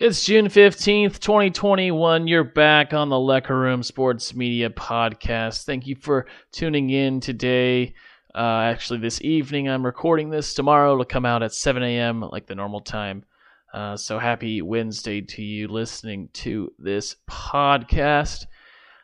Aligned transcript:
It's 0.00 0.24
June 0.24 0.46
15th, 0.46 1.18
2021. 1.18 2.26
You're 2.26 2.42
back 2.42 2.94
on 2.94 3.10
the 3.10 3.16
Lecker 3.16 3.50
Room 3.50 3.82
Sports 3.82 4.34
Media 4.34 4.70
Podcast. 4.70 5.64
Thank 5.64 5.86
you 5.86 5.94
for 5.94 6.24
tuning 6.52 6.88
in 6.88 7.20
today. 7.20 7.92
Uh, 8.34 8.60
actually, 8.60 9.00
this 9.00 9.20
evening, 9.20 9.68
I'm 9.68 9.84
recording 9.84 10.30
this. 10.30 10.54
Tomorrow 10.54 10.94
it'll 10.94 11.04
come 11.04 11.26
out 11.26 11.42
at 11.42 11.52
7 11.52 11.82
a.m., 11.82 12.22
like 12.22 12.46
the 12.46 12.54
normal 12.54 12.80
time. 12.80 13.26
Uh, 13.74 13.94
so 13.94 14.18
happy 14.18 14.62
Wednesday 14.62 15.20
to 15.20 15.42
you 15.42 15.68
listening 15.68 16.30
to 16.32 16.72
this 16.78 17.16
podcast. 17.28 18.46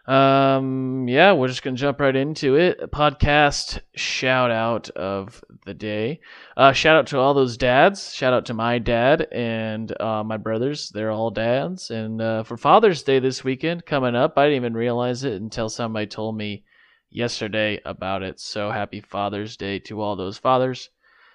Um, 0.07 1.09
yeah, 1.09 1.33
we're 1.33 1.49
just 1.49 1.65
gonna 1.65 1.77
jump 1.77 2.01
right 2.01 2.15
into 2.15 2.55
it. 2.55 2.93
Podcast 2.93 3.81
shout 3.97 4.53
out 4.53 4.89
of 4.91 5.43
the 5.65 5.75
day. 5.75 6.21
Uh, 6.57 6.73
shout 6.73 6.97
out 6.97 7.09
to 7.09 7.19
all 7.19 7.35
those 7.35 7.57
dads. 7.57 8.15
Shout 8.15 8.33
out 8.33 8.47
to 8.47 8.55
my 8.55 8.79
dad 8.79 9.27
and 9.33 9.93
uh, 10.01 10.23
my 10.23 10.37
brothers. 10.37 10.91
They're 10.91 11.11
all 11.11 11.31
dads. 11.31 11.91
And 11.91 12.23
uh, 12.23 12.45
for 12.45 12.57
Father's 12.57 13.03
Day 13.03 13.19
this 13.19 13.43
weekend 13.43 13.85
coming 13.85 14.15
up, 14.15 14.39
I 14.39 14.45
didn't 14.45 14.57
even 14.57 14.75
realize 14.75 15.25
it 15.25 15.41
until 15.43 15.69
somebody 15.69 16.07
told 16.07 16.37
me 16.37 16.63
yesterday 17.11 17.81
about 17.85 18.23
it. 18.23 18.39
So 18.39 18.71
happy 18.71 19.01
Father's 19.01 19.57
Day 19.57 19.81
to 19.81 20.01
all 20.01 20.15
those 20.15 20.39
fathers. 20.39 20.89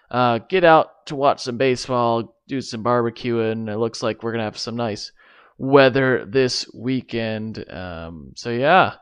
Uh, 0.09 0.39
get 0.49 0.63
out 0.63 1.05
to 1.07 1.15
watch 1.15 1.41
some 1.41 1.57
baseball, 1.57 2.37
do 2.47 2.61
some 2.61 2.83
barbecuing. 2.83 3.69
It 3.69 3.77
looks 3.77 4.01
like 4.01 4.23
we're 4.23 4.31
gonna 4.31 4.43
have 4.43 4.57
some 4.57 4.77
nice 4.77 5.11
weather 5.61 6.25
this 6.25 6.65
weekend. 6.73 7.63
Um, 7.71 8.33
so 8.35 8.49
yeah, 8.49 8.95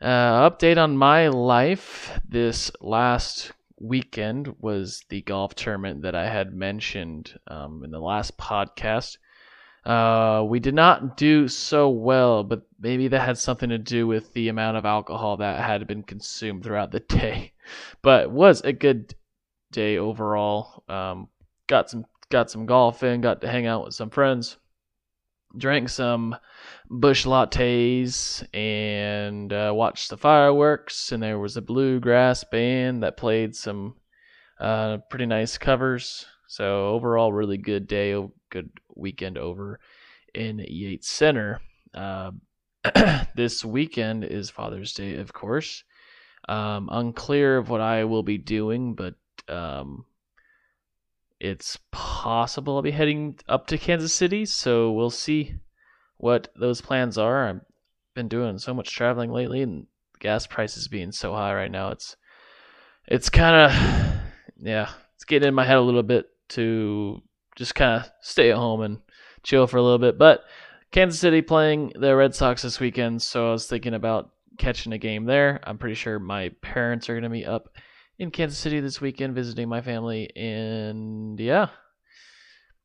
uh, 0.00 0.50
update 0.50 0.76
on 0.76 0.96
my 0.96 1.28
life. 1.28 2.20
This 2.28 2.70
last 2.82 3.52
weekend 3.80 4.54
was 4.60 5.02
the 5.08 5.22
golf 5.22 5.54
tournament 5.54 6.02
that 6.02 6.14
I 6.14 6.28
had 6.28 6.54
mentioned 6.54 7.34
um, 7.48 7.82
in 7.82 7.90
the 7.90 7.98
last 7.98 8.36
podcast. 8.36 9.16
Uh, 9.86 10.44
we 10.46 10.60
did 10.60 10.74
not 10.74 11.16
do 11.16 11.48
so 11.48 11.88
well, 11.88 12.44
but 12.44 12.60
maybe 12.78 13.08
that 13.08 13.24
had 13.24 13.38
something 13.38 13.70
to 13.70 13.78
do 13.78 14.06
with 14.06 14.30
the 14.34 14.50
amount 14.50 14.76
of 14.76 14.84
alcohol 14.84 15.38
that 15.38 15.64
had 15.64 15.86
been 15.86 16.02
consumed 16.02 16.62
throughout 16.62 16.92
the 16.92 17.00
day. 17.08 17.52
But 18.02 18.30
was 18.30 18.60
a 18.60 18.74
good 18.74 19.14
day 19.72 19.96
overall. 19.96 20.84
Um, 20.90 21.28
got 21.66 21.88
some 21.88 22.04
got 22.28 22.50
some 22.50 22.66
golf 22.66 23.02
in, 23.02 23.22
got 23.22 23.40
to 23.40 23.48
hang 23.48 23.66
out 23.66 23.86
with 23.86 23.94
some 23.94 24.10
friends 24.10 24.58
drank 25.56 25.88
some 25.88 26.36
Busch 26.88 27.26
lattes 27.26 28.46
and 28.54 29.52
uh, 29.52 29.72
watched 29.74 30.10
the 30.10 30.16
fireworks. 30.16 31.12
And 31.12 31.22
there 31.22 31.38
was 31.38 31.56
a 31.56 31.62
bluegrass 31.62 32.44
band 32.44 33.02
that 33.02 33.16
played 33.16 33.54
some 33.54 33.94
uh, 34.58 34.98
pretty 35.08 35.26
nice 35.26 35.58
covers. 35.58 36.26
So 36.46 36.88
overall, 36.88 37.32
really 37.32 37.58
good 37.58 37.86
day, 37.86 38.20
good 38.50 38.70
weekend 38.96 39.38
over 39.38 39.78
in 40.34 40.58
Yates 40.58 41.08
Center. 41.08 41.60
Uh, 41.94 42.32
this 43.36 43.64
weekend 43.64 44.24
is 44.24 44.50
Father's 44.50 44.92
Day, 44.92 45.16
of 45.16 45.32
course. 45.32 45.84
Um, 46.48 46.88
unclear 46.90 47.58
of 47.58 47.68
what 47.68 47.80
I 47.80 48.04
will 48.04 48.22
be 48.22 48.38
doing, 48.38 48.94
but 48.94 49.14
um, 49.48 50.04
it's 51.40 51.78
possible 51.90 52.76
I'll 52.76 52.82
be 52.82 52.90
heading 52.90 53.38
up 53.48 53.66
to 53.68 53.78
Kansas 53.78 54.12
City, 54.12 54.44
so 54.44 54.92
we'll 54.92 55.10
see 55.10 55.54
what 56.18 56.48
those 56.54 56.82
plans 56.82 57.16
are. 57.16 57.48
I've 57.48 57.60
been 58.14 58.28
doing 58.28 58.58
so 58.58 58.74
much 58.74 58.94
traveling 58.94 59.32
lately, 59.32 59.62
and 59.62 59.86
gas 60.20 60.46
prices 60.46 60.86
being 60.86 61.12
so 61.12 61.34
high 61.34 61.54
right 61.54 61.70
now, 61.70 61.88
it's 61.88 62.16
it's 63.08 63.30
kind 63.30 63.56
of 63.56 64.20
yeah, 64.58 64.90
it's 65.14 65.24
getting 65.24 65.48
in 65.48 65.54
my 65.54 65.64
head 65.64 65.78
a 65.78 65.82
little 65.82 66.02
bit 66.02 66.26
to 66.50 67.22
just 67.56 67.74
kind 67.74 68.04
of 68.04 68.10
stay 68.20 68.50
at 68.50 68.56
home 68.56 68.82
and 68.82 68.98
chill 69.42 69.66
for 69.66 69.78
a 69.78 69.82
little 69.82 69.98
bit. 69.98 70.18
But 70.18 70.44
Kansas 70.92 71.20
City 71.20 71.40
playing 71.40 71.92
the 71.98 72.14
Red 72.14 72.34
Sox 72.34 72.62
this 72.62 72.80
weekend, 72.80 73.22
so 73.22 73.48
I 73.48 73.52
was 73.52 73.66
thinking 73.66 73.94
about 73.94 74.30
catching 74.58 74.92
a 74.92 74.98
game 74.98 75.24
there. 75.24 75.60
I'm 75.64 75.78
pretty 75.78 75.94
sure 75.94 76.18
my 76.18 76.50
parents 76.60 77.08
are 77.08 77.14
going 77.14 77.24
to 77.24 77.30
be 77.30 77.46
up 77.46 77.70
in 78.20 78.30
Kansas 78.30 78.58
City 78.58 78.80
this 78.80 79.00
weekend 79.00 79.34
visiting 79.34 79.66
my 79.66 79.80
family. 79.80 80.30
And 80.36 81.40
yeah, 81.40 81.68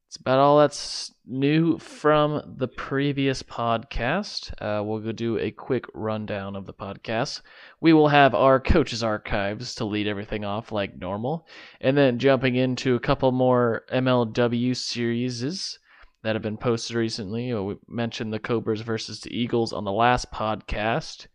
it's 0.08 0.16
about 0.16 0.40
all 0.40 0.60
that's 0.60 1.14
new 1.26 1.78
from 1.78 2.56
the 2.58 2.70
previous 2.70 3.44
podcast. 3.44 4.54
Uh, 4.62 4.82
we'll 4.82 5.02
go 5.02 5.12
do 5.12 5.38
a 5.38 5.52
quick 5.52 5.84
rundown 5.94 6.56
of 6.56 6.66
the 6.66 6.74
podcast. 6.74 7.42
We 7.82 7.92
will 7.92 8.08
have 8.08 8.34
our 8.34 8.62
coaches' 8.62 9.04
archives 9.04 9.76
to 9.76 9.84
lead 9.84 10.08
everything 10.08 10.46
off 10.46 10.72
like 10.72 10.98
normal. 10.98 11.46
And 11.82 11.98
then 11.98 12.18
jumping 12.18 12.56
into 12.56 12.96
a 12.96 13.02
couple 13.02 13.34
more 13.34 13.84
MLW 13.92 14.74
series 14.74 15.78
that 16.24 16.36
have 16.36 16.44
been 16.44 16.56
posted 16.56 16.96
recently. 16.96 17.54
We 17.54 17.76
mentioned 17.90 18.32
the 18.32 18.40
Cobras 18.40 18.80
versus 18.80 19.20
the 19.20 19.38
Eagles 19.38 19.74
on 19.74 19.84
the 19.84 19.92
last 19.92 20.32
podcast. 20.32 21.28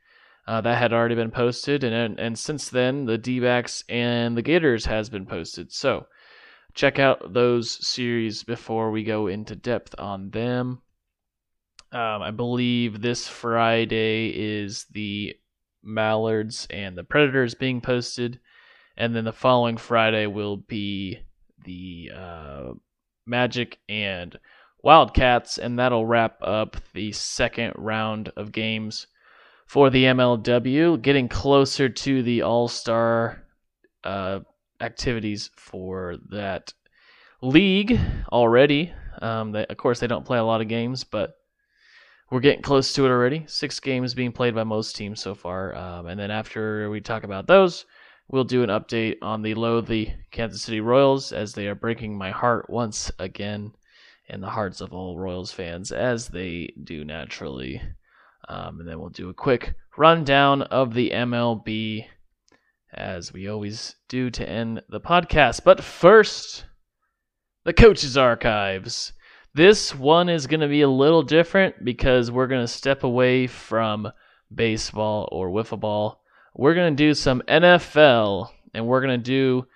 Uh, 0.50 0.61
that 0.61 0.78
had 0.78 0.93
already 0.93 1.15
been 1.15 1.31
posted, 1.31 1.84
and, 1.84 2.19
and 2.19 2.37
since 2.37 2.69
then 2.71 3.05
the 3.05 3.16
D-backs 3.16 3.84
and 3.88 4.37
the 4.37 4.43
Gators 4.43 4.84
has 4.84 5.09
been 5.09 5.25
posted. 5.25 5.72
So 5.72 6.09
check 6.75 6.99
out 6.99 7.33
those 7.33 7.87
series 7.87 8.43
before 8.43 8.91
we 8.91 9.05
go 9.05 9.28
into 9.28 9.55
depth 9.55 9.94
on 9.97 10.31
them. 10.31 10.83
Um, 11.93 12.22
I 12.22 12.33
believe 12.33 13.00
this 13.00 13.28
Friday 13.28 14.33
is 14.34 14.87
the 14.91 15.37
Mallards 15.84 16.67
and 16.69 16.99
the 16.99 17.05
Predators 17.05 17.55
being 17.55 17.81
posted, 17.81 18.41
and 18.97 19.15
then 19.15 19.27
the 19.27 19.32
following 19.32 19.77
Friday 19.77 20.27
will 20.27 20.56
be 20.56 21.21
the 21.65 22.11
uh, 22.12 22.72
Magic 23.25 23.78
and 23.88 24.37
Wildcats, 24.82 25.59
and 25.59 25.78
that'll 25.78 26.06
wrap 26.06 26.43
up 26.43 26.77
the 26.93 27.12
second 27.12 27.75
round 27.77 28.32
of 28.34 28.50
games 28.50 29.06
for 29.70 29.88
the 29.88 30.03
MLW, 30.03 31.00
getting 31.00 31.28
closer 31.28 31.88
to 31.88 32.25
the 32.25 32.42
All 32.42 32.66
Star 32.66 33.44
uh, 34.03 34.41
activities 34.81 35.48
for 35.54 36.16
that 36.31 36.75
league 37.41 37.97
already. 38.32 38.92
Um, 39.22 39.53
they, 39.53 39.64
of 39.66 39.76
course, 39.76 40.00
they 40.00 40.08
don't 40.08 40.26
play 40.26 40.38
a 40.38 40.44
lot 40.44 40.60
of 40.60 40.66
games, 40.66 41.04
but 41.04 41.34
we're 42.32 42.41
getting 42.41 42.62
close 42.62 42.92
to 42.94 43.06
it 43.06 43.10
already. 43.10 43.44
Six 43.47 43.78
games 43.78 44.12
being 44.12 44.32
played 44.32 44.56
by 44.56 44.64
most 44.64 44.97
teams 44.97 45.20
so 45.20 45.36
far. 45.36 45.72
Um, 45.76 46.08
and 46.08 46.19
then 46.19 46.32
after 46.32 46.91
we 46.91 47.00
talk 47.00 47.22
about 47.22 47.47
those, 47.47 47.87
we'll 48.26 48.42
do 48.42 48.64
an 48.64 48.70
update 48.70 49.19
on 49.22 49.41
the 49.41 49.54
lowly 49.54 50.16
Kansas 50.32 50.62
City 50.62 50.81
Royals 50.81 51.31
as 51.31 51.54
they 51.54 51.69
are 51.69 51.76
breaking 51.76 52.19
my 52.19 52.32
heart 52.32 52.69
once 52.69 53.12
again 53.20 53.70
and 54.28 54.42
the 54.42 54.50
hearts 54.50 54.81
of 54.81 54.92
all 54.92 55.16
Royals 55.16 55.52
fans 55.52 55.92
as 55.92 56.26
they 56.26 56.75
do 56.82 57.04
naturally. 57.04 57.81
Um, 58.48 58.80
and 58.80 58.88
then 58.88 58.98
we'll 58.98 59.10
do 59.10 59.28
a 59.28 59.34
quick 59.34 59.74
rundown 59.96 60.62
of 60.62 60.94
the 60.94 61.10
MLB 61.10 62.06
as 62.92 63.32
we 63.32 63.48
always 63.48 63.96
do 64.08 64.30
to 64.30 64.48
end 64.48 64.82
the 64.88 65.00
podcast. 65.00 65.62
But 65.64 65.84
first, 65.84 66.64
the 67.64 67.72
coaches' 67.72 68.16
archives. 68.16 69.12
This 69.54 69.94
one 69.94 70.28
is 70.28 70.46
going 70.46 70.60
to 70.60 70.68
be 70.68 70.82
a 70.82 70.88
little 70.88 71.22
different 71.22 71.84
because 71.84 72.30
we're 72.30 72.46
going 72.46 72.62
to 72.64 72.72
step 72.72 73.02
away 73.04 73.46
from 73.46 74.10
baseball 74.52 75.28
or 75.32 75.50
wiffle 75.50 75.81
ball. 75.81 76.22
We're 76.54 76.75
going 76.75 76.96
to 76.96 77.04
do 77.04 77.14
some 77.14 77.43
NFL 77.48 78.50
and 78.75 78.86
we're 78.86 79.00
going 79.00 79.19
to 79.20 79.25
do 79.25 79.66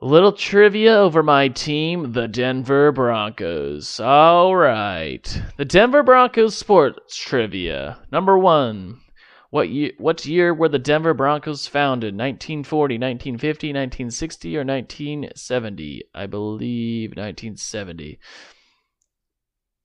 little 0.00 0.32
trivia 0.32 0.94
over 0.94 1.22
my 1.22 1.48
team, 1.48 2.12
the 2.12 2.26
Denver 2.26 2.90
Broncos. 2.90 4.00
All 4.00 4.56
right. 4.56 5.42
The 5.56 5.64
Denver 5.64 6.02
Broncos 6.02 6.56
sports 6.56 7.16
trivia. 7.16 7.98
Number 8.10 8.38
one. 8.38 9.00
What 9.50 9.68
year, 9.68 9.92
what 9.98 10.24
year 10.24 10.54
were 10.54 10.68
the 10.68 10.78
Denver 10.78 11.12
Broncos 11.12 11.66
founded? 11.66 12.14
1940, 12.14 12.94
1950, 12.94 13.68
1960, 13.68 14.56
or 14.56 14.64
1970? 14.64 16.04
I 16.14 16.26
believe 16.26 17.10
1970. 17.10 18.20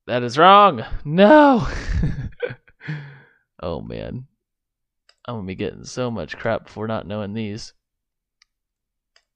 That 0.06 0.22
is 0.22 0.38
wrong. 0.38 0.86
No. 1.04 1.68
oh, 3.64 3.82
man. 3.82 4.28
I'm 5.28 5.36
going 5.36 5.46
to 5.46 5.48
be 5.48 5.56
getting 5.56 5.84
so 5.84 6.12
much 6.12 6.38
crap 6.38 6.70
for 6.70 6.88
not 6.88 7.08
knowing 7.08 7.34
these. 7.34 7.74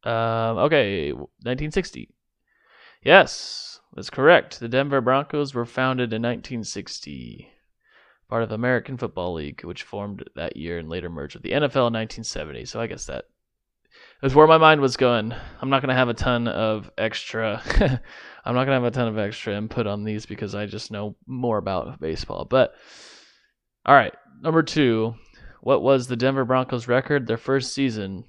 Um, 0.03 0.57
okay, 0.57 1.11
1960. 1.11 2.09
Yes, 3.03 3.79
that's 3.93 4.09
correct. 4.09 4.59
The 4.59 4.69
Denver 4.69 5.01
Broncos 5.01 5.53
were 5.53 5.65
founded 5.65 6.13
in 6.13 6.21
1960. 6.21 7.51
part 8.29 8.43
of 8.43 8.51
American 8.51 8.97
Football 8.97 9.33
League, 9.33 9.63
which 9.63 9.83
formed 9.83 10.23
that 10.35 10.55
year 10.55 10.77
and 10.77 10.89
later 10.89 11.09
merged 11.09 11.35
with 11.35 11.43
the 11.43 11.51
NFL 11.51 11.87
in 11.87 11.93
1970. 11.93 12.65
So 12.65 12.79
I 12.79 12.87
guess 12.87 13.05
that 13.05 13.25
is 14.21 14.35
where 14.35 14.47
my 14.47 14.57
mind 14.57 14.81
was 14.81 14.97
going. 14.97 15.33
I'm 15.61 15.69
not 15.69 15.81
going 15.81 15.89
to 15.89 15.95
have 15.95 16.09
a 16.09 16.13
ton 16.13 16.47
of 16.47 16.91
extra. 16.97 17.61
I'm 18.45 18.55
not 18.55 18.65
going 18.65 18.67
to 18.67 18.73
have 18.73 18.83
a 18.83 18.91
ton 18.91 19.07
of 19.07 19.17
extra 19.17 19.55
input 19.57 19.87
on 19.87 20.03
these 20.03 20.25
because 20.25 20.55
I 20.55 20.65
just 20.65 20.91
know 20.91 21.15
more 21.25 21.57
about 21.57 21.99
baseball. 21.99 22.45
But 22.45 22.73
all 23.85 23.95
right, 23.95 24.13
number 24.41 24.63
two, 24.63 25.15
what 25.61 25.81
was 25.81 26.07
the 26.07 26.15
Denver 26.15 26.45
Broncos 26.45 26.87
record 26.87 27.27
their 27.27 27.37
first 27.37 27.73
season? 27.73 28.25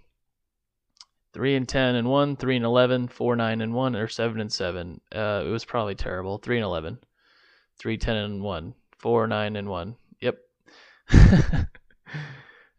Three 1.32 1.54
and 1.54 1.68
ten 1.68 1.94
and 1.94 2.08
one, 2.08 2.36
three 2.36 2.56
and 2.56 2.64
11, 2.64 3.08
four 3.08 3.36
nine 3.36 3.60
and 3.60 3.72
one, 3.72 3.94
or 3.94 4.08
seven 4.08 4.40
and 4.40 4.52
seven. 4.52 5.00
Uh, 5.14 5.44
it 5.46 5.50
was 5.50 5.64
probably 5.64 5.94
terrible. 5.94 6.38
Three 6.38 6.56
and 6.56 6.64
11, 6.64 6.98
three 7.78 7.96
ten 7.96 8.16
and 8.16 8.42
one, 8.42 8.74
four 8.98 9.26
nine 9.26 9.56
and 9.56 9.68
one. 9.68 9.96
Yep. 10.20 10.38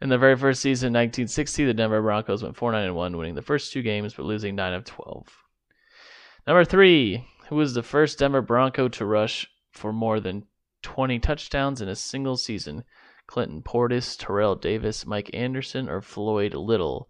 In 0.02 0.10
the 0.10 0.18
very 0.18 0.36
first 0.36 0.62
season, 0.62 0.88
1960, 0.88 1.64
the 1.66 1.76
Denver 1.76 2.02
Broncos 2.02 2.42
went 2.42 2.56
4 2.56 2.72
9 2.72 2.86
and 2.86 2.96
1, 2.96 3.18
winning 3.18 3.36
the 3.36 3.44
first 3.44 3.72
two 3.72 3.84
games 3.84 4.16
but 4.16 4.26
losing 4.26 4.56
9 4.56 4.74
of 4.74 4.84
12. 4.84 5.28
Number 6.48 6.66
three, 6.66 7.28
who 7.50 7.56
was 7.56 7.76
the 7.76 7.84
first 7.84 8.18
Denver 8.18 8.42
Bronco 8.42 8.88
to 8.88 9.06
rush 9.06 9.48
for 9.70 9.94
more 9.94 10.20
than 10.20 10.48
20 10.82 11.20
touchdowns 11.20 11.82
in 11.82 11.88
a 11.88 11.96
single 11.96 12.36
season? 12.36 12.84
Clinton 13.28 13.62
Portis, 13.62 14.18
Terrell 14.18 14.56
Davis, 14.56 15.06
Mike 15.06 15.30
Anderson, 15.36 15.88
or 15.88 16.02
Floyd 16.02 16.56
Little? 16.56 17.08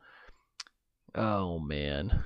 Oh, 1.15 1.59
man. 1.59 2.23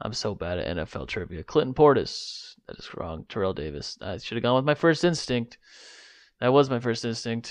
I'm 0.00 0.12
so 0.12 0.34
bad 0.34 0.58
at 0.58 0.76
NFL 0.76 1.08
trivia. 1.08 1.42
Clinton 1.42 1.74
Portis. 1.74 2.54
That 2.66 2.78
is 2.78 2.94
wrong. 2.94 3.24
Terrell 3.28 3.52
Davis. 3.54 3.98
I 4.00 4.18
should 4.18 4.36
have 4.36 4.42
gone 4.42 4.56
with 4.56 4.64
my 4.64 4.74
first 4.74 5.04
instinct. 5.04 5.58
That 6.40 6.52
was 6.52 6.70
my 6.70 6.78
first 6.78 7.04
instinct. 7.04 7.50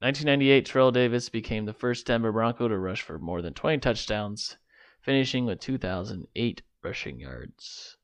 1998, 0.00 0.64
Terrell 0.64 0.92
Davis 0.92 1.28
became 1.28 1.64
the 1.64 1.72
first 1.72 2.06
Denver 2.06 2.32
Bronco 2.32 2.68
to 2.68 2.78
rush 2.78 3.02
for 3.02 3.18
more 3.18 3.42
than 3.42 3.52
20 3.52 3.78
touchdowns, 3.78 4.56
finishing 5.02 5.44
with 5.44 5.60
2,008 5.60 6.62
rushing 6.82 7.20
yards 7.20 7.96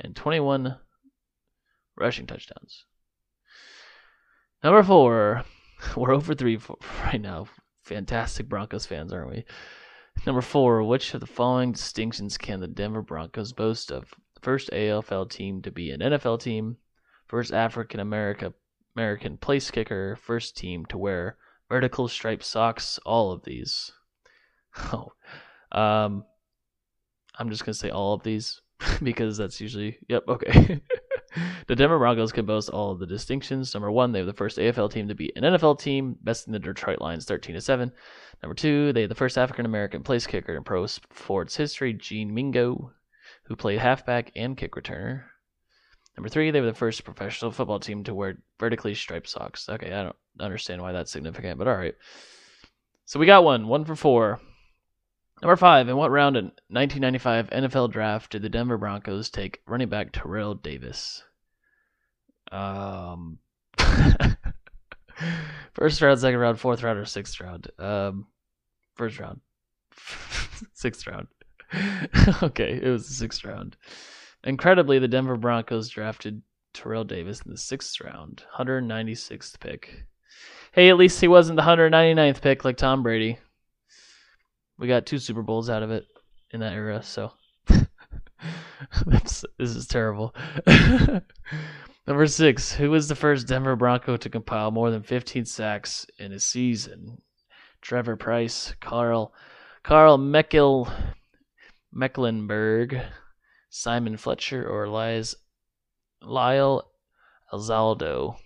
and 0.00 0.16
21 0.16 0.78
rushing 1.96 2.26
touchdowns. 2.26 2.86
Number 4.62 4.82
four, 4.82 5.44
we're 5.96 6.14
over 6.14 6.34
three 6.34 6.58
right 7.04 7.20
now. 7.20 7.46
Fantastic 7.82 8.48
Broncos 8.48 8.86
fans, 8.86 9.12
aren't 9.12 9.30
we? 9.30 9.44
Number 10.26 10.40
four, 10.40 10.82
which 10.82 11.12
of 11.12 11.20
the 11.20 11.26
following 11.26 11.72
distinctions 11.72 12.38
can 12.38 12.60
the 12.60 12.66
Denver 12.66 13.02
Broncos 13.02 13.52
boast 13.52 13.92
of? 13.92 14.14
First 14.40 14.70
AFL 14.70 15.28
team 15.28 15.60
to 15.62 15.70
be 15.70 15.90
an 15.90 16.00
NFL 16.00 16.40
team, 16.40 16.78
first 17.26 17.52
African 17.52 18.00
American 18.00 19.36
place 19.36 19.70
kicker, 19.70 20.16
first 20.16 20.56
team 20.56 20.86
to 20.86 20.96
wear 20.96 21.36
vertical 21.68 22.08
striped 22.08 22.44
socks, 22.44 22.98
all 23.04 23.32
of 23.32 23.44
these. 23.44 23.92
Oh, 24.92 25.12
um, 25.70 26.24
I'm 27.38 27.48
just 27.48 27.64
gonna 27.64 27.74
say 27.74 27.90
all 27.90 28.14
of 28.14 28.24
these 28.24 28.60
because 29.04 29.36
that's 29.36 29.60
usually 29.60 29.98
yep 30.08 30.24
okay. 30.26 30.80
the 31.66 31.76
Denver 31.76 31.98
Broncos 31.98 32.32
can 32.32 32.46
boast 32.46 32.70
all 32.70 32.92
of 32.92 32.98
the 32.98 33.06
distinctions. 33.06 33.74
Number 33.74 33.90
one, 33.90 34.12
they 34.12 34.20
were 34.20 34.26
the 34.26 34.32
first 34.32 34.58
AFL 34.58 34.92
team 34.92 35.08
to 35.08 35.14
beat 35.14 35.32
an 35.36 35.42
NFL 35.42 35.78
team, 35.78 36.16
besting 36.22 36.52
the 36.52 36.58
Detroit 36.58 37.00
Lions 37.00 37.24
13 37.24 37.54
to 37.54 37.60
seven. 37.60 37.92
Number 38.42 38.54
two, 38.54 38.92
they 38.92 39.04
are 39.04 39.08
the 39.08 39.14
first 39.14 39.38
African 39.38 39.66
American 39.66 40.02
place 40.02 40.26
kicker 40.26 40.56
in 40.56 40.64
pro 40.64 40.86
sports 40.86 41.56
history, 41.56 41.92
Gene 41.92 42.34
Mingo, 42.34 42.92
who 43.44 43.56
played 43.56 43.78
halfback 43.78 44.32
and 44.36 44.56
kick 44.56 44.72
returner. 44.72 45.24
Number 46.16 46.28
three, 46.28 46.50
they 46.50 46.60
were 46.60 46.66
the 46.66 46.74
first 46.74 47.04
professional 47.04 47.50
football 47.50 47.80
team 47.80 48.04
to 48.04 48.14
wear 48.14 48.38
vertically 48.60 48.94
striped 48.94 49.28
socks. 49.28 49.68
Okay, 49.68 49.92
I 49.92 50.04
don't 50.04 50.16
understand 50.38 50.80
why 50.80 50.92
that's 50.92 51.10
significant, 51.10 51.58
but 51.58 51.66
all 51.66 51.76
right. 51.76 51.94
So 53.04 53.18
we 53.18 53.26
got 53.26 53.44
one, 53.44 53.66
one 53.66 53.84
for 53.84 53.96
four. 53.96 54.40
Number 55.42 55.56
five, 55.56 55.88
in 55.88 55.96
what 55.96 56.10
round 56.10 56.36
in 56.36 56.44
1995 56.68 57.50
NFL 57.50 57.90
draft 57.90 58.32
did 58.32 58.42
the 58.42 58.48
Denver 58.48 58.78
Broncos 58.78 59.30
take 59.30 59.60
running 59.66 59.88
back 59.88 60.12
Terrell 60.12 60.54
Davis? 60.54 61.22
Um, 62.50 63.38
first 65.74 66.00
round, 66.00 66.20
second 66.20 66.38
round, 66.38 66.60
fourth 66.60 66.82
round, 66.82 66.98
or 66.98 67.04
sixth 67.04 67.40
round? 67.40 67.68
Um, 67.78 68.28
first 68.94 69.18
round, 69.18 69.40
sixth 70.72 71.06
round. 71.06 71.26
okay, 72.42 72.80
it 72.82 72.88
was 72.88 73.08
the 73.08 73.14
sixth 73.14 73.44
round. 73.44 73.76
Incredibly, 74.44 74.98
the 74.98 75.08
Denver 75.08 75.36
Broncos 75.36 75.88
drafted 75.88 76.42
Terrell 76.72 77.04
Davis 77.04 77.40
in 77.44 77.50
the 77.50 77.58
sixth 77.58 78.00
round, 78.00 78.44
196th 78.56 79.58
pick. 79.60 80.06
Hey, 80.72 80.90
at 80.90 80.96
least 80.96 81.20
he 81.20 81.28
wasn't 81.28 81.56
the 81.56 81.62
199th 81.62 82.40
pick 82.40 82.64
like 82.64 82.76
Tom 82.76 83.02
Brady. 83.02 83.38
We 84.84 84.88
got 84.88 85.06
two 85.06 85.16
Super 85.16 85.40
Bowls 85.40 85.70
out 85.70 85.82
of 85.82 85.90
it 85.90 86.04
in 86.50 86.60
that 86.60 86.74
era, 86.74 87.02
so 87.02 87.32
this 89.06 89.42
is 89.58 89.86
terrible. 89.86 90.34
Number 92.06 92.26
six, 92.26 92.70
who 92.70 92.90
was 92.90 93.08
the 93.08 93.14
first 93.14 93.48
Denver 93.48 93.76
Bronco 93.76 94.18
to 94.18 94.28
compile 94.28 94.70
more 94.70 94.90
than 94.90 95.02
15 95.02 95.46
sacks 95.46 96.06
in 96.18 96.32
a 96.32 96.38
season? 96.38 97.16
Trevor 97.80 98.16
Pryce, 98.16 98.74
Karl, 98.82 99.32
Karl 99.84 100.18
Meckel, 100.18 100.92
Mecklenburg, 101.90 103.00
Simon 103.70 104.18
Fletcher 104.18 104.68
or 104.68 104.86
Lies, 104.86 105.34
Lyle 106.20 106.90
Alzado. 107.50 108.36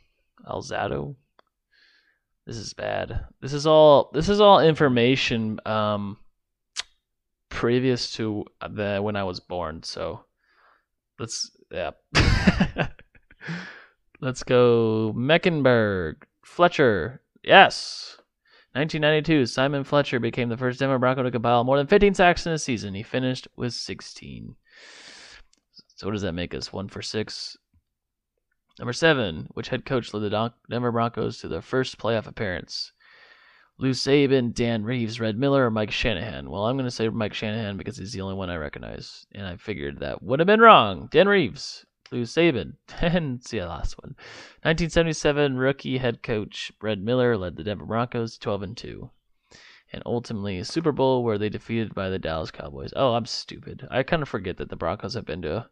Alzado. 0.46 1.16
This 2.46 2.58
is 2.58 2.74
bad. 2.74 3.24
This 3.40 3.52
is 3.52 3.66
all. 3.66 4.12
This 4.14 4.28
is 4.28 4.40
all 4.40 4.60
information 4.60 5.58
um, 5.66 6.16
previous 7.48 8.12
to 8.12 8.44
uh, 8.60 8.68
the 8.68 9.00
when 9.02 9.16
I 9.16 9.24
was 9.24 9.40
born. 9.40 9.82
So 9.82 10.24
let's 11.18 11.50
yeah. 11.70 11.90
let's 14.20 14.42
go 14.42 15.12
Meckenberg 15.16 16.16
Fletcher. 16.44 17.22
Yes. 17.42 18.16
1992, 18.72 19.46
Simon 19.46 19.82
Fletcher 19.82 20.20
became 20.20 20.50
the 20.50 20.56
first 20.56 20.78
Denver 20.78 20.98
Bronco 20.98 21.22
to 21.22 21.30
compile 21.30 21.64
more 21.64 21.78
than 21.78 21.86
15 21.86 22.14
sacks 22.14 22.46
in 22.46 22.52
a 22.52 22.58
season. 22.58 22.94
He 22.94 23.02
finished 23.02 23.48
with 23.56 23.72
16. 23.72 24.54
So 25.96 26.06
what 26.06 26.12
does 26.12 26.22
that 26.22 26.32
make 26.32 26.54
us? 26.54 26.72
One 26.72 26.88
for 26.88 27.02
six. 27.02 27.56
Number 28.78 28.92
seven, 28.92 29.48
which 29.54 29.68
head 29.68 29.84
coach 29.84 30.14
led 30.14 30.30
the 30.30 30.52
Denver 30.70 30.92
Broncos 30.92 31.38
to 31.38 31.48
their 31.48 31.62
first 31.62 31.98
playoff 31.98 32.28
appearance? 32.28 32.92
Lou 33.80 33.90
Saban, 33.92 34.52
Dan 34.52 34.82
Reeves, 34.82 35.20
Red 35.20 35.38
Miller, 35.38 35.66
or 35.66 35.70
Mike 35.70 35.92
Shanahan? 35.92 36.50
Well, 36.50 36.66
I'm 36.66 36.76
going 36.76 36.86
to 36.86 36.90
say 36.90 37.08
Mike 37.08 37.32
Shanahan 37.32 37.76
because 37.76 37.96
he's 37.96 38.12
the 38.12 38.20
only 38.20 38.34
one 38.34 38.50
I 38.50 38.56
recognize. 38.56 39.24
And 39.32 39.46
I 39.46 39.56
figured 39.56 40.00
that 40.00 40.20
would 40.20 40.40
have 40.40 40.48
been 40.48 40.60
wrong. 40.60 41.08
Dan 41.12 41.28
Reeves, 41.28 41.86
Lou 42.10 42.22
Saban, 42.22 42.74
and 43.00 43.44
see 43.44 43.60
the 43.60 43.66
last 43.66 43.96
one. 44.02 44.16
1977 44.62 45.56
rookie 45.56 45.98
head 45.98 46.24
coach 46.24 46.72
Red 46.82 47.00
Miller 47.00 47.36
led 47.36 47.54
the 47.54 47.62
Denver 47.62 47.86
Broncos 47.86 48.36
12 48.36 48.62
and 48.62 48.76
2. 48.76 49.10
And 49.92 50.02
ultimately, 50.04 50.62
Super 50.64 50.92
Bowl 50.92 51.22
where 51.22 51.38
they 51.38 51.48
defeated 51.48 51.94
by 51.94 52.10
the 52.10 52.18
Dallas 52.18 52.50
Cowboys. 52.50 52.92
Oh, 52.96 53.14
I'm 53.14 53.26
stupid. 53.26 53.86
I 53.90 54.02
kind 54.02 54.22
of 54.22 54.28
forget 54.28 54.56
that 54.56 54.70
the 54.70 54.76
Broncos 54.76 55.14
have 55.14 55.24
been 55.24 55.42
to 55.42 55.70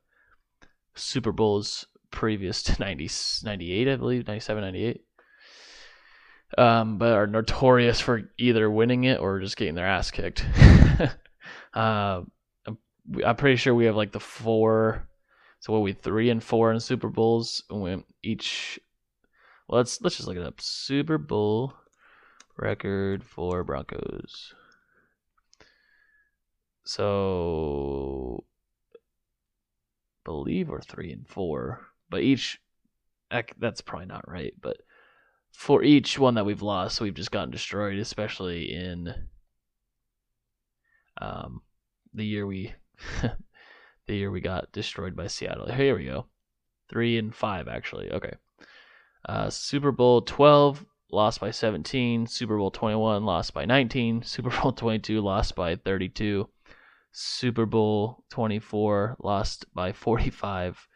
Super 0.94 1.32
Bowls 1.32 1.86
previous 2.12 2.62
to 2.62 2.72
90, 2.80 3.10
98, 3.44 3.88
I 3.88 3.96
believe, 3.96 4.28
97, 4.28 4.62
98. 4.62 5.04
Um, 6.56 6.98
but 6.98 7.12
are 7.12 7.26
notorious 7.26 8.00
for 8.00 8.30
either 8.38 8.70
winning 8.70 9.04
it 9.04 9.20
or 9.20 9.40
just 9.40 9.56
getting 9.56 9.74
their 9.74 9.86
ass 9.86 10.10
kicked. 10.10 10.44
uh, 11.74 12.22
I'm 13.24 13.36
pretty 13.36 13.56
sure 13.56 13.74
we 13.74 13.86
have 13.86 13.96
like 13.96 14.12
the 14.12 14.20
four. 14.20 15.08
So 15.60 15.72
what 15.72 15.82
we 15.82 15.92
three 15.92 16.30
and 16.30 16.42
four 16.42 16.72
in 16.72 16.80
Super 16.80 17.08
Bowls. 17.08 17.62
We 17.70 18.04
each. 18.22 18.78
Well, 19.68 19.78
let's 19.78 20.00
let's 20.00 20.16
just 20.16 20.28
look 20.28 20.36
it 20.36 20.44
up. 20.44 20.60
Super 20.60 21.18
Bowl 21.18 21.74
record 22.56 23.24
for 23.24 23.64
Broncos. 23.64 24.54
So 26.84 28.44
believe 30.24 30.68
we're 30.68 30.80
three 30.80 31.12
and 31.12 31.26
four, 31.26 31.80
but 32.08 32.22
each 32.22 32.60
that's 33.58 33.80
probably 33.80 34.06
not 34.06 34.28
right. 34.28 34.54
But 34.60 34.78
for 35.56 35.82
each 35.82 36.18
one 36.18 36.34
that 36.34 36.44
we've 36.44 36.60
lost, 36.60 37.00
we've 37.00 37.14
just 37.14 37.30
gotten 37.30 37.50
destroyed, 37.50 37.98
especially 37.98 38.74
in 38.74 39.12
um, 41.18 41.62
the 42.12 42.26
year 42.26 42.46
we 42.46 42.74
the 44.06 44.14
year 44.14 44.30
we 44.30 44.42
got 44.42 44.70
destroyed 44.70 45.16
by 45.16 45.26
Seattle. 45.26 45.66
Here 45.66 45.96
we 45.96 46.04
go, 46.04 46.26
three 46.90 47.16
and 47.16 47.34
five 47.34 47.68
actually. 47.68 48.12
Okay, 48.12 48.34
uh, 49.26 49.48
Super 49.48 49.92
Bowl 49.92 50.20
twelve 50.20 50.84
lost 51.10 51.40
by 51.40 51.50
17, 51.50 52.26
Super 52.26 52.58
Bowl 52.58 52.70
21 52.70 53.24
lost 53.24 53.54
by 53.54 53.64
19, 53.64 54.22
Super 54.24 54.50
Bowl 54.50 54.72
22 54.72 55.20
lost 55.20 55.54
by 55.54 55.76
32, 55.76 56.48
Super 57.12 57.64
Bowl 57.64 58.24
24, 58.30 59.16
lost 59.20 59.64
by 59.72 59.92
45. 59.92 60.86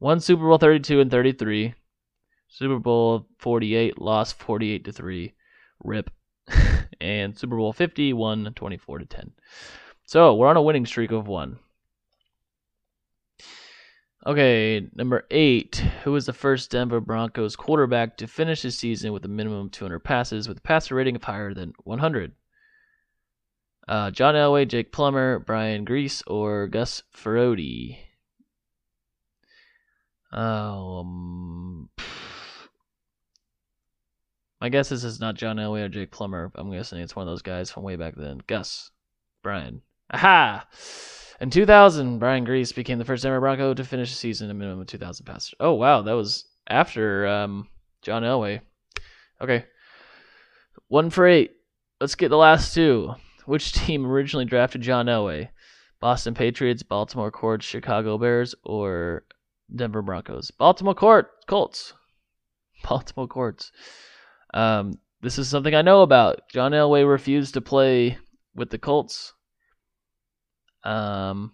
Won 0.00 0.20
Super 0.20 0.42
Bowl 0.44 0.58
32 0.58 1.00
and 1.00 1.10
33. 1.10 1.74
Super 2.54 2.78
Bowl 2.78 3.26
48 3.38 4.00
lost 4.00 4.38
48 4.38 4.84
to 4.84 4.92
3. 4.92 5.34
Rip. 5.82 6.10
and 7.00 7.36
Super 7.36 7.56
Bowl 7.56 7.72
50 7.72 8.12
won 8.12 8.52
24 8.54 9.00
to 9.00 9.06
10. 9.06 9.32
So, 10.04 10.36
we're 10.36 10.46
on 10.46 10.56
a 10.56 10.62
winning 10.62 10.86
streak 10.86 11.10
of 11.10 11.26
1. 11.26 11.58
Okay, 14.24 14.86
number 14.94 15.26
8. 15.32 15.74
Who 16.04 16.12
was 16.12 16.26
the 16.26 16.32
first 16.32 16.70
Denver 16.70 17.00
Broncos 17.00 17.56
quarterback 17.56 18.16
to 18.18 18.28
finish 18.28 18.62
his 18.62 18.78
season 18.78 19.12
with 19.12 19.24
a 19.24 19.28
minimum 19.28 19.66
of 19.66 19.72
200 19.72 19.98
passes 19.98 20.46
with 20.46 20.58
a 20.58 20.62
passer 20.62 20.94
rating 20.94 21.16
of 21.16 21.24
higher 21.24 21.54
than 21.54 21.72
100? 21.82 22.32
Uh, 23.88 24.12
John 24.12 24.36
Elway, 24.36 24.68
Jake 24.68 24.92
Plummer, 24.92 25.40
Brian 25.40 25.84
Griese, 25.84 26.22
or 26.28 26.68
Gus 26.68 27.02
Frerotte? 27.12 27.98
Um, 30.30 31.90
my 34.64 34.70
guess 34.70 34.88
this 34.88 35.04
is 35.04 35.16
it's 35.16 35.20
not 35.20 35.34
John 35.34 35.56
Elway 35.56 35.84
or 35.84 35.90
Jake 35.90 36.10
Plummer. 36.10 36.50
I'm 36.54 36.72
guessing 36.72 36.98
it's 36.98 37.14
one 37.14 37.28
of 37.28 37.30
those 37.30 37.42
guys 37.42 37.70
from 37.70 37.82
way 37.82 37.96
back 37.96 38.14
then. 38.16 38.40
Gus, 38.46 38.90
Brian. 39.42 39.82
Aha! 40.10 40.66
In 41.38 41.50
2000, 41.50 42.18
Brian 42.18 42.46
Griese 42.46 42.74
became 42.74 42.98
the 42.98 43.04
first 43.04 43.26
ever 43.26 43.40
Bronco 43.40 43.74
to 43.74 43.84
finish 43.84 44.08
the 44.08 44.16
season 44.16 44.48
a 44.48 44.54
minimum 44.54 44.80
of 44.80 44.86
2,000 44.86 45.26
passes. 45.26 45.52
Oh 45.60 45.74
wow, 45.74 46.00
that 46.00 46.14
was 46.14 46.46
after 46.66 47.26
um, 47.26 47.68
John 48.00 48.22
Elway. 48.22 48.62
Okay, 49.38 49.66
one 50.88 51.10
for 51.10 51.26
eight. 51.26 51.50
Let's 52.00 52.14
get 52.14 52.30
the 52.30 52.38
last 52.38 52.72
two. 52.72 53.16
Which 53.44 53.72
team 53.72 54.06
originally 54.06 54.46
drafted 54.46 54.80
John 54.80 55.04
Elway? 55.04 55.50
Boston 56.00 56.32
Patriots, 56.32 56.82
Baltimore 56.82 57.30
Colts, 57.30 57.66
Chicago 57.66 58.16
Bears, 58.16 58.54
or 58.64 59.24
Denver 59.76 60.00
Broncos? 60.00 60.50
Baltimore 60.52 60.94
Court, 60.94 61.28
Colts. 61.48 61.92
Baltimore 62.88 63.28
Colts. 63.28 63.70
Um, 64.54 64.98
this 65.20 65.38
is 65.38 65.48
something 65.48 65.74
I 65.74 65.82
know 65.82 66.02
about. 66.02 66.48
John 66.48 66.72
Elway 66.72 67.08
refused 67.08 67.54
to 67.54 67.60
play 67.60 68.18
with 68.54 68.70
the 68.70 68.78
Colts. 68.78 69.34
Um, 70.84 71.52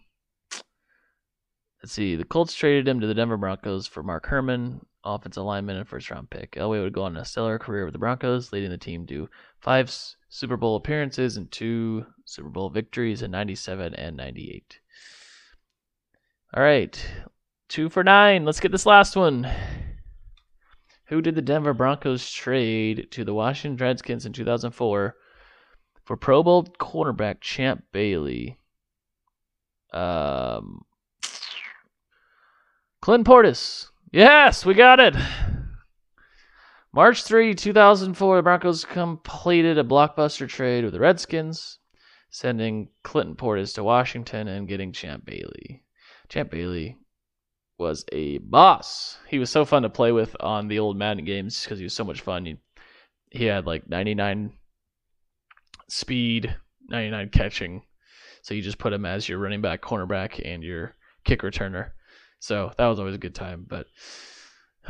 let's 1.82 1.92
see. 1.92 2.14
The 2.14 2.24
Colts 2.24 2.54
traded 2.54 2.86
him 2.86 3.00
to 3.00 3.06
the 3.06 3.14
Denver 3.14 3.38
Broncos 3.38 3.86
for 3.86 4.02
Mark 4.02 4.28
Herrmann, 4.28 4.84
offensive 5.02 5.44
lineman 5.44 5.76
and 5.76 5.88
first 5.88 6.10
round 6.10 6.28
pick. 6.28 6.52
Elway 6.52 6.82
would 6.82 6.92
go 6.92 7.04
on 7.04 7.16
a 7.16 7.24
stellar 7.24 7.58
career 7.58 7.84
with 7.84 7.94
the 7.94 7.98
Broncos, 7.98 8.52
leading 8.52 8.70
the 8.70 8.76
team 8.76 9.06
to 9.06 9.30
five 9.60 9.90
Super 10.28 10.58
Bowl 10.58 10.76
appearances 10.76 11.38
and 11.38 11.50
two 11.50 12.04
Super 12.26 12.50
Bowl 12.50 12.68
victories 12.68 13.22
in 13.22 13.30
97 13.30 13.94
and 13.94 14.16
98. 14.16 14.78
All 16.54 16.62
right. 16.62 17.02
Two 17.68 17.88
for 17.88 18.04
nine. 18.04 18.44
Let's 18.44 18.60
get 18.60 18.72
this 18.72 18.84
last 18.84 19.16
one. 19.16 19.48
Who 21.10 21.20
did 21.20 21.34
the 21.34 21.42
Denver 21.42 21.74
Broncos 21.74 22.30
trade 22.30 23.08
to 23.10 23.24
the 23.24 23.34
Washington 23.34 23.84
Redskins 23.84 24.24
in 24.24 24.32
2004 24.32 25.16
for 26.04 26.16
Pro 26.16 26.42
Bowl 26.44 26.62
cornerback 26.78 27.40
Champ 27.40 27.82
Bailey? 27.90 28.60
Um, 29.92 30.84
Clint 33.00 33.26
Portis. 33.26 33.90
Yes, 34.12 34.64
we 34.64 34.74
got 34.74 35.00
it. 35.00 35.16
March 36.92 37.24
3, 37.24 37.56
2004, 37.56 38.36
the 38.36 38.42
Broncos 38.44 38.84
completed 38.84 39.78
a 39.78 39.84
blockbuster 39.84 40.48
trade 40.48 40.84
with 40.84 40.92
the 40.92 41.00
Redskins, 41.00 41.80
sending 42.30 42.88
Clinton 43.02 43.34
Portis 43.34 43.74
to 43.74 43.82
Washington 43.82 44.46
and 44.46 44.68
getting 44.68 44.92
Champ 44.92 45.24
Bailey. 45.24 45.82
Champ 46.28 46.52
Bailey 46.52 46.99
was 47.80 48.04
a 48.12 48.38
boss. 48.38 49.18
He 49.28 49.38
was 49.38 49.50
so 49.50 49.64
fun 49.64 49.82
to 49.82 49.90
play 49.90 50.12
with 50.12 50.36
on 50.38 50.68
the 50.68 50.78
old 50.78 50.96
Madden 50.96 51.24
games 51.24 51.64
because 51.64 51.78
he 51.78 51.84
was 51.84 51.94
so 51.94 52.04
much 52.04 52.20
fun. 52.20 52.44
He, 52.44 52.58
he 53.32 53.46
had 53.46 53.66
like 53.66 53.88
99 53.88 54.52
speed, 55.88 56.54
99 56.88 57.30
catching. 57.30 57.82
So 58.42 58.54
you 58.54 58.62
just 58.62 58.78
put 58.78 58.92
him 58.92 59.04
as 59.04 59.28
your 59.28 59.38
running 59.38 59.60
back, 59.60 59.82
cornerback, 59.82 60.40
and 60.44 60.62
your 60.62 60.94
kick 61.24 61.40
returner. 61.40 61.90
So 62.38 62.72
that 62.76 62.86
was 62.86 62.98
always 62.98 63.14
a 63.14 63.18
good 63.18 63.34
time. 63.34 63.66
But 63.68 63.86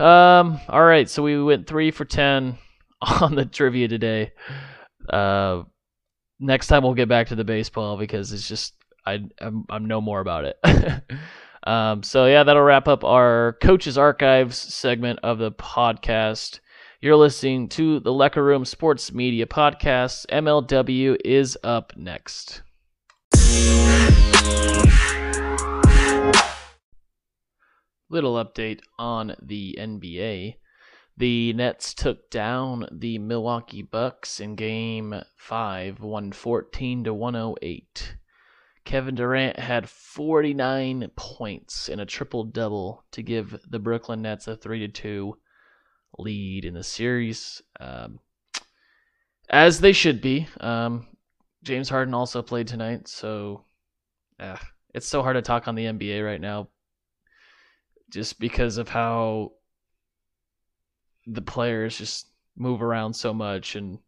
um, 0.03 0.61
all 0.69 0.85
right, 0.85 1.09
so 1.09 1.23
we 1.23 1.43
went 1.43 1.67
three 1.67 1.91
for 1.91 2.05
ten 2.05 2.59
on 3.01 3.35
the 3.35 3.45
trivia 3.45 3.89
today. 3.89 4.33
Uh, 5.09 5.63
next 6.39 6.69
time 6.69 6.83
we'll 6.83 6.95
get 6.95 7.09
back 7.09 7.29
to 7.29 7.35
the 7.35 7.45
baseball 7.45 7.97
because 7.97 8.33
it's 8.33 8.49
just 8.49 8.75
I 9.07 9.25
I'm, 9.41 9.65
I'm 9.69 9.87
no 9.87 10.01
more 10.01 10.21
about 10.21 10.45
it. 10.45 10.59
um, 11.65 12.03
so 12.03 12.27
yeah, 12.27 12.43
that'll 12.43 12.63
wrap 12.63 12.89
up 12.89 13.05
our 13.05 13.57
coaches 13.63 13.99
archives 13.99 14.57
segment 14.57 15.19
of 15.23 15.39
the 15.39 15.53
podcast. 15.53 16.61
You're 17.01 17.17
listening 17.17 17.69
to 17.71 18.01
the 18.01 18.13
Lecker 18.13 18.45
Room 18.45 18.65
Sports 18.65 19.13
Media 19.13 19.47
Podcast. 19.47 20.27
MLW 20.27 21.17
is 21.25 21.57
up 21.65 21.95
next. 21.97 22.63
Little 28.11 28.35
update 28.45 28.81
on 28.99 29.37
the 29.41 29.77
NBA. 29.79 30.57
The 31.17 31.53
Nets 31.53 31.95
took 31.95 32.31
down 32.31 32.89
the 32.91 33.19
Milwaukee 33.19 33.83
Bucks 33.83 34.41
in 34.41 34.55
game 34.55 35.23
5, 35.37 36.01
114 36.01 37.05
to 37.05 37.15
108. 37.15 38.17
Kevin 38.85 39.15
Durant 39.15 39.59
had 39.59 39.89
49 39.89 41.11
points 41.15 41.89
in 41.89 42.01
a 42.01 42.07
triple 42.07 42.45
double 42.45 43.05
to 43.13 43.23
give 43.23 43.59
the 43.69 43.79
Brooklyn 43.79 44.23
Nets 44.23 44.49
a 44.49 44.57
3 44.57 44.89
2 44.89 45.37
lead 46.19 46.65
in 46.65 46.75
the 46.75 46.83
series. 46.83 47.63
Um, 47.79 48.21
as 49.49 49.81
they 49.81 49.93
should 49.93 50.21
be. 50.21 50.49
Um, 50.61 51.07
James 51.63 51.89
Harden 51.89 52.15
also 52.15 52.41
played 52.41 52.69
tonight, 52.69 53.07
so 53.07 53.65
uh, 54.39 54.57
it's 54.95 55.07
so 55.07 55.23
hard 55.23 55.37
to 55.37 55.43
talk 55.43 55.69
on 55.69 55.75
the 55.75 55.85
NBA 55.85 56.25
right 56.25 56.41
now 56.41 56.69
just 58.11 58.41
because 58.41 58.77
of 58.77 58.89
how 58.89 59.53
the 61.27 61.43
players 61.43 61.97
just 61.97 62.27
move 62.57 62.83
around 62.83 63.15
so 63.15 63.33
much 63.33 63.77
and 63.77 63.99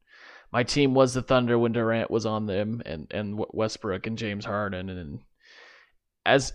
my 0.52 0.62
team 0.62 0.94
was 0.94 1.14
the 1.14 1.22
Thunder 1.22 1.58
when 1.58 1.72
Durant 1.72 2.10
was 2.10 2.26
on 2.26 2.46
them 2.46 2.82
and 2.84 3.06
and 3.10 3.42
Westbrook 3.52 4.06
and 4.06 4.18
James 4.18 4.44
Harden 4.44 4.88
and 4.88 5.20
as 6.24 6.52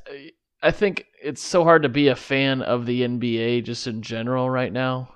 I 0.62 0.72
think 0.72 1.06
it's 1.22 1.42
so 1.42 1.64
hard 1.64 1.84
to 1.84 1.90
be 1.90 2.08
a 2.08 2.16
fan 2.16 2.62
of 2.62 2.86
the 2.86 3.02
NBA 3.02 3.64
just 3.64 3.88
in 3.88 4.02
general 4.02 4.50
right 4.50 4.72
now 4.72 5.10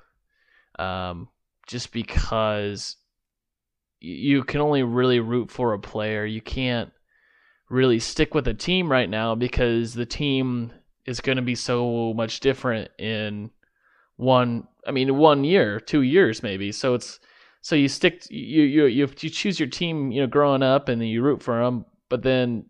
um 0.80 1.30
just 1.68 1.92
because 1.92 2.98
you 4.00 4.44
can 4.44 4.62
only 4.62 4.84
really 4.84 5.20
root 5.20 5.52
for 5.52 5.74
a 5.74 5.80
player 5.80 6.26
you 6.26 6.42
can't 6.42 6.92
really 7.70 8.00
stick 8.00 8.34
with 8.34 8.48
a 8.48 8.54
team 8.54 8.92
right 8.92 9.10
now 9.10 9.34
because 9.36 9.94
the 9.94 10.06
team 10.06 10.74
is 11.06 11.22
going 11.22 11.38
to 11.38 11.42
be 11.42 11.56
so 11.56 12.14
much 12.14 12.40
different 12.42 12.90
in 13.00 13.50
one 14.18 14.68
I 14.86 14.92
mean 14.92 15.18
one 15.18 15.44
year, 15.44 15.80
2 15.80 16.02
years 16.02 16.44
maybe. 16.44 16.72
So 16.72 16.94
it's 16.94 17.20
so 17.62 17.76
you 17.76 17.88
stick 17.88 18.24
you 18.30 18.64
you 18.64 18.86
you 18.88 19.08
choose 19.08 19.60
your 19.60 19.70
team, 19.70 20.12
you 20.12 20.22
know, 20.22 20.28
growing 20.28 20.64
up 20.64 20.90
and 20.90 21.00
then 21.00 21.08
you 21.08 21.22
root 21.22 21.44
for 21.44 21.64
them, 21.64 21.86
but 22.10 22.24
then 22.24 22.66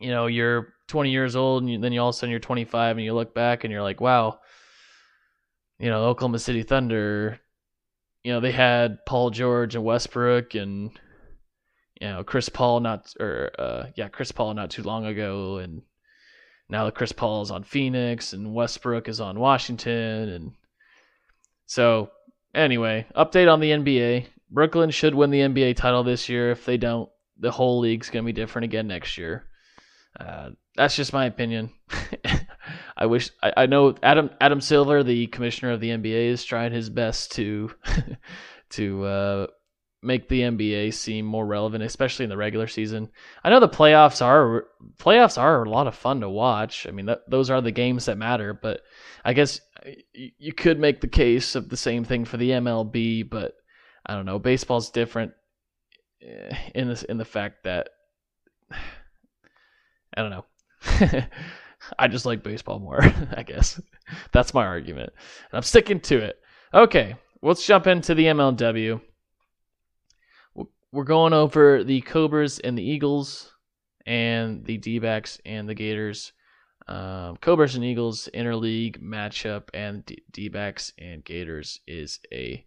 you 0.00 0.10
know, 0.10 0.26
you're 0.26 0.74
20 0.88 1.10
years 1.10 1.36
old 1.36 1.62
and 1.62 1.84
then 1.84 1.92
you 1.92 2.00
all 2.00 2.08
of 2.08 2.14
a 2.14 2.18
sudden 2.18 2.30
you're 2.30 2.40
25 2.40 2.96
and 2.96 3.04
you 3.04 3.14
look 3.14 3.34
back 3.34 3.62
and 3.62 3.72
you're 3.72 3.82
like, 3.82 4.00
wow, 4.00 4.40
you 5.78 5.88
know, 5.88 6.06
Oklahoma 6.06 6.40
City 6.40 6.64
Thunder, 6.64 7.38
you 8.24 8.32
know, 8.32 8.40
they 8.40 8.50
had 8.50 9.04
Paul 9.06 9.30
George 9.30 9.76
and 9.76 9.84
Westbrook 9.84 10.54
and 10.54 10.90
you 12.00 12.08
know, 12.08 12.24
Chris 12.24 12.48
Paul 12.48 12.80
not 12.80 13.12
or 13.20 13.50
uh 13.58 13.86
yeah, 13.94 14.08
Chris 14.08 14.32
Paul 14.32 14.54
not 14.54 14.70
too 14.70 14.82
long 14.82 15.04
ago 15.06 15.58
and 15.58 15.82
now 16.68 16.86
that 16.86 16.94
Chris 16.94 17.12
Paul 17.12 17.42
is 17.42 17.50
on 17.50 17.62
Phoenix 17.62 18.32
and 18.32 18.54
Westbrook 18.54 19.06
is 19.08 19.20
on 19.20 19.38
Washington 19.38 20.30
and 20.30 20.52
so 21.66 22.10
anyway, 22.54 23.06
update 23.16 23.52
on 23.52 23.60
the 23.60 23.70
NBA. 23.70 24.26
Brooklyn 24.50 24.90
should 24.90 25.14
win 25.14 25.30
the 25.30 25.40
NBA 25.40 25.76
title 25.76 26.02
this 26.02 26.28
year. 26.28 26.50
If 26.50 26.64
they 26.64 26.76
don't, 26.76 27.08
the 27.38 27.50
whole 27.50 27.80
league's 27.80 28.10
gonna 28.10 28.24
be 28.24 28.32
different 28.32 28.64
again 28.64 28.86
next 28.86 29.16
year. 29.18 29.46
Uh, 30.18 30.50
that's 30.76 30.96
just 30.96 31.12
my 31.12 31.26
opinion. 31.26 31.70
I 32.96 33.06
wish 33.06 33.30
I, 33.42 33.52
I, 33.58 33.66
know 33.66 33.94
Adam 34.02 34.30
Adam 34.40 34.60
Silver, 34.60 35.02
the 35.02 35.26
commissioner 35.28 35.72
of 35.72 35.80
the 35.80 35.90
NBA, 35.90 36.26
is 36.26 36.44
trying 36.44 36.72
his 36.72 36.90
best 36.90 37.32
to 37.32 37.70
to 38.70 39.04
uh, 39.04 39.46
make 40.02 40.28
the 40.28 40.40
NBA 40.40 40.94
seem 40.94 41.24
more 41.24 41.46
relevant, 41.46 41.84
especially 41.84 42.24
in 42.24 42.30
the 42.30 42.36
regular 42.36 42.66
season. 42.66 43.10
I 43.42 43.50
know 43.50 43.60
the 43.60 43.68
playoffs 43.68 44.24
are 44.24 44.66
playoffs 44.98 45.40
are 45.40 45.64
a 45.64 45.70
lot 45.70 45.86
of 45.86 45.94
fun 45.94 46.20
to 46.20 46.28
watch. 46.28 46.86
I 46.86 46.90
mean, 46.90 47.06
that, 47.06 47.28
those 47.28 47.50
are 47.50 47.60
the 47.60 47.70
games 47.70 48.06
that 48.06 48.18
matter. 48.18 48.52
But 48.52 48.82
I 49.24 49.32
guess 49.32 49.60
you 50.14 50.52
could 50.52 50.78
make 50.78 51.00
the 51.00 51.08
case 51.08 51.54
of 51.54 51.68
the 51.68 51.76
same 51.76 52.04
thing 52.04 52.24
for 52.24 52.36
the 52.36 52.50
MLB. 52.50 53.28
But 53.28 53.54
I 54.06 54.14
don't 54.14 54.26
know. 54.26 54.38
Baseball's 54.38 54.90
different 54.90 55.32
eh, 56.22 56.56
in 56.74 56.88
this 56.88 57.02
in 57.02 57.18
the 57.18 57.24
fact 57.24 57.64
that 57.64 57.88
I 58.70 58.80
don't 60.16 60.30
know. 60.30 60.44
I 61.98 62.08
just 62.08 62.26
like 62.26 62.42
baseball 62.42 62.78
more. 62.78 63.00
I 63.36 63.42
guess 63.42 63.80
that's 64.30 64.54
my 64.54 64.64
argument, 64.64 65.12
and 65.50 65.56
I'm 65.56 65.62
sticking 65.62 66.00
to 66.00 66.18
it. 66.18 66.38
Okay, 66.74 67.16
let's 67.42 67.66
jump 67.66 67.86
into 67.86 68.14
the 68.14 68.26
MLW. 68.26 69.00
We're 70.92 71.04
going 71.04 71.32
over 71.32 71.82
the 71.82 72.02
Cobras 72.02 72.58
and 72.58 72.76
the 72.76 72.82
Eagles, 72.82 73.52
and 74.06 74.64
the 74.64 74.76
D 74.78 74.98
backs 74.98 75.40
and 75.44 75.68
the 75.68 75.74
Gators. 75.74 76.32
Um, 76.88 77.36
Cobras 77.36 77.74
and 77.74 77.84
Eagles 77.84 78.28
interleague 78.34 79.00
matchup, 79.00 79.68
and 79.72 80.04
D 80.32 80.48
backs 80.48 80.92
and 80.98 81.24
Gators 81.24 81.80
is 81.86 82.20
a 82.32 82.64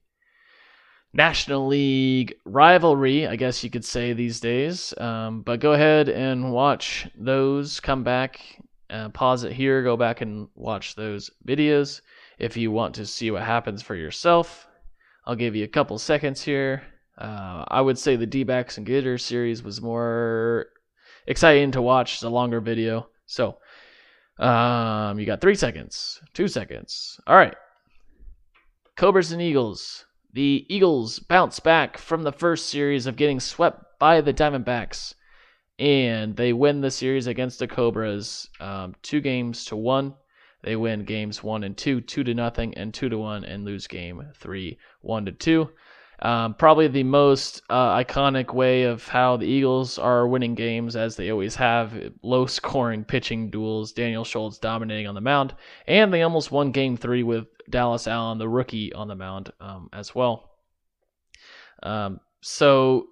National 1.13 1.67
League 1.67 2.36
rivalry, 2.43 3.25
I 3.25 3.38
guess 3.38 3.63
you 3.63 3.69
could 3.69 3.86
say 3.86 4.12
these 4.12 4.39
days. 4.39 4.93
Um, 4.98 5.41
but 5.41 5.62
go 5.62 5.72
ahead 5.72 6.10
and 6.10 6.51
watch 6.51 7.07
those. 7.17 7.79
Come 7.79 8.03
back, 8.03 8.41
uh, 8.89 9.10
pause 9.10 9.45
it 9.45 9.53
here, 9.53 9.81
go 9.81 9.95
back 9.95 10.19
and 10.22 10.50
watch 10.55 10.95
those 10.95 11.31
videos 11.48 12.01
if 12.38 12.57
you 12.57 12.69
want 12.69 12.95
to 12.95 13.05
see 13.05 13.31
what 13.31 13.43
happens 13.43 13.81
for 13.81 13.95
yourself. 13.95 14.67
I'll 15.25 15.38
give 15.38 15.55
you 15.55 15.63
a 15.63 15.69
couple 15.69 15.98
seconds 15.98 16.41
here. 16.41 16.84
Uh, 17.17 17.63
I 17.69 17.79
would 17.79 17.98
say 17.98 18.17
the 18.17 18.25
D-backs 18.25 18.77
and 18.77 18.86
Gators 18.86 19.24
series 19.24 19.63
was 19.63 19.81
more 19.81 20.67
exciting 21.27 21.72
to 21.72 21.81
watch. 21.81 22.22
A 22.24 22.29
longer 22.29 22.60
video. 22.60 23.07
So, 23.25 23.57
um, 24.39 25.19
you 25.19 25.25
got 25.25 25.41
three 25.41 25.55
seconds, 25.55 26.21
two 26.33 26.47
seconds. 26.47 27.19
All 27.27 27.35
right. 27.35 27.55
Cobras 28.95 29.31
and 29.31 29.41
Eagles. 29.41 30.05
The 30.33 30.65
Eagles 30.69 31.19
bounce 31.19 31.59
back 31.59 31.97
from 31.97 32.23
the 32.23 32.31
first 32.31 32.69
series 32.69 33.07
of 33.07 33.15
getting 33.15 33.39
swept 33.39 33.99
by 33.99 34.19
the 34.19 34.33
Diamondbacks, 34.33 35.13
and 35.79 36.35
they 36.35 36.51
win 36.51 36.81
the 36.81 36.91
series 36.91 37.27
against 37.27 37.59
the 37.59 37.67
Cobras, 37.67 38.49
um, 38.59 38.95
two 39.01 39.21
games 39.21 39.65
to 39.65 39.77
one. 39.77 40.13
They 40.63 40.75
win 40.75 41.05
games 41.05 41.43
one 41.43 41.63
and 41.63 41.77
two, 41.77 42.01
two 42.01 42.23
to 42.23 42.33
nothing, 42.33 42.73
and 42.75 42.93
two 42.93 43.07
to 43.07 43.17
one, 43.17 43.45
and 43.45 43.63
lose 43.63 43.87
game 43.87 44.21
three, 44.35 44.77
one 45.01 45.25
to 45.25 45.31
two. 45.31 45.69
Um, 46.22 46.53
probably 46.53 46.88
the 46.88 47.03
most 47.03 47.62
uh, 47.69 47.98
iconic 47.98 48.53
way 48.53 48.84
of 48.84 49.07
how 49.07 49.38
the 49.38 49.45
Eagles 49.45 49.98
are 49.98 50.27
winning 50.27 50.55
games, 50.55 50.95
as 50.95 51.15
they 51.15 51.29
always 51.29 51.55
have 51.55 51.93
low 52.24 52.45
scoring 52.45 53.03
pitching 53.03 53.50
duels, 53.50 53.91
Daniel 53.91 54.24
Schultz 54.24 54.57
dominating 54.57 55.07
on 55.07 55.15
the 55.15 55.22
mound, 55.22 55.53
and 55.88 56.13
they 56.13 56.22
almost 56.22 56.51
won 56.51 56.72
game 56.72 56.95
three 56.95 57.24
with 57.24 57.48
Dallas 57.69 58.07
Allen, 58.07 58.38
the 58.38 58.48
rookie, 58.48 58.93
on 58.93 59.07
the 59.07 59.15
mound 59.15 59.51
um, 59.60 59.89
as 59.91 60.15
well. 60.15 60.51
Um, 61.84 62.19
so 62.41 63.07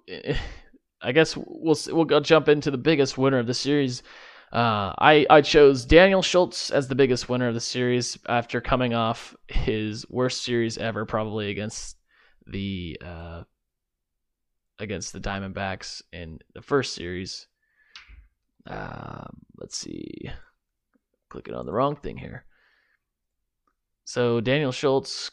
I 1.02 1.12
guess 1.12 1.36
we'll 1.36 1.76
we'll 1.88 2.20
jump 2.20 2.48
into 2.48 2.70
the 2.70 2.78
biggest 2.78 3.18
winner 3.18 3.38
of 3.38 3.46
the 3.46 3.54
series. 3.54 4.02
Uh, 4.50 4.94
I 4.98 5.26
I 5.28 5.42
chose 5.42 5.84
Daniel 5.84 6.22
Schultz 6.22 6.70
as 6.70 6.88
the 6.88 6.94
biggest 6.94 7.28
winner 7.28 7.48
of 7.48 7.54
the 7.54 7.60
series 7.60 8.16
after 8.26 8.60
coming 8.60 8.94
off 8.94 9.36
his 9.48 10.08
worst 10.08 10.42
series 10.42 10.78
ever, 10.78 11.04
probably 11.04 11.50
against 11.50 11.96
the 12.46 12.98
uh, 13.04 13.42
against 14.78 15.12
the 15.12 15.20
Diamondbacks 15.20 16.02
in 16.12 16.38
the 16.54 16.62
first 16.62 16.94
series. 16.94 17.46
Uh, 18.66 19.26
let's 19.58 19.76
see, 19.76 20.30
clicking 21.28 21.54
on 21.54 21.66
the 21.66 21.72
wrong 21.72 21.96
thing 21.96 22.16
here. 22.16 22.44
So 24.04 24.40
Daniel 24.40 24.72
Schultz, 24.72 25.30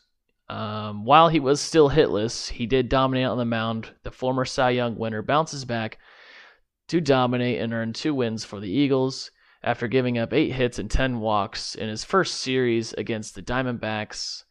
um, 0.50 1.06
while 1.06 1.30
he 1.30 1.40
was 1.40 1.62
still 1.62 1.90
hitless, 1.90 2.50
he 2.50 2.66
did 2.66 2.90
dominate 2.90 3.28
on 3.28 3.38
the 3.38 3.46
mound. 3.46 3.92
The 4.04 4.12
former 4.12 4.46
Cy 4.46 4.72
Young 4.72 4.98
winner 4.98 5.22
bounces 5.22 5.66
back 5.66 5.98
to 6.88 7.02
dominate 7.02 7.62
and 7.62 7.74
earn 7.74 7.94
two 7.94 8.14
wins 8.14 8.44
for 8.44 8.60
the 8.60 8.70
Eagles 8.70 9.32
after 9.64 9.88
giving 9.88 10.18
up 10.18 10.34
eight 10.34 10.52
hits 10.52 10.80
and 10.80 10.90
ten 10.90 11.20
walks 11.20 11.76
in 11.76 11.88
his 11.88 12.04
first 12.04 12.36
series 12.36 12.94
against 12.94 13.36
the 13.36 13.42
Diamondbacks. 13.42 14.44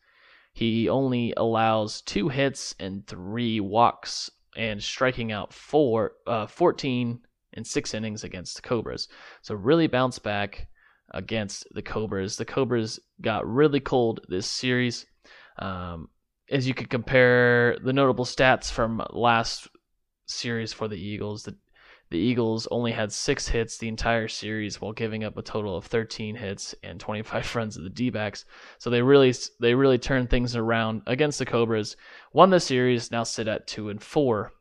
He 0.61 0.91
only 0.91 1.33
allows 1.39 2.03
two 2.03 2.29
hits 2.29 2.75
and 2.79 3.07
three 3.07 3.61
walks 3.61 4.31
and 4.55 4.83
striking 4.83 5.33
out 5.33 5.55
four, 5.55 6.13
uh, 6.27 6.47
14 6.49 7.19
in 7.55 7.65
six 7.65 7.95
innings 7.95 8.25
against 8.25 8.57
the 8.57 8.61
Cobras. 8.61 9.09
So 9.41 9.55
really 9.55 9.87
bounce 9.87 10.19
back 10.19 10.69
against 11.13 11.67
the 11.71 11.81
Cobras. 11.81 12.37
The 12.37 12.45
Cobras 12.45 13.01
got 13.23 13.51
really 13.51 13.81
cold 13.81 14.21
this 14.29 14.47
series. 14.47 15.07
Um, 15.59 16.11
as 16.51 16.69
you 16.69 16.75
could 16.75 16.91
compare 16.91 17.79
the 17.83 17.95
notable 17.95 18.27
stats 18.27 18.71
from 18.71 19.03
last 19.15 19.67
series 20.27 20.75
for 20.75 20.89
the 20.89 21.01
Eagles, 21.01 21.45
the 21.45 21.57
the 22.11 22.19
Eagles 22.19 22.67
only 22.73 22.91
had 22.91 23.13
six 23.13 23.47
hits 23.47 23.79
the 23.79 23.87
entire 23.87 24.27
series 24.27 24.81
while 24.81 24.93
giving 24.93 25.23
up 25.23 25.39
a 25.39 25.43
total 25.43 25.77
of 25.77 25.87
13 25.87 26.35
hits 26.35 26.75
and 26.83 26.99
25 26.99 27.55
runs 27.57 27.77
to 27.77 27.83
the 27.83 27.89
D-backs. 27.89 28.45
So 28.79 28.91
they 28.91 29.01
really 29.01 29.33
they 29.61 29.75
really 29.75 29.99
turned 29.99 30.29
things 30.29 30.57
around 30.57 31.03
against 31.07 31.39
the 31.39 31.47
Cobras. 31.47 31.97
Won 32.33 32.51
the 32.51 32.59
series, 32.59 33.13
now 33.13 33.23
sit 33.23 33.47
at 33.47 33.69
two 33.69 33.91
and 33.91 34.03
four. 34.03 34.53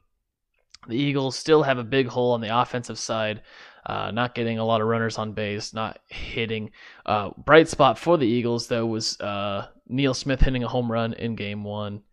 The 0.88 0.96
Eagles 0.96 1.36
still 1.36 1.64
have 1.64 1.80
a 1.80 1.84
big 1.84 2.08
hole 2.08 2.34
on 2.34 2.42
the 2.42 2.56
offensive 2.56 3.00
side, 3.00 3.42
uh, 3.86 4.12
not 4.12 4.36
getting 4.36 4.60
a 4.60 4.66
lot 4.66 4.82
of 4.82 4.88
runners 4.88 5.18
on 5.18 5.34
base, 5.34 5.74
not 5.74 6.00
hitting. 6.08 6.70
Uh, 7.06 7.32
bright 7.36 7.68
spot 7.68 7.98
for 7.98 8.18
the 8.18 8.28
Eagles 8.28 8.68
though 8.68 8.86
was 8.86 9.20
uh, 9.20 9.68
Neil 9.88 10.14
Smith 10.14 10.40
hitting 10.40 10.64
a 10.64 10.68
home 10.68 10.92
run 10.92 11.14
in 11.14 11.36
Game 11.36 11.64
One. 11.64 12.04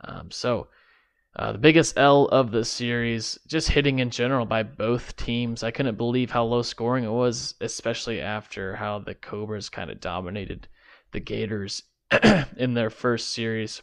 Um, 0.00 0.32
so 0.32 0.66
uh, 1.36 1.52
the 1.52 1.58
biggest 1.58 1.96
L 1.96 2.26
of 2.26 2.50
the 2.50 2.64
series, 2.64 3.38
just 3.46 3.68
hitting 3.68 4.00
in 4.00 4.10
general 4.10 4.46
by 4.46 4.62
both 4.62 5.16
teams. 5.16 5.62
I 5.62 5.70
couldn't 5.70 5.96
believe 5.96 6.30
how 6.30 6.44
low 6.44 6.62
scoring 6.62 7.04
it 7.04 7.10
was, 7.10 7.54
especially 7.60 8.20
after 8.20 8.74
how 8.76 8.98
the 8.98 9.14
Cobras 9.14 9.68
kind 9.68 9.90
of 9.90 10.00
dominated 10.00 10.66
the 11.12 11.20
Gators 11.20 11.84
in 12.56 12.74
their 12.74 12.90
first 12.90 13.30
series. 13.32 13.82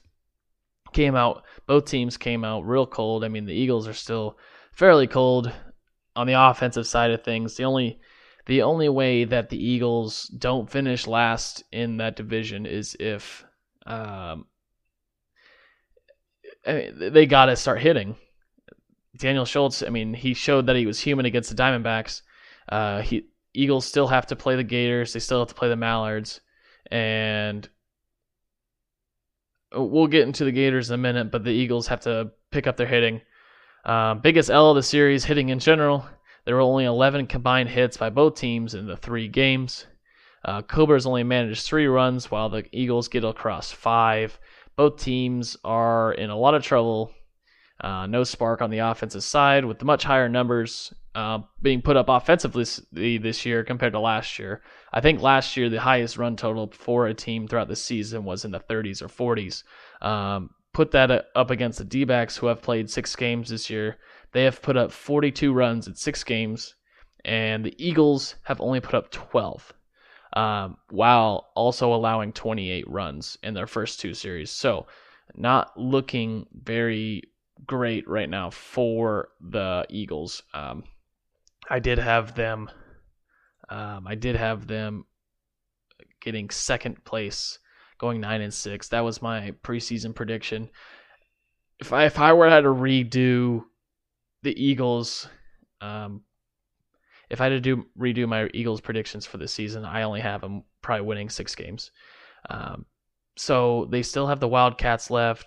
Came 0.94 1.16
out, 1.16 1.44
both 1.66 1.86
teams 1.86 2.18
came 2.18 2.44
out 2.44 2.66
real 2.66 2.86
cold. 2.86 3.24
I 3.24 3.30
mean, 3.30 3.46
the 3.46 3.54
Eagles 3.54 3.88
are 3.88 3.94
still 3.94 4.38
fairly 4.74 5.08
cold 5.08 5.52
on 6.16 6.28
the 6.28 6.34
offensive 6.34 6.88
side 6.88 7.12
of 7.12 7.24
things. 7.24 7.56
The 7.56 7.64
only 7.64 8.00
the 8.46 8.62
only 8.62 8.88
way 8.88 9.26
that 9.26 9.50
the 9.50 9.62
Eagles 9.62 10.28
don't 10.28 10.72
finish 10.72 11.06
last 11.06 11.64
in 11.72 11.98
that 11.98 12.16
division 12.16 12.66
is 12.66 12.96
if 12.98 13.46
um, 13.86 14.46
I 16.66 16.74
mean, 16.74 17.14
they 17.14 17.26
got 17.26 17.46
to 17.46 17.56
start 17.56 17.82
hitting. 17.82 18.16
Daniel 19.18 19.46
Schultz, 19.46 19.84
I 19.84 19.90
mean, 19.90 20.14
he 20.14 20.34
showed 20.34 20.68
that 20.68 20.76
he 20.76 20.86
was 20.86 21.00
human 21.00 21.26
against 21.26 21.50
the 21.50 21.62
Diamondbacks. 21.62 22.22
Uh, 22.70 23.02
he 23.02 23.28
Eagles 23.54 23.86
still 23.86 24.08
have 24.08 24.28
to 24.28 24.36
play 24.36 24.56
the 24.56 24.64
Gators. 24.64 25.14
They 25.14 25.20
still 25.20 25.40
have 25.40 25.48
to 25.48 25.56
play 25.56 25.70
the 25.70 25.76
Mallards, 25.76 26.42
and 26.92 27.68
we'll 29.74 30.08
get 30.08 30.28
into 30.28 30.46
the 30.46 30.52
Gators 30.52 30.90
in 30.90 30.96
a 30.96 30.98
minute. 30.98 31.32
But 31.32 31.44
the 31.44 31.52
Eagles 31.52 31.88
have 31.88 32.02
to 32.02 32.32
pick 32.52 32.68
up 32.68 32.78
their 32.78 32.88
hitting. 32.88 33.22
Uh, 33.84 34.16
biggest 34.16 34.50
L 34.50 34.70
of 34.72 34.76
the 34.76 34.84
series, 34.84 35.26
hitting 35.26 35.50
in 35.50 35.60
general. 35.60 36.06
There 36.46 36.56
were 36.56 36.62
only 36.62 36.86
11 36.86 37.28
combined 37.28 37.70
hits 37.70 37.98
by 37.98 38.10
both 38.10 38.36
teams 38.36 38.74
in 38.74 38.86
the 38.86 38.96
three 38.98 39.28
games. 39.28 39.86
Uh, 40.46 40.62
Cobras 40.62 41.06
only 41.06 41.24
managed 41.24 41.66
three 41.66 41.88
runs, 41.88 42.30
while 42.30 42.50
the 42.50 42.66
Eagles 42.72 43.08
get 43.08 43.24
across 43.24 43.72
five. 43.72 44.40
Both 44.78 44.98
teams 45.00 45.58
are 45.64 46.14
in 46.14 46.30
a 46.30 46.38
lot 46.38 46.54
of 46.54 46.64
trouble. 46.64 47.12
Uh, 47.82 48.06
no 48.06 48.24
spark 48.24 48.62
on 48.62 48.70
the 48.70 48.80
offensive 48.80 49.24
side, 49.24 49.66
with 49.66 49.80
the 49.80 49.86
much 49.86 50.04
higher 50.04 50.30
numbers 50.30 50.94
uh, 51.16 51.40
being 51.62 51.82
put 51.82 51.98
up 51.98 52.10
offensively 52.10 52.64
this 53.18 53.46
year 53.46 53.64
compared 53.64 53.94
to 53.94 54.00
last 54.00 54.38
year. 54.38 54.62
I 54.94 55.02
think 55.02 55.22
last 55.22 55.58
year 55.58 55.70
the 55.70 55.82
highest 55.82 56.18
run 56.18 56.36
total 56.36 56.72
for 56.72 57.08
a 57.08 57.14
team 57.14 57.48
throughout 57.48 57.68
the 57.68 57.76
season 57.76 58.24
was 58.24 58.46
in 58.46 58.52
the 58.52 58.60
30s 58.60 59.02
or 59.02 59.08
40s. 59.08 59.64
Um, 60.06 60.52
put 60.74 60.92
that 60.92 61.26
up 61.36 61.50
against 61.50 61.80
the 61.80 61.86
D 61.86 62.04
backs, 62.04 62.38
who 62.38 62.46
have 62.48 62.62
played 62.62 62.90
six 62.90 63.16
games 63.16 63.50
this 63.50 63.70
year. 63.70 63.98
They 64.32 64.44
have 64.44 64.62
put 64.62 64.78
up 64.78 64.92
42 64.92 65.54
runs 65.54 65.88
in 65.88 65.96
six 65.96 66.24
games, 66.24 66.76
and 67.26 67.66
the 67.66 67.74
Eagles 67.84 68.36
have 68.44 68.62
only 68.62 68.80
put 68.80 68.94
up 68.94 69.10
12 69.10 69.74
um, 70.34 70.78
while 70.90 71.50
also 71.56 71.94
allowing 71.94 72.34
28 72.34 72.90
runs 72.90 73.38
in 73.44 73.54
their 73.54 73.68
first 73.68 74.00
two 74.00 74.14
series. 74.14 74.52
So, 74.52 74.88
not 75.36 75.78
looking 75.78 76.48
very 76.54 77.24
great 77.66 78.08
right 78.08 78.30
now 78.30 78.50
for 78.50 79.30
the 79.42 79.86
Eagles. 79.90 80.44
Um, 80.54 80.84
I 81.70 81.80
did 81.80 81.98
have 81.98 82.36
them. 82.36 82.70
Um, 83.70 84.08
I 84.08 84.16
did 84.16 84.36
have 84.36 84.68
them 84.68 85.06
getting 86.22 86.50
second 86.50 87.04
place, 87.04 87.60
going 87.98 88.22
nine 88.22 88.42
and 88.42 88.54
six. 88.54 88.90
That 88.90 89.04
was 89.04 89.22
my 89.22 89.52
preseason 89.64 90.16
prediction. 90.16 90.70
If 91.80 91.94
I 91.94 92.06
if 92.06 92.20
I 92.20 92.34
were 92.34 92.50
to 92.50 92.68
redo 92.68 93.64
the 94.44 94.62
Eagles 94.62 95.28
um, 95.82 96.22
if 97.30 97.42
I 97.42 97.46
had 97.46 97.50
to 97.50 97.60
do 97.60 97.86
redo 97.98 98.28
my 98.28 98.50
Eagles 98.54 98.82
predictions 98.82 99.26
for 99.26 99.38
this 99.38 99.54
season, 99.54 99.86
I 99.86 100.04
only 100.04 100.22
have 100.22 100.42
them 100.42 100.64
probably 100.82 101.06
winning 101.06 101.30
six 101.30 101.56
games. 101.56 101.92
Um, 102.50 102.86
so 103.36 103.88
they 103.92 104.02
still 104.02 104.28
have 104.28 104.40
the 104.40 104.48
Wildcats 104.48 105.12
left, 105.12 105.46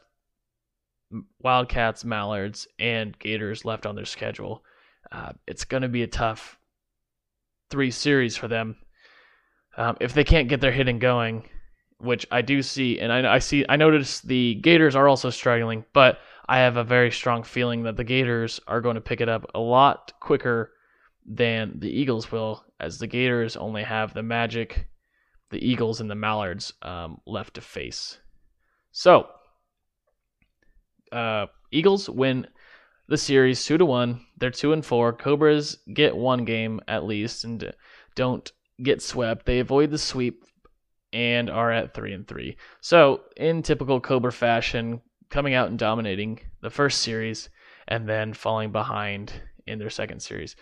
Wildcats, 1.40 2.04
Mallards, 2.04 2.68
and 2.78 3.18
Gators 3.18 3.64
left 3.64 3.86
on 3.86 3.96
their 3.96 4.04
schedule. 4.04 4.62
Uh, 5.10 5.32
it's 5.46 5.64
going 5.64 5.82
to 5.82 5.88
be 5.88 6.02
a 6.02 6.06
tough 6.06 6.58
three 7.70 7.90
series 7.90 8.36
for 8.36 8.48
them. 8.48 8.76
Um, 9.76 9.96
if 10.00 10.12
they 10.12 10.24
can't 10.24 10.48
get 10.48 10.60
their 10.60 10.72
hitting 10.72 10.98
going, 10.98 11.48
which 11.98 12.26
I 12.30 12.42
do 12.42 12.62
see, 12.62 13.00
and 13.00 13.12
I, 13.12 13.34
I 13.34 13.38
see 13.38 13.64
I 13.68 13.76
notice 13.76 14.20
the 14.20 14.56
Gators 14.56 14.94
are 14.94 15.08
also 15.08 15.30
struggling, 15.30 15.84
but 15.92 16.18
I 16.48 16.58
have 16.58 16.76
a 16.76 16.84
very 16.84 17.10
strong 17.10 17.42
feeling 17.42 17.84
that 17.84 17.96
the 17.96 18.04
Gators 18.04 18.60
are 18.66 18.80
going 18.80 18.96
to 18.96 19.00
pick 19.00 19.20
it 19.20 19.28
up 19.28 19.50
a 19.54 19.60
lot 19.60 20.12
quicker 20.20 20.72
than 21.30 21.78
the 21.78 21.88
Eagles 21.88 22.32
will, 22.32 22.64
as 22.80 22.98
the 22.98 23.06
Gators 23.06 23.56
only 23.56 23.84
have 23.84 24.12
the 24.12 24.22
Magic, 24.22 24.88
the 25.50 25.64
Eagles, 25.64 26.00
and 26.00 26.10
the 26.10 26.16
Mallards 26.16 26.72
um, 26.82 27.18
left 27.24 27.54
to 27.54 27.60
face. 27.60 28.18
So, 28.90 29.28
uh, 31.12 31.46
Eagles 31.70 32.10
win 32.10 32.48
the 33.06 33.16
series 33.16 33.64
two 33.64 33.78
to 33.78 33.86
one. 33.86 34.26
They're 34.38 34.50
two 34.50 34.72
and 34.72 34.84
four. 34.84 35.12
Cobras 35.12 35.78
get 35.94 36.16
one 36.16 36.44
game 36.44 36.80
at 36.88 37.04
least 37.04 37.44
and 37.44 37.72
don't 38.16 38.50
get 38.82 39.00
swept. 39.00 39.46
They 39.46 39.60
avoid 39.60 39.92
the 39.92 39.98
sweep 39.98 40.44
and 41.12 41.48
are 41.48 41.70
at 41.70 41.94
three 41.94 42.12
and 42.12 42.26
three. 42.26 42.56
So, 42.80 43.22
in 43.36 43.62
typical 43.62 44.00
Cobra 44.00 44.32
fashion, 44.32 45.00
coming 45.28 45.54
out 45.54 45.68
and 45.68 45.78
dominating 45.78 46.40
the 46.60 46.70
first 46.70 47.02
series 47.02 47.50
and 47.86 48.08
then 48.08 48.32
falling 48.32 48.72
behind 48.72 49.32
in 49.68 49.78
their 49.78 49.90
second 49.90 50.20
series. 50.20 50.56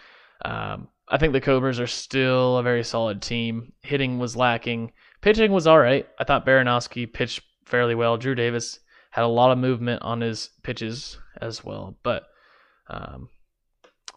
Um, 0.45 0.89
I 1.09 1.19
think 1.19 1.33
the 1.33 1.41
Cobras 1.41 1.81
are 1.81 1.87
still 1.87 2.59
a 2.59 2.63
very 2.63 2.85
solid 2.85 3.23
team. 3.23 3.73
Hitting 3.83 4.19
was 4.19 4.37
lacking. 4.37 4.93
Pitching 5.21 5.53
was 5.53 5.67
all 5.67 5.79
right. 5.79 6.07
I 6.19 6.25
thought 6.25 6.47
Baranowski 6.47 7.13
pitched 7.13 7.43
fairly 7.65 7.95
well. 7.95 8.17
Drew 8.17 8.35
Davis 8.35 8.81
had 9.11 9.25
a 9.25 9.29
lot 9.29 9.51
of 9.51 9.59
movement 9.59 10.03
on 10.03 10.21
his 10.21 10.51
pitches 10.63 11.19
as 11.41 11.65
well. 11.65 11.97
But 12.03 12.25
um, 12.89 13.29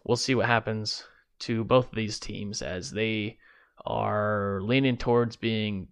we'll 0.04 0.16
see 0.16 0.34
what 0.34 0.46
happens 0.46 1.04
to 1.40 1.64
both 1.64 1.88
of 1.88 1.94
these 1.94 2.20
teams 2.20 2.62
as 2.62 2.90
they 2.90 3.38
are 3.84 4.60
leaning 4.62 4.96
towards 4.96 5.36
being 5.36 5.88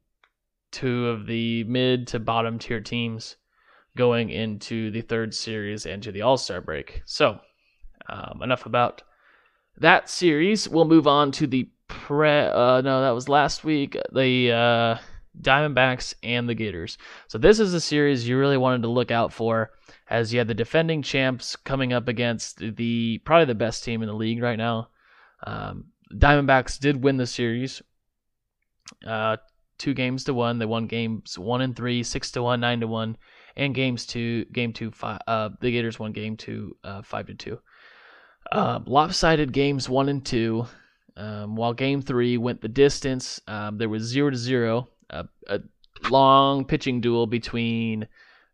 two 0.70 1.08
of 1.08 1.26
the 1.26 1.64
mid 1.64 2.06
to 2.08 2.20
bottom 2.20 2.58
tier 2.58 2.80
teams 2.80 3.36
going 3.96 4.30
into 4.30 4.90
the 4.90 5.00
third 5.00 5.34
series 5.34 5.86
and 5.86 6.02
to 6.02 6.12
the 6.12 6.22
All 6.22 6.36
Star 6.36 6.60
break. 6.60 7.02
So, 7.06 7.40
um, 8.08 8.42
enough 8.42 8.66
about 8.66 9.02
that 9.80 10.08
series. 10.08 10.68
We'll 10.68 10.84
move 10.84 11.06
on 11.06 11.32
to 11.32 11.46
the 11.46 11.68
pre. 11.88 12.28
Uh, 12.28 12.80
no, 12.82 13.02
that 13.02 13.10
was 13.10 13.28
last 13.28 13.64
week. 13.64 13.96
The 14.12 14.52
uh, 14.52 14.98
Diamondbacks 15.40 16.14
and 16.22 16.48
the 16.48 16.54
Gators. 16.54 16.98
So 17.28 17.38
this 17.38 17.58
is 17.58 17.74
a 17.74 17.80
series 17.80 18.28
you 18.28 18.38
really 18.38 18.56
wanted 18.56 18.82
to 18.82 18.88
look 18.88 19.10
out 19.10 19.32
for, 19.32 19.70
as 20.08 20.32
you 20.32 20.38
had 20.38 20.48
the 20.48 20.54
defending 20.54 21.02
champs 21.02 21.56
coming 21.56 21.92
up 21.92 22.08
against 22.08 22.58
the 22.58 23.18
probably 23.24 23.46
the 23.46 23.54
best 23.54 23.84
team 23.84 24.02
in 24.02 24.08
the 24.08 24.14
league 24.14 24.42
right 24.42 24.58
now. 24.58 24.88
Um, 25.46 25.86
Diamondbacks 26.14 26.78
did 26.78 27.02
win 27.02 27.16
the 27.16 27.26
series, 27.26 27.82
uh, 29.06 29.36
two 29.78 29.94
games 29.94 30.24
to 30.24 30.34
one. 30.34 30.58
They 30.58 30.66
won 30.66 30.86
games 30.86 31.38
one 31.38 31.60
and 31.62 31.74
three, 31.74 32.02
six 32.02 32.32
to 32.32 32.42
one, 32.42 32.60
nine 32.60 32.80
to 32.80 32.86
one, 32.86 33.16
and 33.56 33.74
games 33.74 34.06
two, 34.06 34.44
game 34.46 34.72
two, 34.72 34.90
five. 34.90 35.20
Uh, 35.26 35.50
the 35.60 35.70
Gators 35.70 35.98
won 35.98 36.12
game 36.12 36.36
two, 36.36 36.76
uh, 36.84 37.02
five 37.02 37.26
to 37.28 37.34
two. 37.34 37.60
Uh, 38.50 38.80
lopsided 38.86 39.52
games 39.52 39.88
one 39.88 40.08
and 40.08 40.24
two. 40.24 40.66
Um, 41.16 41.56
while 41.56 41.74
game 41.74 42.00
three 42.00 42.38
went 42.38 42.60
the 42.60 42.68
distance, 42.68 43.40
um, 43.46 43.78
there 43.78 43.88
was 43.88 44.04
zero 44.04 44.30
to 44.30 44.36
zero, 44.36 44.88
a, 45.10 45.26
a, 45.48 45.60
long 46.08 46.64
pitching 46.64 47.00
duel 47.00 47.26
between 47.26 48.08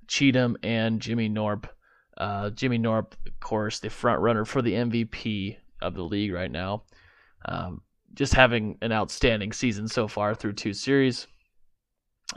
Cheatham 0.09 0.57
and 0.63 1.01
Jimmy 1.01 1.29
Norp. 1.29 1.69
Uh, 2.19 2.51
Jimmy 2.51 2.79
Norp, 2.79 3.13
of 3.27 3.41
course, 3.41 3.79
the 3.79 3.91
front 3.91 4.21
runner 4.21 4.45
for 4.45 4.63
the 4.63 4.73
MVP 4.73 5.59
of 5.81 5.95
the 5.95 6.03
league 6.03 6.33
right 6.33 6.51
now. 6.51 6.83
Um, 7.45 7.83
just 8.15 8.35
having 8.35 8.79
an 8.83 8.91
outstanding 8.91 9.53
season 9.53 9.87
so 9.87 10.09
far 10.09 10.35
through 10.35 10.55
two 10.55 10.73
series. 10.73 11.27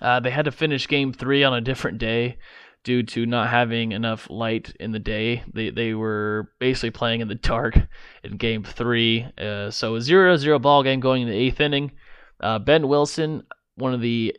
Uh, 0.02 0.20
they 0.20 0.30
had 0.30 0.46
to 0.46 0.52
finish 0.52 0.88
game 0.88 1.12
three 1.12 1.44
on 1.44 1.54
a 1.54 1.62
different 1.62 1.98
day 1.98 2.38
due 2.84 3.04
to 3.04 3.26
not 3.26 3.50
having 3.50 3.92
enough 3.92 4.30
light 4.30 4.74
in 4.80 4.92
the 4.92 5.00
day. 5.00 5.44
They 5.54 5.70
they 5.70 5.94
were 5.94 6.52
basically 6.60 6.92
playing 6.92 7.22
in 7.22 7.28
the 7.28 7.36
dark 7.36 7.76
in 8.24 8.38
game 8.38 8.64
three. 8.64 9.28
Uh, 9.38 9.70
so 9.72 9.96
a 9.96 10.00
0-0 10.00 10.62
ball 10.62 10.84
game 10.84 11.00
going 11.00 11.24
in 11.24 11.30
the 11.30 11.36
eighth 11.36 11.60
inning. 11.60 11.92
Uh, 12.40 12.60
ben 12.60 12.88
Wilson, 12.88 13.44
one 13.76 13.94
of 13.94 14.02
the 14.02 14.36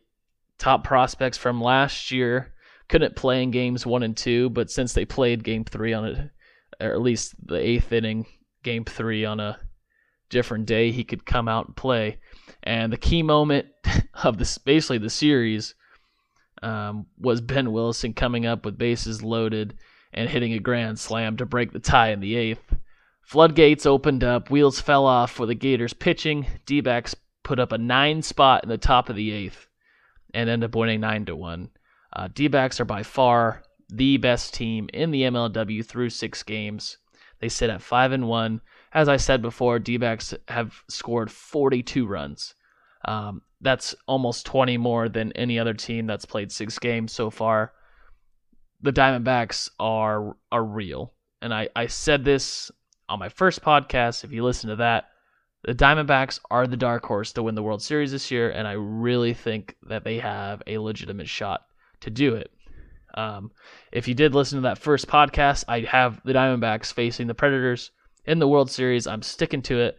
top 0.58 0.84
prospects 0.84 1.38
from 1.38 1.60
last 1.60 2.10
year, 2.10 2.54
couldn't 2.88 3.16
play 3.16 3.42
in 3.42 3.50
games 3.50 3.86
one 3.86 4.02
and 4.02 4.16
two, 4.16 4.50
but 4.50 4.70
since 4.70 4.92
they 4.92 5.04
played 5.04 5.44
game 5.44 5.64
three 5.64 5.92
on 5.92 6.04
it, 6.06 6.30
or 6.80 6.92
at 6.92 7.02
least 7.02 7.34
the 7.46 7.56
eighth 7.56 7.92
inning, 7.92 8.26
game 8.62 8.84
three 8.84 9.24
on 9.24 9.38
a 9.38 9.58
different 10.30 10.66
day, 10.66 10.90
he 10.90 11.04
could 11.04 11.26
come 11.26 11.48
out 11.48 11.66
and 11.66 11.76
play. 11.76 12.18
And 12.62 12.92
the 12.92 12.96
key 12.96 13.22
moment 13.22 13.66
of 14.24 14.38
this, 14.38 14.58
basically 14.58 14.98
the 14.98 15.10
series, 15.10 15.74
um, 16.62 17.06
was 17.18 17.40
Ben 17.40 17.72
Wilson 17.72 18.12
coming 18.12 18.46
up 18.46 18.64
with 18.64 18.78
bases 18.78 19.22
loaded 19.22 19.74
and 20.12 20.28
hitting 20.28 20.52
a 20.52 20.58
grand 20.58 20.98
slam 20.98 21.36
to 21.36 21.46
break 21.46 21.72
the 21.72 21.78
tie 21.78 22.10
in 22.10 22.20
the 22.20 22.36
eighth. 22.36 22.74
Floodgates 23.22 23.86
opened 23.86 24.24
up, 24.24 24.50
wheels 24.50 24.80
fell 24.80 25.06
off 25.06 25.30
for 25.30 25.46
the 25.46 25.54
Gators 25.54 25.92
pitching. 25.92 26.46
D 26.66 26.82
put 27.42 27.58
up 27.60 27.72
a 27.72 27.78
nine 27.78 28.22
spot 28.22 28.64
in 28.64 28.68
the 28.68 28.78
top 28.78 29.08
of 29.08 29.16
the 29.16 29.30
eighth 29.30 29.68
and 30.34 30.48
end 30.48 30.64
up 30.64 30.74
winning 30.74 31.00
9 31.00 31.26
to 31.26 31.36
1. 31.36 31.70
Uh, 32.12 32.28
D 32.32 32.48
are 32.48 32.84
by 32.84 33.02
far 33.02 33.62
the 33.88 34.16
best 34.16 34.54
team 34.54 34.88
in 34.92 35.10
the 35.10 35.22
MLW 35.22 35.84
through 35.84 36.10
six 36.10 36.42
games. 36.42 36.98
They 37.40 37.48
sit 37.48 37.70
at 37.70 37.82
5 37.82 38.12
and 38.12 38.28
1. 38.28 38.60
As 38.92 39.08
I 39.08 39.16
said 39.16 39.42
before, 39.42 39.78
D 39.78 39.98
have 40.48 40.82
scored 40.88 41.30
42 41.30 42.06
runs. 42.06 42.54
Um, 43.04 43.42
that's 43.60 43.94
almost 44.06 44.46
20 44.46 44.76
more 44.78 45.08
than 45.08 45.32
any 45.32 45.58
other 45.58 45.74
team 45.74 46.06
that's 46.06 46.24
played 46.24 46.50
six 46.50 46.78
games 46.78 47.12
so 47.12 47.30
far. 47.30 47.72
The 48.82 48.92
Diamondbacks 48.92 49.70
are 49.78 50.36
are 50.50 50.64
real. 50.64 51.12
And 51.42 51.52
I, 51.54 51.68
I 51.74 51.86
said 51.86 52.24
this 52.24 52.70
on 53.08 53.18
my 53.18 53.28
first 53.28 53.62
podcast. 53.62 54.24
If 54.24 54.32
you 54.32 54.44
listen 54.44 54.70
to 54.70 54.76
that, 54.76 55.08
the 55.64 55.74
Diamondbacks 55.74 56.40
are 56.50 56.66
the 56.66 56.76
dark 56.76 57.04
horse 57.04 57.32
to 57.32 57.42
win 57.42 57.54
the 57.54 57.62
World 57.62 57.82
Series 57.82 58.12
this 58.12 58.30
year, 58.30 58.50
and 58.50 58.66
I 58.66 58.72
really 58.72 59.34
think 59.34 59.76
that 59.88 60.04
they 60.04 60.18
have 60.18 60.62
a 60.66 60.78
legitimate 60.78 61.28
shot 61.28 61.62
to 62.00 62.10
do 62.10 62.34
it. 62.34 62.50
Um, 63.14 63.50
if 63.92 64.08
you 64.08 64.14
did 64.14 64.34
listen 64.34 64.56
to 64.56 64.62
that 64.62 64.78
first 64.78 65.06
podcast, 65.06 65.64
I 65.68 65.80
have 65.80 66.20
the 66.24 66.32
Diamondbacks 66.32 66.92
facing 66.92 67.26
the 67.26 67.34
Predators 67.34 67.90
in 68.24 68.38
the 68.38 68.48
World 68.48 68.70
Series. 68.70 69.06
I'm 69.06 69.22
sticking 69.22 69.62
to 69.62 69.80
it. 69.80 69.98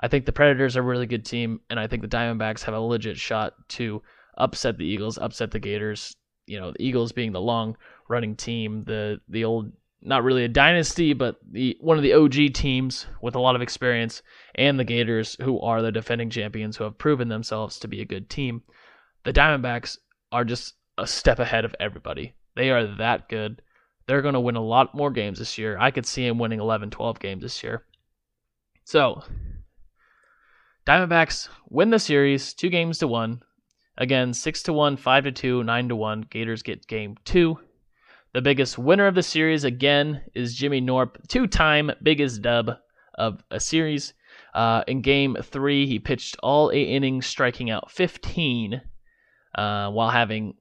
I 0.00 0.08
think 0.08 0.26
the 0.26 0.32
Predators 0.32 0.76
are 0.76 0.80
a 0.80 0.84
really 0.84 1.06
good 1.06 1.24
team, 1.24 1.60
and 1.70 1.78
I 1.78 1.86
think 1.86 2.02
the 2.02 2.08
Diamondbacks 2.08 2.62
have 2.62 2.74
a 2.74 2.80
legit 2.80 3.16
shot 3.16 3.54
to 3.70 4.02
upset 4.36 4.78
the 4.78 4.86
Eagles, 4.86 5.18
upset 5.18 5.50
the 5.50 5.58
Gators. 5.58 6.14
You 6.46 6.60
know, 6.60 6.72
the 6.72 6.82
Eagles 6.82 7.12
being 7.12 7.32
the 7.32 7.40
long 7.40 7.76
running 8.08 8.36
team, 8.36 8.84
the 8.84 9.20
the 9.28 9.44
old 9.44 9.72
not 10.00 10.22
really 10.22 10.44
a 10.44 10.48
dynasty, 10.48 11.12
but 11.12 11.36
the 11.50 11.76
one 11.80 11.96
of 11.96 12.02
the 12.02 12.14
OG 12.14 12.54
teams 12.54 13.06
with 13.20 13.34
a 13.34 13.40
lot 13.40 13.56
of 13.56 13.62
experience, 13.62 14.22
and 14.54 14.78
the 14.78 14.84
Gators, 14.84 15.36
who 15.42 15.60
are 15.60 15.82
the 15.82 15.92
defending 15.92 16.30
champions, 16.30 16.76
who 16.76 16.84
have 16.84 16.98
proven 16.98 17.28
themselves 17.28 17.78
to 17.80 17.88
be 17.88 18.00
a 18.00 18.06
good 18.06 18.30
team. 18.30 18.62
The 19.24 19.32
Diamondbacks 19.32 19.98
are 20.30 20.44
just 20.44 20.74
a 20.96 21.06
step 21.06 21.38
ahead 21.38 21.64
of 21.64 21.74
everybody. 21.80 22.34
They 22.54 22.70
are 22.70 22.86
that 22.96 23.28
good. 23.28 23.62
They're 24.06 24.22
going 24.22 24.34
to 24.34 24.40
win 24.40 24.56
a 24.56 24.62
lot 24.62 24.94
more 24.94 25.10
games 25.10 25.38
this 25.38 25.58
year. 25.58 25.76
I 25.78 25.90
could 25.90 26.06
see 26.06 26.26
them 26.26 26.38
winning 26.38 26.60
11, 26.60 26.90
12 26.90 27.20
games 27.20 27.42
this 27.42 27.62
year. 27.62 27.84
So, 28.84 29.22
Diamondbacks 30.88 31.50
win 31.68 31.90
the 31.90 31.98
series, 31.98 32.54
two 32.54 32.70
games 32.70 32.96
to 32.96 33.06
one. 33.06 33.42
Again, 33.98 34.32
six 34.32 34.62
to 34.62 34.72
one, 34.72 34.96
five 34.96 35.24
to 35.24 35.32
two, 35.32 35.62
nine 35.62 35.86
to 35.90 35.96
one. 35.96 36.22
Gators 36.22 36.62
get 36.62 36.86
game 36.86 37.14
two. 37.26 37.58
The 38.32 38.40
biggest 38.40 38.78
winner 38.78 39.06
of 39.06 39.14
the 39.14 39.22
series 39.22 39.64
again 39.64 40.22
is 40.34 40.56
Jimmy 40.56 40.80
Norp, 40.80 41.28
two-time 41.28 41.90
biggest 42.02 42.40
dub 42.40 42.70
of 43.16 43.44
a 43.50 43.60
series. 43.60 44.14
Uh, 44.54 44.82
in 44.86 45.02
game 45.02 45.36
three, 45.42 45.84
he 45.84 45.98
pitched 45.98 46.38
all 46.42 46.70
eight 46.70 46.88
innings, 46.88 47.26
striking 47.26 47.68
out 47.68 47.90
15, 47.90 48.80
uh, 49.56 49.90
while 49.90 50.08
having 50.08 50.54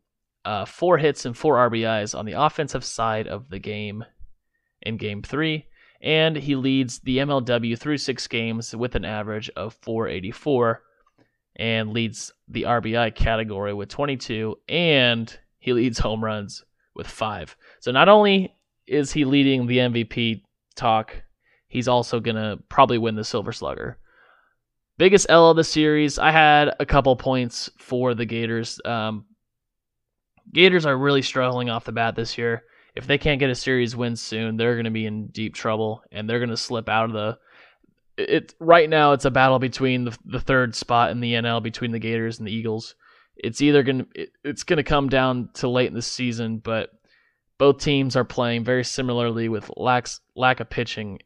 uh, 0.44 0.66
four 0.66 0.98
hits 0.98 1.26
and 1.26 1.38
four 1.38 1.56
RBIs 1.56 2.14
on 2.14 2.26
the 2.26 2.34
offensive 2.34 2.84
side 2.84 3.30
of 3.30 3.48
the 3.48 3.60
game 3.60 4.04
in 4.82 4.98
game 4.98 5.22
three 5.22 5.68
and 6.02 6.36
he 6.36 6.56
leads 6.56 7.00
the 7.00 7.18
MLW 7.18 7.78
through 7.78 7.98
six 7.98 8.28
games 8.28 8.76
with 8.76 8.96
an 8.96 9.06
average 9.06 9.50
of 9.56 9.74
484 9.82 10.82
and 11.56 11.92
leads 11.92 12.32
the 12.48 12.64
RBI 12.64 13.16
category 13.16 13.74
with 13.74 13.90
22 13.90 14.56
and 14.70 15.38
he 15.60 15.74
leads 15.74 16.00
home 16.00 16.24
runs 16.24 16.64
with 16.94 17.08
5. 17.08 17.56
So 17.80 17.92
not 17.92 18.10
only 18.10 18.56
is 18.86 19.12
he 19.12 19.26
leading 19.26 19.66
the 19.66 19.80
MVP 19.80 20.44
talk, 20.76 21.24
he's 21.68 21.88
also 21.88 22.20
going 22.20 22.36
to 22.36 22.60
probably 22.70 22.98
win 22.98 23.16
the 23.16 23.24
Silver 23.24 23.52
Slugger. 23.52 23.98
Biggest 24.98 25.28
L 25.30 25.52
of 25.52 25.58
the 25.58 25.64
series, 25.64 26.18
I 26.18 26.32
had 26.32 26.76
a 26.80 26.86
couple 26.86 27.16
points 27.16 27.70
for 27.78 28.16
the 28.16 28.26
Gators. 28.26 28.80
Um, 28.86 29.26
Gators 30.54 30.86
are 30.86 30.98
really 30.98 31.22
struggling 31.22 31.70
off 31.70 31.86
the 31.86 31.92
bat 31.92 32.16
this 32.16 32.38
year 32.38 32.64
if 32.98 33.06
they 33.06 33.20
can't 33.20 33.40
get 33.40 33.52
a 33.52 33.56
series 33.56 33.96
win 33.96 34.16
soon, 34.16 34.58
they're 34.58 34.74
going 34.74 34.86
to 34.86 34.92
be 34.92 35.06
in 35.06 35.28
deep 35.28 35.54
trouble 35.54 36.02
and 36.12 36.28
they're 36.28 36.40
going 36.40 36.50
to 36.50 36.58
slip 36.58 36.90
out 36.90 37.06
of 37.06 37.14
the. 37.14 37.38
It 38.18 38.56
right 38.60 38.90
now 38.90 39.12
it's 39.12 39.26
a 39.26 39.32
battle 39.32 39.60
between 39.60 40.06
the, 40.06 40.18
the 40.26 40.40
third 40.40 40.74
spot 40.76 41.12
in 41.12 41.20
the 41.20 41.34
NL 41.34 41.62
between 41.62 41.92
the 41.92 42.00
Gators 42.00 42.40
and 42.40 42.48
the 42.48 42.52
Eagles. 42.52 42.96
it's 43.36 43.62
either 43.62 43.84
going 43.84 44.06
to 44.06 44.28
it's 44.44 44.64
going 44.64 44.78
to 44.78 44.84
come 44.84 45.08
down 45.08 45.50
to 45.56 45.70
late 45.70 45.88
in 45.88 45.94
the 45.94 46.02
season, 46.02 46.58
but 46.58 46.90
both 47.60 47.78
teams 47.78 48.16
are 48.16 48.24
playing 48.24 48.64
very 48.64 48.84
similarly 48.84 49.48
with 49.50 49.70
lack 49.78 50.08
lack 50.36 50.60
of 50.60 50.70
pitching 50.70 51.20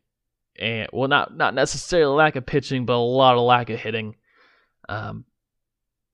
and 0.60 0.90
well 0.92 1.08
not 1.08 1.36
not 1.36 1.54
necessarily 1.54 2.14
lack 2.14 2.36
of 2.36 2.46
pitching, 2.46 2.86
but 2.86 2.96
a 2.96 2.98
lot 2.98 3.36
of 3.36 3.44
lack 3.44 3.70
of 3.70 3.80
hitting. 3.80 4.18
Um, 4.90 5.24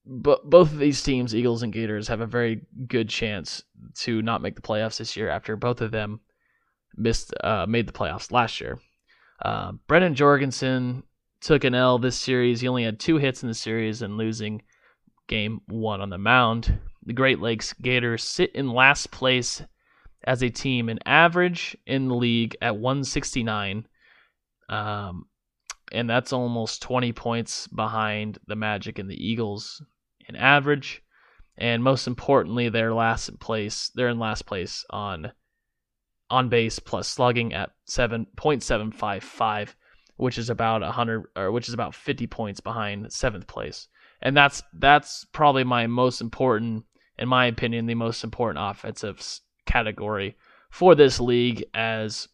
but 0.08 0.50
both 0.50 0.72
of 0.72 0.80
these 0.80 1.04
teams, 1.04 1.36
Eagles 1.36 1.64
and 1.64 1.74
Gators, 1.74 2.08
have 2.08 2.22
a 2.22 2.26
very 2.26 2.62
good 2.88 3.10
chance 3.10 3.62
to 3.96 4.22
not 4.22 4.42
make 4.42 4.56
the 4.56 4.62
playoffs 4.62 4.98
this 4.98 5.18
year 5.18 5.30
after 5.30 5.56
both 5.58 5.82
of 5.82 5.92
them 5.92 6.22
missed 6.96 7.34
uh, 7.44 7.66
made 7.68 7.88
the 7.88 7.94
playoffs 7.94 8.32
last 8.32 8.62
year. 8.62 8.80
Uh, 9.44 9.74
Brennan 9.88 10.16
Jorgensen 10.16 11.04
took 11.42 11.66
an 11.66 11.76
L 11.76 12.00
this 12.00 12.18
series. 12.18 12.62
He 12.62 12.68
only 12.68 12.84
had 12.84 13.00
two 13.00 13.18
hits 13.18 13.44
in 13.44 13.50
the 13.50 13.54
series 13.54 14.02
and 14.02 14.18
losing 14.18 14.62
game 15.28 15.60
one 15.68 16.02
on 16.02 16.10
the 16.10 16.18
mound. 16.18 16.80
The 17.06 17.14
Great 17.14 17.40
Lakes 17.40 17.74
Gators 17.74 18.24
sit 18.24 18.56
in 18.56 18.70
last 18.70 19.12
place 19.12 19.62
as 20.24 20.42
a 20.42 20.50
team, 20.50 20.90
an 20.90 21.00
average 21.06 21.78
in 21.86 22.08
the 22.08 22.16
league 22.16 22.56
at 22.62 22.78
169. 22.78 23.88
Um, 24.70 25.26
and 25.92 26.10
that's 26.10 26.34
almost 26.34 26.82
20 26.82 27.14
points 27.14 27.68
behind 27.68 28.40
the 28.48 28.56
Magic 28.56 29.00
and 29.00 29.10
the 29.10 29.26
Eagles 29.26 29.82
in 30.28 30.36
average. 30.36 31.04
And 31.58 31.84
most 31.84 32.08
importantly, 32.08 32.70
they're 32.70 32.94
last 32.94 33.30
in 33.30 33.38
place. 33.38 33.90
They're 33.96 34.10
in 34.10 34.20
last 34.20 34.46
place 34.46 34.86
on 34.90 35.32
on 36.30 36.50
base 36.50 36.78
plus 36.78 37.08
slugging 37.08 37.54
at 37.54 37.72
7.755, 37.90 39.74
which 40.18 40.38
is 40.38 40.50
about 40.50 40.82
100 40.82 41.24
or 41.36 41.52
which 41.52 41.68
is 41.68 41.74
about 41.74 41.96
50 41.96 42.28
points 42.28 42.60
behind 42.60 43.12
seventh 43.12 43.48
place. 43.48 43.88
And 44.22 44.36
that's 44.36 44.62
that's 44.74 45.26
probably 45.32 45.64
my 45.64 45.88
most 45.88 46.22
important, 46.22 46.86
in 47.18 47.30
my 47.30 47.46
opinion, 47.46 47.86
the 47.86 47.96
most 47.96 48.24
important 48.24 48.64
offensive 48.64 49.24
category 49.66 50.36
for 50.70 50.96
this 50.96 51.20
league. 51.20 51.64
As 51.74 52.28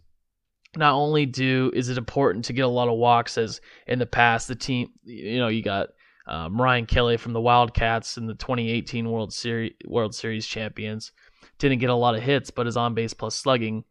not 0.76 0.94
only 0.94 1.26
do 1.26 1.72
is 1.74 1.90
it 1.90 1.98
important 1.98 2.46
to 2.46 2.54
get 2.54 2.66
a 2.66 2.70
lot 2.70 2.88
of 2.88 2.98
walks, 2.98 3.38
as 3.38 3.62
in 3.88 4.00
the 4.00 4.06
past 4.06 4.48
the 4.48 4.56
team, 4.56 4.92
you 5.04 5.40
know, 5.40 5.50
you 5.50 5.62
got 5.62 5.90
um, 6.26 6.60
Ryan 6.62 6.86
Kelly 6.86 7.18
from 7.18 7.34
the 7.34 7.42
Wildcats 7.42 8.18
in 8.18 8.26
the 8.28 8.36
2018 8.36 9.10
World 9.10 9.34
Series 9.34 9.74
World 9.86 10.16
Series 10.16 10.48
champions 10.48 11.12
didn't 11.60 11.80
get 11.80 11.90
a 11.90 11.96
lot 11.96 12.16
of 12.16 12.24
hits, 12.24 12.50
but 12.50 12.66
his 12.66 12.78
on 12.78 12.94
base 12.94 13.14
plus 13.14 13.36
slugging 13.36 13.84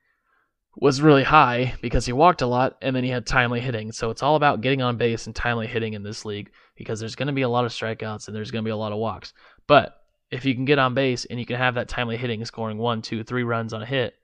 was 0.76 1.02
really 1.02 1.22
high 1.22 1.74
because 1.82 2.06
he 2.06 2.12
walked 2.12 2.40
a 2.40 2.46
lot 2.46 2.76
and 2.80 2.96
then 2.96 3.04
he 3.04 3.10
had 3.10 3.26
timely 3.26 3.60
hitting. 3.60 3.92
So 3.92 4.10
it's 4.10 4.22
all 4.22 4.36
about 4.36 4.62
getting 4.62 4.80
on 4.80 4.96
base 4.96 5.26
and 5.26 5.36
timely 5.36 5.66
hitting 5.66 5.92
in 5.92 6.02
this 6.02 6.24
league 6.24 6.50
because 6.76 6.98
there's 6.98 7.14
going 7.14 7.26
to 7.26 7.32
be 7.32 7.42
a 7.42 7.48
lot 7.48 7.66
of 7.66 7.72
strikeouts 7.72 8.26
and 8.26 8.36
there's 8.36 8.50
going 8.50 8.64
to 8.64 8.68
be 8.68 8.72
a 8.72 8.76
lot 8.76 8.92
of 8.92 8.98
walks. 8.98 9.34
But 9.66 9.96
if 10.30 10.46
you 10.46 10.54
can 10.54 10.64
get 10.64 10.78
on 10.78 10.94
base 10.94 11.26
and 11.26 11.38
you 11.38 11.44
can 11.44 11.56
have 11.56 11.74
that 11.74 11.88
timely 11.88 12.16
hitting, 12.16 12.42
scoring 12.46 12.78
one, 12.78 13.02
two, 13.02 13.22
three 13.22 13.42
runs 13.42 13.74
on 13.74 13.82
a 13.82 13.86
hit, 13.86 14.14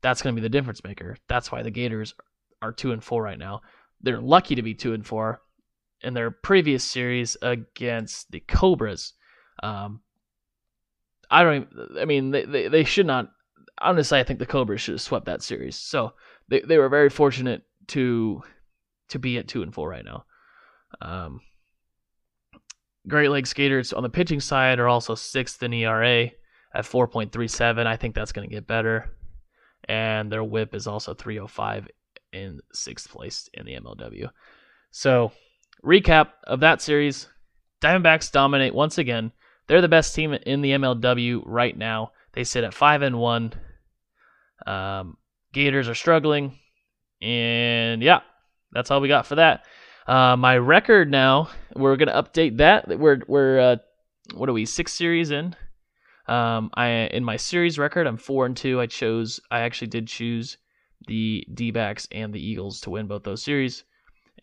that's 0.00 0.22
going 0.22 0.34
to 0.34 0.40
be 0.40 0.44
the 0.46 0.50
difference 0.50 0.82
maker. 0.84 1.18
That's 1.28 1.52
why 1.52 1.62
the 1.62 1.70
Gators 1.70 2.14
are 2.62 2.72
two 2.72 2.92
and 2.92 3.04
four 3.04 3.22
right 3.22 3.38
now. 3.38 3.60
They're 4.00 4.20
lucky 4.20 4.54
to 4.54 4.62
be 4.62 4.74
two 4.74 4.94
and 4.94 5.06
four 5.06 5.42
in 6.04 6.14
their 6.14 6.30
previous 6.30 6.84
series 6.84 7.36
against 7.42 8.30
the 8.30 8.40
Cobras. 8.40 9.14
Um, 9.62 10.00
I 11.30 11.42
don't. 11.42 11.68
Even, 11.72 11.98
I 11.98 12.04
mean, 12.04 12.30
they, 12.30 12.44
they 12.44 12.68
they 12.68 12.84
should 12.84 13.06
not 13.06 13.30
honestly, 13.80 14.18
I 14.18 14.24
think 14.24 14.38
the 14.38 14.46
Cobras 14.46 14.80
should 14.80 14.94
have 14.94 15.00
swept 15.00 15.26
that 15.26 15.42
series. 15.42 15.76
So 15.76 16.12
they 16.48 16.60
they 16.60 16.78
were 16.78 16.88
very 16.88 17.10
fortunate 17.10 17.62
to 17.88 18.42
to 19.08 19.18
be 19.18 19.38
at 19.38 19.48
two 19.48 19.62
and 19.62 19.74
four 19.74 19.88
right 19.88 20.04
now. 20.04 20.24
Um, 21.00 21.40
Great 23.06 23.28
Lakes 23.28 23.52
Gators 23.52 23.92
on 23.92 24.02
the 24.02 24.08
pitching 24.08 24.40
side 24.40 24.78
are 24.78 24.88
also 24.88 25.14
sixth 25.14 25.62
in 25.62 25.72
ERA 25.72 26.30
at 26.74 26.84
4.37. 26.84 27.86
I 27.86 27.96
think 27.96 28.14
that's 28.14 28.32
going 28.32 28.48
to 28.48 28.54
get 28.54 28.66
better. 28.66 29.10
And 29.86 30.32
their 30.32 30.42
whip 30.42 30.74
is 30.74 30.86
also 30.86 31.12
305 31.12 31.88
in 32.32 32.60
sixth 32.72 33.10
place 33.10 33.48
in 33.52 33.66
the 33.66 33.74
MLW. 33.74 34.30
So, 34.90 35.32
recap 35.84 36.30
of 36.44 36.60
that 36.60 36.80
series 36.80 37.28
Diamondbacks 37.84 38.32
dominate 38.32 38.74
once 38.74 38.96
again. 38.96 39.30
They're 39.66 39.82
the 39.82 39.88
best 39.88 40.14
team 40.14 40.32
in 40.32 40.62
the 40.62 40.70
MLW 40.70 41.42
right 41.44 41.76
now. 41.76 42.12
They 42.32 42.44
sit 42.44 42.64
at 42.64 42.72
five 42.72 43.02
and 43.02 43.18
one. 43.18 43.52
Um, 44.66 45.18
Gators 45.52 45.88
are 45.88 45.94
struggling, 45.94 46.58
and 47.20 48.02
yeah, 48.02 48.20
that's 48.72 48.90
all 48.90 49.00
we 49.00 49.08
got 49.08 49.26
for 49.26 49.36
that. 49.36 49.66
Uh, 50.06 50.36
my 50.36 50.56
record 50.56 51.10
now, 51.10 51.50
we're 51.76 51.96
gonna 51.96 52.22
update 52.22 52.56
that. 52.58 52.88
We're 52.98 53.20
we're 53.28 53.60
uh, 53.60 53.76
what 54.34 54.48
are 54.48 54.54
we 54.54 54.64
six 54.64 54.92
series 54.92 55.30
in? 55.30 55.54
Um, 56.26 56.70
I 56.74 56.88
in 56.88 57.22
my 57.22 57.36
series 57.36 57.78
record, 57.78 58.06
I'm 58.06 58.16
four 58.16 58.46
and 58.46 58.56
two. 58.56 58.80
I 58.80 58.86
chose, 58.86 59.40
I 59.50 59.60
actually 59.60 59.88
did 59.88 60.08
choose 60.08 60.56
the 61.06 61.46
D-backs 61.52 62.08
and 62.10 62.32
the 62.32 62.44
Eagles 62.44 62.80
to 62.80 62.90
win 62.90 63.06
both 63.06 63.24
those 63.24 63.42
series 63.42 63.84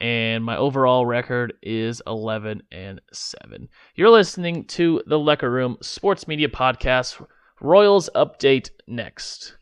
and 0.01 0.43
my 0.43 0.57
overall 0.57 1.05
record 1.05 1.53
is 1.61 2.01
11 2.07 2.63
and 2.71 2.99
7. 3.13 3.69
You're 3.93 4.09
listening 4.09 4.65
to 4.65 5.03
the 5.05 5.19
Lecker 5.19 5.51
Room 5.51 5.77
Sports 5.81 6.27
Media 6.27 6.49
Podcast. 6.49 7.23
Royals 7.61 8.09
update 8.15 8.71
next. 8.87 9.57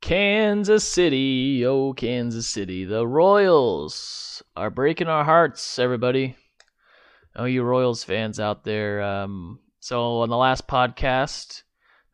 Kansas 0.00 0.86
City, 0.86 1.64
oh 1.66 1.92
Kansas 1.92 2.48
City, 2.48 2.86
the 2.86 3.06
Royals 3.06 4.42
are 4.56 4.70
breaking 4.70 5.08
our 5.08 5.24
hearts, 5.24 5.78
everybody. 5.78 6.36
Oh, 7.36 7.44
you 7.44 7.62
Royals 7.62 8.02
fans 8.02 8.40
out 8.40 8.64
there. 8.64 9.02
Um, 9.02 9.58
so 9.80 10.20
on 10.20 10.30
the 10.30 10.36
last 10.36 10.66
podcast 10.66 11.64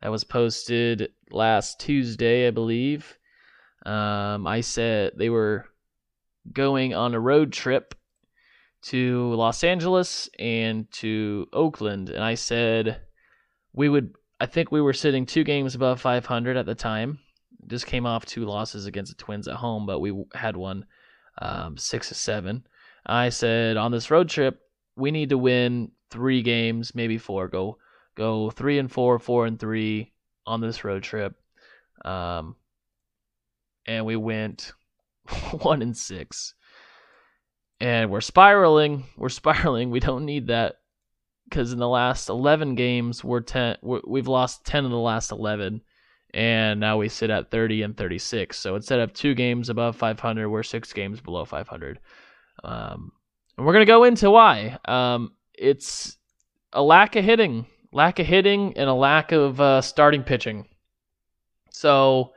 that 0.01 0.11
was 0.11 0.23
posted 0.23 1.11
last 1.31 1.79
Tuesday, 1.79 2.47
I 2.47 2.51
believe, 2.51 3.17
um, 3.85 4.45
I 4.45 4.61
said 4.61 5.13
they 5.15 5.29
were 5.29 5.65
going 6.51 6.93
on 6.93 7.13
a 7.13 7.19
road 7.19 7.51
trip 7.51 7.95
to 8.83 9.33
Los 9.33 9.63
Angeles 9.63 10.29
and 10.39 10.91
to 10.91 11.47
Oakland, 11.53 12.09
and 12.09 12.23
I 12.23 12.35
said 12.35 13.01
we 13.73 13.89
would. 13.89 14.15
I 14.39 14.47
think 14.47 14.71
we 14.71 14.81
were 14.81 14.93
sitting 14.93 15.27
two 15.27 15.43
games 15.43 15.75
above 15.75 16.01
500 16.01 16.57
at 16.57 16.65
the 16.65 16.73
time. 16.73 17.19
Just 17.67 17.85
came 17.85 18.07
off 18.07 18.25
two 18.25 18.45
losses 18.45 18.87
against 18.87 19.15
the 19.15 19.23
Twins 19.23 19.47
at 19.47 19.55
home, 19.55 19.85
but 19.85 19.99
we 19.99 20.25
had 20.33 20.57
one 20.57 20.85
um, 21.39 21.77
six 21.77 22.07
to 22.09 22.15
seven. 22.15 22.65
I 23.05 23.29
said 23.29 23.77
on 23.77 23.91
this 23.91 24.09
road 24.09 24.29
trip 24.29 24.59
we 24.95 25.11
need 25.11 25.29
to 25.29 25.37
win 25.37 25.91
three 26.09 26.41
games, 26.41 26.95
maybe 26.95 27.17
four. 27.17 27.47
Go 27.47 27.77
go 28.15 28.49
three 28.49 28.79
and 28.79 28.91
four, 28.91 29.19
four 29.19 29.45
and 29.45 29.59
three 29.59 30.11
on 30.45 30.61
this 30.61 30.83
road 30.83 31.03
trip. 31.03 31.35
Um, 32.03 32.55
and 33.85 34.05
we 34.05 34.15
went 34.15 34.73
one 35.51 35.81
and 35.81 35.95
six. 35.95 36.53
And 37.79 38.11
we're 38.11 38.21
spiraling. 38.21 39.05
We're 39.17 39.29
spiraling. 39.29 39.89
We 39.89 39.99
don't 39.99 40.25
need 40.25 40.47
that 40.47 40.75
because 41.51 41.73
in 41.73 41.79
the 41.79 41.87
last 41.87 42.29
11 42.29 42.75
games, 42.75 43.23
we're 43.23 43.41
10. 43.41 43.77
We're, 43.81 44.01
we've 44.07 44.27
lost 44.27 44.65
10 44.65 44.85
of 44.85 44.91
the 44.91 44.97
last 44.97 45.31
11, 45.31 45.81
and 46.33 46.79
now 46.79 46.97
we 46.97 47.09
sit 47.09 47.29
at 47.29 47.51
30 47.51 47.83
and 47.83 47.97
36. 47.97 48.57
So 48.57 48.75
instead 48.75 48.99
of 48.99 49.13
two 49.13 49.35
games 49.35 49.69
above 49.69 49.97
500, 49.97 50.49
we're 50.49 50.63
six 50.63 50.93
games 50.93 51.19
below 51.19 51.43
500. 51.43 51.99
Um, 52.63 53.11
and 53.57 53.65
we're 53.65 53.73
gonna 53.73 53.85
go 53.85 54.05
into 54.05 54.31
why. 54.31 54.77
Um, 54.85 55.33
it's 55.53 56.17
a 56.71 56.81
lack 56.81 57.17
of 57.17 57.25
hitting, 57.25 57.65
lack 57.91 58.19
of 58.19 58.25
hitting, 58.25 58.77
and 58.77 58.89
a 58.89 58.93
lack 58.93 59.31
of 59.31 59.59
uh, 59.59 59.81
starting 59.81 60.23
pitching. 60.23 60.67
So 61.71 62.33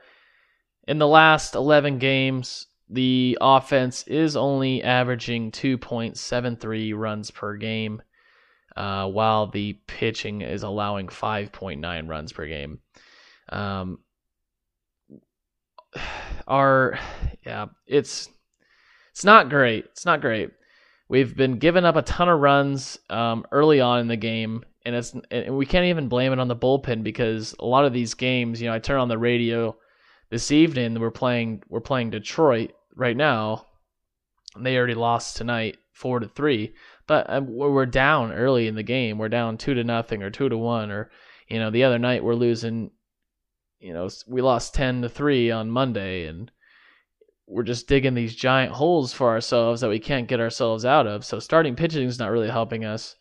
in 0.87 0.97
the 0.99 1.07
last 1.07 1.55
11 1.55 1.99
games, 1.99 2.67
the 2.89 3.37
offense 3.41 4.03
is 4.07 4.35
only 4.35 4.83
averaging 4.83 5.51
2.73 5.51 6.95
runs 6.95 7.31
per 7.31 7.57
game, 7.57 8.01
uh, 8.75 9.07
while 9.07 9.47
the 9.47 9.73
pitching 9.87 10.41
is 10.41 10.63
allowing 10.63 11.07
5.9 11.07 12.07
runs 12.07 12.31
per 12.31 12.45
game. 12.47 12.79
Um, 13.49 13.99
our 16.47 16.99
yeah, 17.45 17.67
it's 17.87 18.29
it's 19.11 19.23
not 19.23 19.49
great. 19.49 19.85
It's 19.85 20.05
not 20.05 20.21
great. 20.21 20.51
We've 21.07 21.35
been 21.35 21.57
giving 21.57 21.85
up 21.85 21.95
a 21.95 22.01
ton 22.01 22.29
of 22.29 22.39
runs 22.39 22.99
um, 23.09 23.45
early 23.51 23.79
on 23.79 23.99
in 23.99 24.07
the 24.07 24.17
game, 24.17 24.63
and 24.85 24.95
it's 24.95 25.15
and 25.31 25.57
we 25.57 25.65
can't 25.65 25.85
even 25.85 26.07
blame 26.07 26.31
it 26.31 26.39
on 26.39 26.47
the 26.47 26.55
bullpen 26.55 27.03
because 27.03 27.55
a 27.59 27.65
lot 27.65 27.85
of 27.85 27.93
these 27.93 28.13
games, 28.13 28.61
you 28.61 28.67
know, 28.67 28.73
I 28.75 28.79
turn 28.79 28.99
on 28.99 29.07
the 29.07 29.17
radio 29.17 29.75
this 30.29 30.51
evening 30.51 30.99
we're 30.99 31.11
playing 31.11 31.63
we're 31.69 31.81
playing 31.81 32.09
Detroit 32.09 32.73
right 32.95 33.15
now. 33.15 33.65
And 34.55 34.65
they 34.65 34.77
already 34.77 34.95
lost 34.95 35.37
tonight, 35.37 35.77
four 35.91 36.19
to 36.19 36.27
three. 36.27 36.73
But 37.07 37.29
um, 37.29 37.47
we're 37.47 37.85
down 37.85 38.31
early 38.31 38.67
in 38.67 38.75
the 38.75 38.83
game. 38.83 39.17
We're 39.17 39.29
down 39.29 39.57
two 39.57 39.73
to 39.73 39.83
nothing 39.83 40.23
or 40.23 40.29
two 40.29 40.49
to 40.49 40.57
one, 40.57 40.91
or 40.91 41.11
you 41.47 41.59
know, 41.59 41.69
the 41.69 41.83
other 41.83 41.99
night 41.99 42.23
we're 42.23 42.35
losing. 42.35 42.91
You 43.79 43.93
know, 43.93 44.09
we 44.27 44.41
lost 44.41 44.73
ten 44.73 45.01
to 45.01 45.09
three 45.09 45.51
on 45.51 45.69
Monday, 45.69 46.25
and 46.25 46.49
we're 47.47 47.63
just 47.63 47.87
digging 47.87 48.15
these 48.15 48.35
giant 48.35 48.71
holes 48.71 49.13
for 49.13 49.29
ourselves 49.29 49.81
that 49.81 49.89
we 49.89 49.99
can't 49.99 50.27
get 50.27 50.39
ourselves 50.39 50.85
out 50.85 51.05
of. 51.05 51.23
So 51.23 51.39
starting 51.39 51.75
pitching 51.75 52.07
is 52.07 52.17
not 52.17 52.31
really 52.31 52.49
helping 52.49 52.85
us, 52.85 53.15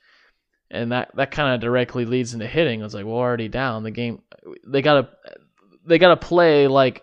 and 0.70 0.92
that 0.92 1.10
that 1.14 1.30
kind 1.30 1.54
of 1.54 1.60
directly 1.60 2.04
leads 2.04 2.34
into 2.34 2.46
hitting. 2.46 2.82
It's 2.82 2.94
like 2.94 3.04
we're 3.04 3.14
already 3.14 3.48
down 3.48 3.82
the 3.82 3.90
game. 3.90 4.22
They 4.66 4.82
gotta 4.82 5.08
they 5.86 5.98
gotta 5.98 6.16
play 6.16 6.66
like 6.66 7.02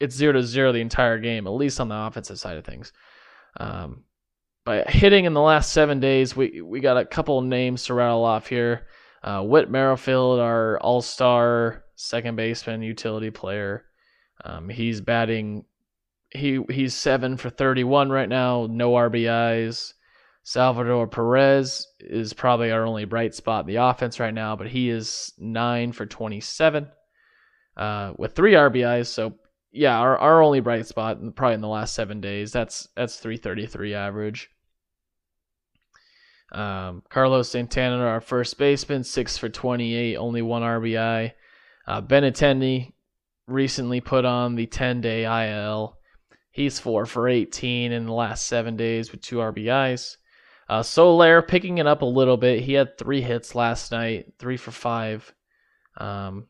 it's 0.00 0.14
zero 0.14 0.32
to 0.32 0.42
zero 0.42 0.72
the 0.72 0.80
entire 0.80 1.18
game, 1.18 1.46
at 1.46 1.50
least 1.50 1.80
on 1.80 1.88
the 1.88 1.96
offensive 1.96 2.38
side 2.38 2.56
of 2.56 2.64
things. 2.64 2.92
Um, 3.58 4.04
but 4.64 4.88
hitting 4.88 5.26
in 5.26 5.34
the 5.34 5.40
last 5.40 5.72
seven 5.72 6.00
days, 6.00 6.34
we 6.34 6.60
we 6.62 6.80
got 6.80 6.96
a 6.96 7.04
couple 7.04 7.40
names 7.42 7.84
to 7.84 7.94
rattle 7.94 8.24
off 8.24 8.46
here. 8.46 8.86
Uh, 9.22 9.42
Whit 9.42 9.70
Merrifield, 9.70 10.40
our 10.40 10.78
All 10.80 11.02
Star 11.02 11.84
second 11.96 12.36
baseman, 12.36 12.82
utility 12.82 13.30
player. 13.30 13.84
Um, 14.44 14.68
he's 14.68 15.00
batting. 15.00 15.64
He 16.30 16.60
he's 16.68 16.94
seven 16.94 17.36
for 17.36 17.50
31 17.50 18.10
right 18.10 18.28
now. 18.28 18.66
No 18.68 18.92
RBIs. 18.92 19.94
Salvador 20.46 21.06
Perez 21.06 21.88
is 22.00 22.34
probably 22.34 22.70
our 22.70 22.84
only 22.84 23.06
bright 23.06 23.34
spot 23.34 23.64
in 23.64 23.74
the 23.74 23.82
offense 23.82 24.20
right 24.20 24.34
now, 24.34 24.54
but 24.54 24.68
he 24.68 24.90
is 24.90 25.32
nine 25.38 25.90
for 25.90 26.04
27 26.04 26.86
uh, 27.78 28.12
with 28.18 28.34
three 28.34 28.52
RBIs. 28.52 29.06
So 29.06 29.34
yeah, 29.72 29.98
our, 29.98 30.18
our 30.18 30.42
only 30.42 30.60
bright 30.60 30.86
spot 30.86 31.18
probably 31.34 31.54
in 31.54 31.62
the 31.62 31.68
last 31.68 31.94
seven 31.94 32.20
days. 32.20 32.52
That's 32.52 32.86
that's 32.94 33.16
333 33.16 33.94
average. 33.94 34.50
Um, 36.52 37.02
Carlos 37.08 37.48
Santana, 37.48 38.04
our 38.04 38.20
first 38.20 38.58
baseman, 38.58 39.02
six 39.02 39.38
for 39.38 39.48
28, 39.48 40.16
only 40.16 40.42
one 40.42 40.62
RBI. 40.62 41.32
Uh, 41.86 42.02
Benintendi 42.02 42.92
recently 43.46 44.02
put 44.02 44.26
on 44.26 44.56
the 44.56 44.66
10 44.66 45.00
day 45.00 45.24
IL. 45.24 45.96
He's 46.50 46.78
four 46.78 47.06
for 47.06 47.28
18 47.28 47.92
in 47.92 48.04
the 48.04 48.12
last 48.12 48.46
seven 48.46 48.76
days 48.76 49.10
with 49.10 49.22
two 49.22 49.36
RBIs. 49.36 50.18
Uh, 50.68 50.82
Soler 50.82 51.42
picking 51.42 51.78
it 51.78 51.86
up 51.86 52.02
a 52.02 52.06
little 52.06 52.36
bit. 52.36 52.60
He 52.60 52.72
had 52.72 52.96
three 52.96 53.20
hits 53.20 53.54
last 53.54 53.92
night, 53.92 54.32
three 54.38 54.56
for 54.56 54.70
five, 54.70 55.34
um, 55.98 56.46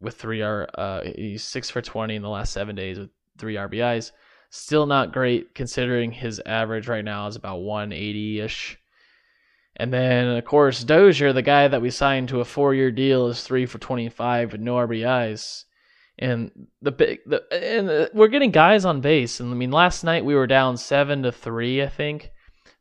with 0.00 0.16
three 0.16 0.42
R. 0.42 0.68
Uh, 0.74 1.02
he's 1.04 1.44
six 1.44 1.70
for 1.70 1.82
20 1.82 2.16
in 2.16 2.22
the 2.22 2.28
last 2.28 2.52
seven 2.52 2.76
days 2.76 2.98
with 2.98 3.10
three 3.38 3.56
RBIs. 3.56 4.12
Still 4.50 4.86
not 4.86 5.12
great 5.12 5.54
considering 5.54 6.10
his 6.12 6.40
average 6.46 6.88
right 6.88 7.04
now 7.04 7.26
is 7.26 7.36
about 7.36 7.58
180 7.58 8.40
ish. 8.40 8.78
And 9.76 9.92
then, 9.92 10.26
of 10.28 10.44
course, 10.44 10.82
Dozier, 10.82 11.32
the 11.32 11.42
guy 11.42 11.68
that 11.68 11.82
we 11.82 11.90
signed 11.90 12.30
to 12.30 12.40
a 12.40 12.44
four-year 12.44 12.90
deal, 12.90 13.28
is 13.28 13.42
three 13.42 13.66
for 13.66 13.78
25 13.78 14.52
with 14.52 14.60
no 14.60 14.74
RBIs. 14.74 15.64
And 16.18 16.50
the 16.82 16.90
big, 16.90 17.20
the, 17.26 17.44
and 17.52 17.88
uh, 17.88 18.08
we're 18.12 18.26
getting 18.26 18.50
guys 18.50 18.84
on 18.84 19.00
base. 19.00 19.38
And 19.38 19.52
I 19.52 19.54
mean, 19.54 19.70
last 19.70 20.02
night 20.02 20.24
we 20.24 20.34
were 20.34 20.48
down 20.48 20.76
seven 20.76 21.22
to 21.22 21.30
three, 21.30 21.80
I 21.80 21.88
think, 21.88 22.32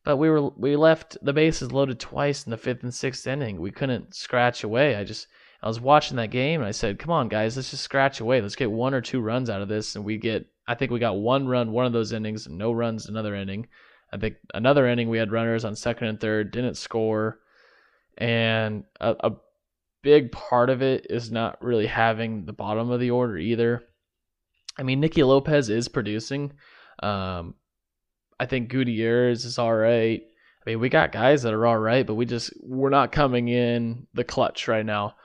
but 0.07 0.15
we 0.15 0.29
were 0.29 0.51
we 0.51 0.77
left 0.77 1.17
the 1.21 1.33
bases 1.33 1.73
loaded 1.73 1.99
twice 1.99 2.45
in 2.45 2.51
the 2.51 2.55
fifth 2.55 2.81
and 2.81 2.93
sixth 2.93 3.27
inning. 3.27 3.59
We 3.59 3.71
couldn't 3.71 4.15
scratch 4.15 4.63
away. 4.63 4.95
I 4.95 5.03
just 5.03 5.27
I 5.61 5.67
was 5.67 5.81
watching 5.81 6.15
that 6.15 6.31
game 6.31 6.61
and 6.61 6.67
I 6.67 6.71
said, 6.71 6.97
"Come 6.97 7.11
on, 7.11 7.27
guys, 7.27 7.57
let's 7.57 7.71
just 7.71 7.83
scratch 7.83 8.21
away. 8.21 8.39
Let's 8.39 8.55
get 8.55 8.71
one 8.71 8.93
or 8.93 9.01
two 9.01 9.19
runs 9.19 9.49
out 9.49 9.61
of 9.61 9.67
this." 9.67 9.97
And 9.97 10.05
we 10.05 10.15
get, 10.15 10.45
I 10.65 10.75
think 10.75 10.91
we 10.91 10.99
got 10.99 11.17
one 11.17 11.45
run 11.45 11.73
one 11.73 11.85
of 11.85 11.91
those 11.91 12.13
innings, 12.13 12.47
and 12.47 12.57
no 12.57 12.71
runs 12.71 13.07
another 13.09 13.35
inning. 13.35 13.67
I 14.13 14.15
think 14.15 14.35
another 14.53 14.87
inning 14.87 15.09
we 15.09 15.17
had 15.17 15.33
runners 15.33 15.65
on 15.65 15.75
second 15.75 16.07
and 16.07 16.21
third, 16.21 16.51
didn't 16.51 16.77
score, 16.77 17.39
and 18.17 18.85
a, 19.01 19.13
a 19.19 19.31
big 20.03 20.31
part 20.31 20.69
of 20.69 20.81
it 20.81 21.07
is 21.09 21.33
not 21.33 21.61
really 21.61 21.87
having 21.87 22.45
the 22.45 22.53
bottom 22.53 22.91
of 22.91 23.01
the 23.01 23.11
order 23.11 23.37
either. 23.37 23.83
I 24.79 24.83
mean, 24.83 25.01
Nicky 25.01 25.23
Lopez 25.23 25.69
is 25.69 25.89
producing. 25.89 26.53
Um, 27.03 27.55
I 28.39 28.45
think 28.45 28.69
Gutierrez 28.69 29.45
is 29.45 29.57
all 29.57 29.73
right. 29.73 30.21
I 30.21 30.69
mean, 30.69 30.79
we 30.79 30.89
got 30.89 31.11
guys 31.11 31.43
that 31.43 31.53
are 31.53 31.65
all 31.65 31.77
right, 31.77 32.05
but 32.05 32.15
we 32.15 32.25
just 32.25 32.53
we're 32.61 32.89
not 32.89 33.11
coming 33.11 33.47
in 33.47 34.07
the 34.13 34.23
clutch 34.23 34.67
right 34.67 34.85
now. 34.85 35.15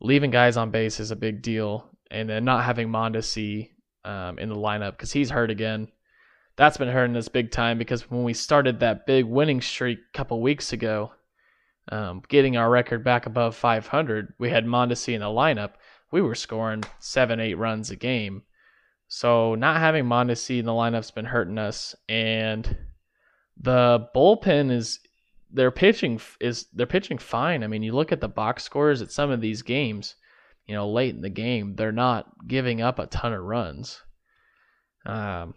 Leaving 0.00 0.30
guys 0.30 0.56
on 0.56 0.70
base 0.70 1.00
is 1.00 1.10
a 1.10 1.16
big 1.16 1.42
deal, 1.42 1.88
and 2.10 2.28
then 2.28 2.44
not 2.44 2.64
having 2.64 2.88
Mondesi 2.88 3.70
um, 4.04 4.38
in 4.38 4.48
the 4.48 4.56
lineup 4.56 4.92
because 4.92 5.12
he's 5.12 5.30
hurt 5.30 5.50
again 5.50 5.88
that's 6.56 6.76
been 6.76 6.88
hurting 6.88 7.16
us 7.16 7.28
big 7.28 7.50
time 7.50 7.78
because 7.78 8.10
when 8.10 8.22
we 8.22 8.32
started 8.32 8.80
that 8.80 9.06
big 9.06 9.24
winning 9.24 9.60
streak 9.60 9.98
a 9.98 10.16
couple 10.16 10.40
weeks 10.40 10.72
ago, 10.72 11.12
um, 11.90 12.22
getting 12.28 12.56
our 12.56 12.70
record 12.70 13.02
back 13.04 13.26
above 13.26 13.56
500, 13.56 14.34
we 14.38 14.50
had 14.50 14.64
Mondesi 14.64 15.14
in 15.14 15.20
the 15.20 15.26
lineup. 15.26 15.72
We 16.12 16.22
were 16.22 16.34
scoring 16.34 16.84
seven, 17.00 17.40
eight 17.40 17.58
runs 17.58 17.90
a 17.90 17.96
game. 17.96 18.42
So 19.08 19.54
not 19.54 19.80
having 19.80 20.04
Mondesi 20.04 20.58
in 20.58 20.66
the 20.66 20.72
lineup's 20.72 21.10
been 21.10 21.24
hurting 21.24 21.58
us, 21.58 21.94
and 22.08 22.76
the 23.56 24.08
bullpen 24.14 24.70
is 24.70 25.00
their 25.52 25.70
pitching 25.70 26.20
is 26.40 26.66
they're 26.72 26.86
pitching 26.86 27.18
fine. 27.18 27.62
I 27.62 27.68
mean, 27.68 27.82
you 27.82 27.92
look 27.92 28.12
at 28.12 28.20
the 28.20 28.28
box 28.28 28.64
scores 28.64 29.02
at 29.02 29.12
some 29.12 29.30
of 29.30 29.40
these 29.40 29.62
games, 29.62 30.16
you 30.66 30.74
know, 30.74 30.90
late 30.90 31.14
in 31.14 31.20
the 31.20 31.30
game, 31.30 31.76
they're 31.76 31.92
not 31.92 32.26
giving 32.46 32.80
up 32.80 32.98
a 32.98 33.06
ton 33.06 33.32
of 33.32 33.42
runs. 33.42 34.02
Um, 35.06 35.54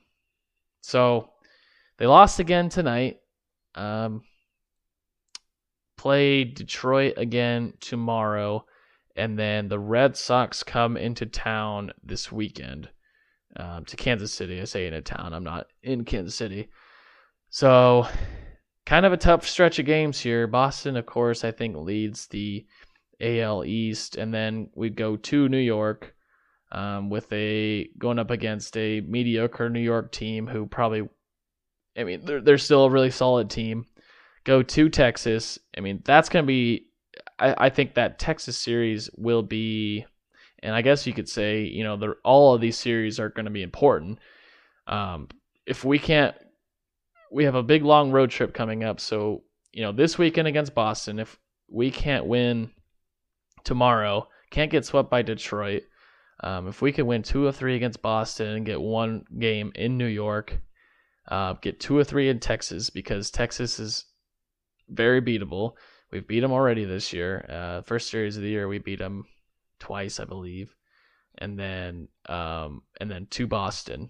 so 0.82 1.30
they 1.98 2.06
lost 2.06 2.40
again 2.40 2.70
tonight. 2.70 3.18
Um, 3.74 4.24
play 5.98 6.44
Detroit 6.44 7.14
again 7.18 7.74
tomorrow, 7.80 8.66
and 9.16 9.40
then 9.40 9.68
the 9.68 9.80
Red 9.80 10.16
Sox 10.16 10.62
come 10.64 10.96
into 10.96 11.26
town 11.26 11.92
this 12.04 12.32
weekend 12.32 12.90
um, 13.58 13.86
to 13.86 13.96
Kansas 13.96 14.34
City. 14.34 14.62
I 14.62 14.66
say 14.66 14.88
in 14.88 14.94
a 14.94 15.02
town. 15.02 15.34
I'm 15.34 15.44
not 15.44 15.68
in 15.84 16.06
Kansas 16.06 16.36
City. 16.36 16.70
So 17.50 18.08
kind 18.86 19.06
of 19.06 19.14
a 19.14 19.18
tough 19.18 19.48
stretch 19.48 19.80
of 19.80 19.86
games 19.86 20.20
here. 20.20 20.48
Boston, 20.48 20.96
of 20.96 21.06
course, 21.06 21.44
I 21.44 21.52
think 21.52 21.76
leads 21.76 22.28
the 22.28 22.66
AL 23.20 23.66
East, 23.66 24.16
and 24.16 24.34
then 24.34 24.70
we 24.76 24.90
go 24.90 25.18
to 25.18 25.50
New 25.50 25.58
York 25.58 26.16
um, 26.72 27.10
with 27.10 27.32
a 27.32 27.90
going 27.98 28.20
up 28.20 28.32
against 28.32 28.76
a 28.78 29.02
mediocre 29.02 29.70
New 29.70 29.82
York 29.82 30.12
team 30.12 30.48
who 30.48 30.66
probably, 30.66 31.08
I 31.98 32.04
mean, 32.04 32.22
they're 32.24 32.42
they're 32.42 32.58
still 32.58 32.86
a 32.86 32.90
really 32.90 33.12
solid 33.12 33.50
team. 33.50 33.86
Go 34.44 34.64
to 34.64 34.90
Texas. 34.90 35.60
I 35.78 35.82
mean, 35.82 36.02
that's 36.06 36.30
going 36.30 36.44
to 36.44 36.48
be. 36.48 36.88
I, 37.40 37.66
I 37.66 37.70
think 37.70 37.96
that 37.96 38.20
Texas 38.20 38.58
series 38.58 39.10
will 39.18 39.44
be, 39.44 40.06
and 40.64 40.74
I 40.74 40.82
guess 40.82 41.06
you 41.06 41.14
could 41.14 41.30
say, 41.30 41.62
you 41.62 41.84
know, 41.84 42.16
all 42.24 42.54
of 42.54 42.62
these 42.62 42.78
series 42.78 43.20
are 43.20 43.30
going 43.30 43.46
to 43.46 43.52
be 43.52 43.64
important. 43.64 44.20
Um, 44.88 45.28
if 45.66 45.84
we 45.84 46.00
can't, 46.00 46.36
we 47.32 47.44
have 47.44 47.56
a 47.56 47.64
big 47.64 47.84
long 47.84 48.12
road 48.12 48.32
trip 48.32 48.54
coming 48.54 48.84
up. 48.84 49.00
So 49.00 49.44
you 49.74 49.84
know, 49.84 49.92
this 49.92 50.18
weekend 50.18 50.48
against 50.48 50.74
Boston, 50.74 51.20
if 51.20 51.38
we 51.70 51.92
can't 51.92 52.26
win 52.26 52.72
tomorrow, 53.64 54.28
can't 54.50 54.72
get 54.72 54.86
swept 54.86 55.10
by 55.10 55.22
Detroit 55.22 55.84
um, 56.42 56.68
if 56.68 56.82
we 56.82 56.92
could 56.92 57.06
win 57.06 57.24
two 57.24 57.46
or 57.46 57.52
three 57.52 57.76
against 57.76 58.02
Boston 58.02 58.48
and 58.50 58.66
get 58.66 58.80
one 58.80 59.26
game 59.40 59.72
in 59.76 59.98
New 59.98 60.06
York, 60.06 60.60
uh, 61.30 61.54
get 61.54 61.80
two 61.80 61.98
or 61.98 62.04
three 62.04 62.30
in 62.30 62.40
Texas 62.40 62.90
because 62.90 63.32
Texas 63.32 63.80
is 63.80 64.06
very 64.90 65.22
beatable. 65.22 65.74
We've 66.12 66.28
beat 66.28 66.42
them 66.42 66.52
already 66.52 66.86
this 66.86 67.12
year. 67.12 67.46
Uh, 67.50 67.82
first 67.82 68.10
series 68.10 68.38
of 68.38 68.44
the 68.44 68.50
year, 68.50 68.68
we 68.68 68.78
beat 68.78 69.00
them 69.00 69.26
twice, 69.80 70.20
I 70.20 70.26
believe, 70.26 70.76
and 71.38 71.58
then 71.58 72.08
um, 72.28 72.84
and 73.00 73.10
then 73.10 73.28
to 73.32 73.48
Boston. 73.48 74.10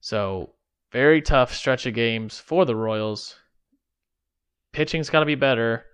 So 0.00 0.54
very 0.92 1.22
tough 1.22 1.54
stretch 1.54 1.86
of 1.86 1.94
games 1.94 2.38
for 2.38 2.64
the 2.64 2.76
Royals. 2.76 3.36
Pitching's 4.72 5.10
got 5.10 5.20
to 5.20 5.26
be 5.26 5.34
better. 5.34 5.84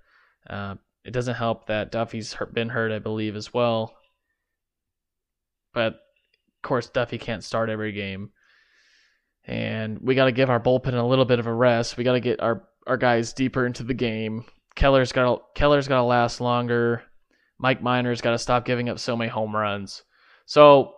Uh, 0.48 0.76
it 1.04 1.12
doesn't 1.12 1.34
help 1.34 1.66
that 1.66 1.92
Duffy's 1.92 2.36
been 2.52 2.68
hurt, 2.68 2.92
I 2.92 2.98
believe, 2.98 3.36
as 3.36 3.52
well. 3.54 3.94
But 5.72 5.94
of 5.94 6.62
course, 6.62 6.88
Duffy 6.88 7.18
can't 7.18 7.44
start 7.44 7.70
every 7.70 7.92
game. 7.92 8.30
And 9.44 10.00
we 10.00 10.14
got 10.14 10.24
to 10.24 10.32
give 10.32 10.50
our 10.50 10.58
bullpen 10.58 10.94
a 10.94 11.06
little 11.06 11.24
bit 11.24 11.38
of 11.38 11.46
a 11.46 11.52
rest. 11.52 11.96
We 11.96 12.04
got 12.04 12.14
to 12.14 12.20
get 12.20 12.40
our, 12.40 12.64
our 12.86 12.96
guys 12.96 13.32
deeper 13.32 13.66
into 13.66 13.84
the 13.84 13.94
game. 13.94 14.44
Keller's 14.74 15.12
got 15.12 15.54
Keller's 15.54 15.88
got 15.88 15.96
to 15.98 16.02
last 16.02 16.40
longer. 16.40 17.02
Mike 17.58 17.82
Minor's 17.82 18.20
got 18.20 18.32
to 18.32 18.38
stop 18.38 18.64
giving 18.64 18.88
up 18.88 18.98
so 18.98 19.16
many 19.16 19.30
home 19.30 19.54
runs. 19.54 20.02
So, 20.44 20.94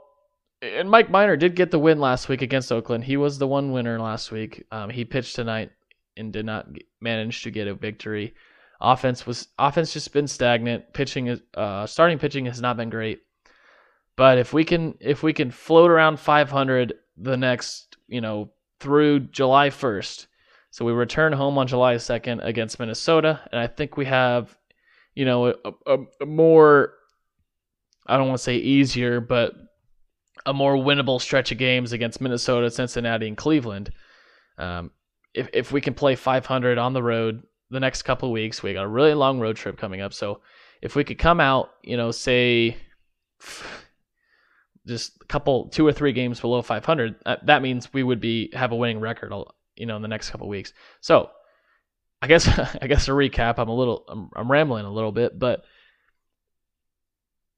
and 0.60 0.90
Mike 0.90 1.10
Minor 1.10 1.36
did 1.36 1.54
get 1.54 1.70
the 1.70 1.78
win 1.78 2.00
last 2.00 2.28
week 2.28 2.42
against 2.42 2.72
Oakland. 2.72 3.04
He 3.04 3.16
was 3.16 3.38
the 3.38 3.46
one 3.46 3.72
winner 3.72 4.00
last 4.00 4.32
week. 4.32 4.64
Um, 4.72 4.90
he 4.90 5.04
pitched 5.04 5.36
tonight 5.36 5.70
and 6.16 6.32
did 6.32 6.44
not 6.44 6.66
manage 7.00 7.42
to 7.42 7.50
get 7.50 7.68
a 7.68 7.74
victory. 7.74 8.34
Offense 8.80 9.26
was 9.26 9.48
offense 9.58 9.92
just 9.92 10.12
been 10.12 10.26
stagnant. 10.26 10.92
Pitching 10.92 11.28
is 11.28 11.40
uh, 11.54 11.86
starting 11.86 12.18
pitching 12.18 12.46
has 12.46 12.60
not 12.60 12.76
been 12.76 12.90
great. 12.90 13.22
But 14.16 14.38
if 14.38 14.52
we 14.52 14.64
can 14.64 14.96
if 15.00 15.22
we 15.22 15.32
can 15.32 15.50
float 15.50 15.90
around 15.90 16.18
500 16.18 16.94
the 17.16 17.36
next, 17.36 17.96
you 18.08 18.20
know, 18.20 18.50
through 18.80 19.20
July 19.20 19.70
1st. 19.70 20.26
So 20.70 20.84
we 20.84 20.92
return 20.92 21.32
home 21.32 21.56
on 21.56 21.66
July 21.66 21.94
2nd 21.94 22.44
against 22.44 22.78
Minnesota 22.78 23.40
and 23.50 23.60
I 23.60 23.68
think 23.68 23.96
we 23.96 24.06
have, 24.06 24.57
you 25.18 25.24
know, 25.24 25.46
a, 25.48 25.72
a, 25.84 25.98
a 26.20 26.26
more 26.26 26.94
I 28.06 28.16
don't 28.16 28.28
want 28.28 28.38
to 28.38 28.44
say 28.44 28.56
easier, 28.56 29.20
but 29.20 29.52
a 30.46 30.54
more 30.54 30.76
winnable 30.76 31.20
stretch 31.20 31.50
of 31.50 31.58
games 31.58 31.92
against 31.92 32.20
Minnesota, 32.20 32.70
Cincinnati, 32.70 33.26
and 33.26 33.36
Cleveland. 33.36 33.90
Um, 34.58 34.92
if 35.34 35.48
if 35.52 35.72
we 35.72 35.80
can 35.80 35.94
play 35.94 36.14
500 36.14 36.78
on 36.78 36.92
the 36.92 37.02
road 37.02 37.42
the 37.68 37.80
next 37.80 38.02
couple 38.02 38.30
weeks, 38.30 38.62
we 38.62 38.74
got 38.74 38.84
a 38.84 38.88
really 38.88 39.12
long 39.12 39.40
road 39.40 39.56
trip 39.56 39.76
coming 39.76 40.00
up. 40.00 40.14
So 40.14 40.40
if 40.82 40.94
we 40.94 41.02
could 41.02 41.18
come 41.18 41.40
out, 41.40 41.70
you 41.82 41.96
know, 41.96 42.12
say 42.12 42.76
just 44.86 45.20
a 45.20 45.24
couple, 45.24 45.68
two 45.68 45.84
or 45.84 45.92
three 45.92 46.12
games 46.12 46.38
below 46.38 46.62
500, 46.62 47.16
that 47.42 47.60
means 47.60 47.92
we 47.92 48.04
would 48.04 48.20
be 48.20 48.50
have 48.52 48.70
a 48.70 48.76
winning 48.76 49.00
record, 49.00 49.32
you 49.74 49.84
know, 49.84 49.96
in 49.96 50.02
the 50.02 50.06
next 50.06 50.30
couple 50.30 50.48
weeks. 50.48 50.72
So 51.00 51.28
I 52.20 52.26
guess 52.26 52.48
I 52.82 52.86
guess 52.86 53.06
to 53.06 53.12
recap, 53.12 53.58
I'm 53.58 53.68
a 53.68 53.74
little 53.74 54.04
I'm, 54.08 54.30
I'm 54.34 54.50
rambling 54.50 54.84
a 54.84 54.92
little 54.92 55.12
bit, 55.12 55.38
but 55.38 55.64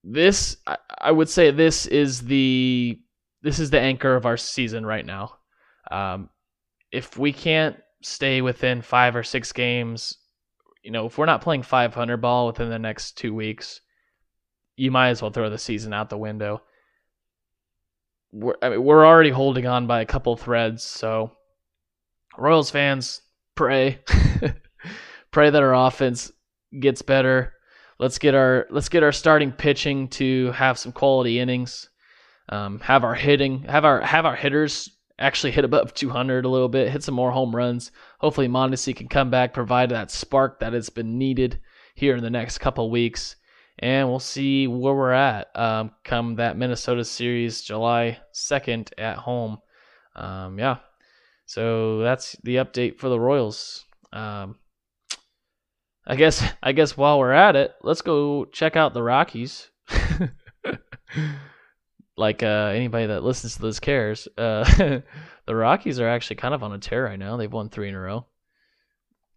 this 0.04 0.56
I, 0.66 0.78
I, 0.98 1.12
would 1.12 1.28
say 1.28 1.50
this 1.50 1.86
is 1.86 2.22
the 2.22 2.98
this 3.42 3.58
is 3.58 3.70
the 3.70 3.80
anchor 3.80 4.14
of 4.16 4.26
our 4.26 4.36
season 4.36 4.84
right 4.84 5.04
now. 5.04 5.36
Um, 5.90 6.30
if 6.90 7.18
we 7.18 7.32
can't 7.32 7.76
stay 8.02 8.40
within 8.40 8.82
five 8.82 9.14
or 9.14 9.22
six 9.22 9.52
games, 9.52 10.16
you 10.82 10.90
know, 10.90 11.06
if 11.06 11.18
we're 11.18 11.26
not 11.26 11.42
playing 11.42 11.62
500 11.62 12.16
ball 12.18 12.46
within 12.46 12.70
the 12.70 12.78
next 12.78 13.18
two 13.18 13.34
weeks, 13.34 13.80
you 14.76 14.90
might 14.90 15.10
as 15.10 15.20
well 15.20 15.30
throw 15.30 15.50
the 15.50 15.58
season 15.58 15.92
out 15.92 16.08
the 16.08 16.18
window. 16.18 16.62
We're 18.32 18.54
I 18.62 18.70
mean, 18.70 18.82
we're 18.82 19.06
already 19.06 19.30
holding 19.30 19.66
on 19.66 19.86
by 19.86 20.00
a 20.00 20.06
couple 20.06 20.36
threads, 20.36 20.82
so 20.82 21.32
Royals 22.38 22.70
fans 22.70 23.22
pray 23.54 24.00
pray 25.30 25.50
that 25.50 25.62
our 25.62 25.74
offense 25.74 26.32
gets 26.78 27.02
better 27.02 27.54
let's 28.00 28.18
get 28.18 28.34
our 28.34 28.66
let's 28.70 28.88
get 28.88 29.04
our 29.04 29.12
starting 29.12 29.52
pitching 29.52 30.08
to 30.08 30.50
have 30.52 30.78
some 30.78 30.90
quality 30.90 31.38
innings. 31.38 31.88
Um, 32.48 32.80
have 32.80 33.04
our 33.04 33.14
hitting, 33.14 33.62
have 33.64 33.84
our 33.84 34.00
have 34.00 34.26
our 34.26 34.34
hitters 34.34 34.90
actually 35.20 35.52
hit 35.52 35.64
above 35.64 35.94
200 35.94 36.44
a 36.44 36.48
little 36.48 36.68
bit, 36.68 36.90
hit 36.90 37.04
some 37.04 37.14
more 37.14 37.30
home 37.30 37.54
runs. 37.54 37.92
Hopefully, 38.18 38.48
Mondesi 38.48 38.96
can 38.96 39.06
come 39.06 39.30
back, 39.30 39.54
provide 39.54 39.90
that 39.90 40.10
spark 40.10 40.58
that 40.58 40.72
has 40.72 40.90
been 40.90 41.16
needed 41.16 41.60
here 41.94 42.16
in 42.16 42.24
the 42.24 42.30
next 42.30 42.58
couple 42.58 42.90
weeks, 42.90 43.36
and 43.78 44.08
we'll 44.08 44.18
see 44.18 44.66
where 44.66 44.94
we're 44.94 45.12
at 45.12 45.54
um, 45.56 45.92
come 46.02 46.36
that 46.36 46.56
Minnesota 46.56 47.04
series, 47.04 47.60
July 47.62 48.18
2nd 48.34 48.90
at 48.98 49.18
home. 49.18 49.58
Um, 50.16 50.58
yeah, 50.58 50.78
so 51.46 51.98
that's 52.00 52.32
the 52.42 52.56
update 52.56 52.98
for 52.98 53.08
the 53.08 53.20
Royals. 53.20 53.84
Um, 54.12 54.56
I 56.06 56.16
guess 56.16 56.42
I 56.62 56.72
guess 56.72 56.96
while 56.96 57.18
we're 57.18 57.32
at 57.32 57.56
it, 57.56 57.74
let's 57.82 58.02
go 58.02 58.44
check 58.46 58.76
out 58.76 58.94
the 58.94 59.02
Rockies. 59.02 59.68
like 62.16 62.42
uh, 62.42 62.72
anybody 62.74 63.06
that 63.06 63.24
listens 63.24 63.56
to 63.56 63.62
this 63.62 63.80
cares. 63.80 64.28
Uh, 64.36 64.64
the 65.46 65.54
Rockies 65.56 66.00
are 66.00 66.08
actually 66.08 66.36
kind 66.36 66.54
of 66.54 66.62
on 66.62 66.72
a 66.72 66.78
tear 66.78 67.04
right 67.04 67.18
now. 67.18 67.36
They've 67.36 67.52
won 67.52 67.68
three 67.68 67.88
in 67.88 67.94
a 67.94 68.00
row. 68.00 68.26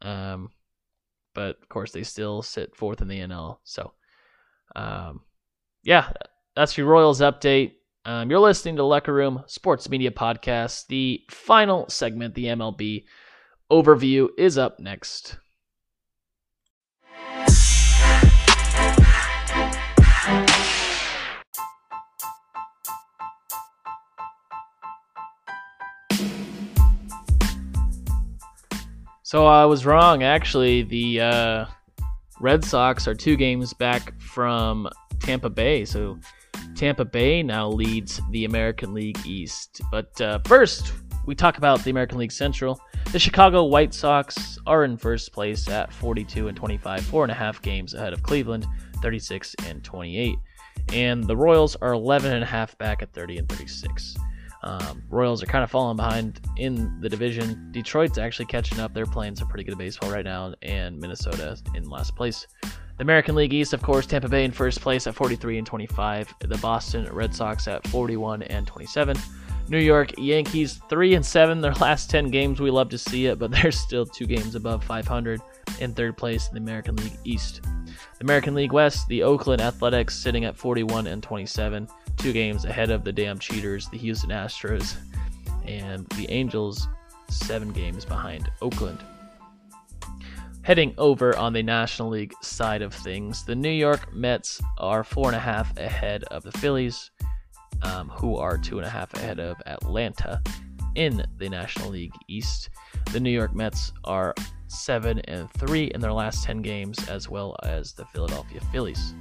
Um, 0.01 0.49
but 1.33 1.57
of 1.61 1.69
course 1.69 1.91
they 1.91 2.03
still 2.03 2.41
sit 2.41 2.75
fourth 2.75 3.01
in 3.01 3.07
the 3.07 3.19
NL. 3.19 3.57
So, 3.63 3.93
um, 4.75 5.21
yeah, 5.83 6.11
that's 6.55 6.77
your 6.77 6.87
Royals 6.87 7.21
update. 7.21 7.73
Um, 8.05 8.29
you're 8.29 8.39
listening 8.39 8.75
to 8.75 8.83
Lecker 8.83 9.13
Room 9.13 9.43
Sports 9.47 9.89
Media 9.89 10.11
Podcast. 10.11 10.87
The 10.87 11.21
final 11.29 11.87
segment, 11.89 12.35
the 12.35 12.45
MLB 12.45 13.05
overview, 13.71 14.27
is 14.37 14.57
up 14.57 14.79
next. 14.79 15.37
So 29.33 29.47
I 29.47 29.65
was 29.65 29.83
wrong. 29.83 30.21
Actually, 30.21 30.83
the 30.83 31.21
uh, 31.21 31.65
Red 32.39 32.63
Sox 32.63 33.07
are 33.07 33.15
two 33.15 33.35
games 33.35 33.73
back 33.73 34.21
from 34.21 34.87
Tampa 35.19 35.49
Bay. 35.49 35.85
So 35.85 36.19
Tampa 36.75 37.03
Bay 37.03 37.41
now 37.41 37.67
leads 37.67 38.21
the 38.29 38.45
American 38.45 38.93
League 38.93 39.17
East. 39.25 39.81
But 39.89 40.21
uh, 40.21 40.37
first, 40.45 40.93
we 41.25 41.33
talk 41.33 41.57
about 41.57 41.83
the 41.83 41.89
American 41.89 42.19
League 42.19 42.31
Central. 42.31 42.79
The 43.11 43.17
Chicago 43.17 43.63
White 43.63 43.95
Sox 43.95 44.59
are 44.67 44.83
in 44.83 44.97
first 44.97 45.33
place 45.33 45.67
at 45.67 45.91
42 45.91 46.49
and 46.49 46.55
25, 46.55 47.03
four 47.03 47.23
and 47.23 47.31
a 47.31 47.35
half 47.35 47.59
games 47.59 47.95
ahead 47.95 48.13
of 48.13 48.21
Cleveland, 48.21 48.67
36 49.01 49.55
and 49.65 49.83
28. 49.83 50.35
And 50.89 51.23
the 51.23 51.35
Royals 51.35 51.75
are 51.77 51.93
11 51.93 52.31
and 52.31 52.43
a 52.43 52.45
half 52.45 52.77
back 52.77 53.01
at 53.01 53.11
30 53.13 53.39
and 53.39 53.49
36. 53.49 54.15
Um, 54.63 55.03
Royals 55.09 55.43
are 55.43 55.45
kind 55.45 55.63
of 55.63 55.69
falling 55.69 55.97
behind 55.97 56.39
in 56.57 56.99
the 57.01 57.09
division. 57.09 57.69
Detroit's 57.71 58.17
actually 58.17 58.45
catching 58.45 58.79
up. 58.79 58.93
They're 58.93 59.05
playing 59.05 59.35
some 59.35 59.47
pretty 59.47 59.63
good 59.63 59.77
baseball 59.77 60.11
right 60.11 60.25
now, 60.25 60.53
and 60.61 60.99
Minnesota 60.99 61.57
in 61.75 61.89
last 61.89 62.15
place. 62.15 62.47
The 62.61 63.01
American 63.01 63.35
League 63.35 63.53
East, 63.53 63.73
of 63.73 63.81
course, 63.81 64.05
Tampa 64.05 64.29
Bay 64.29 64.45
in 64.45 64.51
first 64.51 64.79
place 64.79 65.07
at 65.07 65.15
43 65.15 65.57
and 65.57 65.67
25. 65.67 66.33
The 66.39 66.57
Boston 66.59 67.07
Red 67.11 67.33
Sox 67.33 67.67
at 67.67 67.85
41 67.87 68.43
and 68.43 68.67
27. 68.67 69.17
New 69.69 69.79
York 69.79 70.13
Yankees 70.17 70.81
3 70.89 71.15
and 71.15 71.25
7 71.25 71.61
their 71.61 71.73
last 71.73 72.09
10 72.09 72.29
games. 72.29 72.59
We 72.59 72.71
love 72.71 72.89
to 72.89 72.97
see 72.97 73.27
it, 73.27 73.39
but 73.39 73.51
they're 73.61 73.71
still 73.71 74.05
two 74.05 74.25
games 74.25 74.55
above 74.55 74.83
500 74.83 75.41
in 75.79 75.93
third 75.93 76.17
place 76.17 76.47
in 76.47 76.55
the 76.55 76.61
American 76.61 76.95
League 76.97 77.17
East. 77.23 77.61
The 77.63 78.23
American 78.23 78.55
League 78.55 78.73
West, 78.73 79.07
the 79.07 79.23
Oakland 79.23 79.61
Athletics 79.61 80.15
sitting 80.15 80.45
at 80.45 80.57
41 80.57 81.07
and 81.07 81.23
27 81.23 81.87
two 82.17 82.33
games 82.33 82.65
ahead 82.65 82.89
of 82.89 83.03
the 83.03 83.11
damn 83.11 83.39
cheaters, 83.39 83.89
the 83.89 83.97
Houston 83.97 84.29
Astros, 84.29 84.95
and 85.65 86.07
the 86.09 86.29
Angels, 86.29 86.87
seven 87.29 87.71
games 87.71 88.05
behind 88.05 88.49
Oakland. 88.61 88.99
Heading 90.61 90.93
over 90.97 91.35
on 91.37 91.51
the 91.51 91.61
National 91.61 92.09
League 92.09 92.33
side 92.41 92.81
of 92.81 92.93
things, 92.93 93.43
the 93.43 93.55
New 93.55 93.69
York 93.69 94.13
Mets 94.13 94.61
are 94.77 95.03
four 95.03 95.27
and 95.27 95.35
a 95.35 95.39
half 95.39 95.77
ahead 95.77 96.23
of 96.25 96.43
the 96.43 96.51
Phillies, 96.53 97.11
um, 97.83 98.09
who 98.09 98.37
are 98.37 98.57
two 98.57 98.77
and 98.77 98.85
a 98.85 98.89
half 98.89 99.13
ahead 99.13 99.39
of 99.39 99.57
Atlanta 99.65 100.41
in 100.95 101.25
the 101.37 101.49
National 101.49 101.89
League 101.89 102.13
East. 102.27 102.69
The 103.11 103.19
New 103.19 103.31
York 103.31 103.53
Mets 103.55 103.91
are 104.03 104.33
seven 104.67 105.19
and 105.21 105.51
three 105.53 105.85
in 105.85 106.01
their 106.01 106.13
last 106.13 106.43
ten 106.43 106.61
games, 106.61 107.07
as 107.09 107.29
well 107.29 107.55
as 107.63 107.93
the 107.93 108.05
Philadelphia 108.05 108.61
Phillies. 108.71 109.13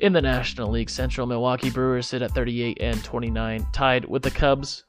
In 0.00 0.12
the 0.12 0.20
National 0.20 0.70
League 0.70 0.90
Central, 0.90 1.26
Milwaukee 1.26 1.70
Brewers 1.70 2.06
sit 2.06 2.20
at 2.20 2.32
38 2.32 2.78
and 2.82 3.02
29, 3.02 3.66
tied 3.72 4.04
with 4.04 4.22
the 4.22 4.30
Cubs 4.30 4.84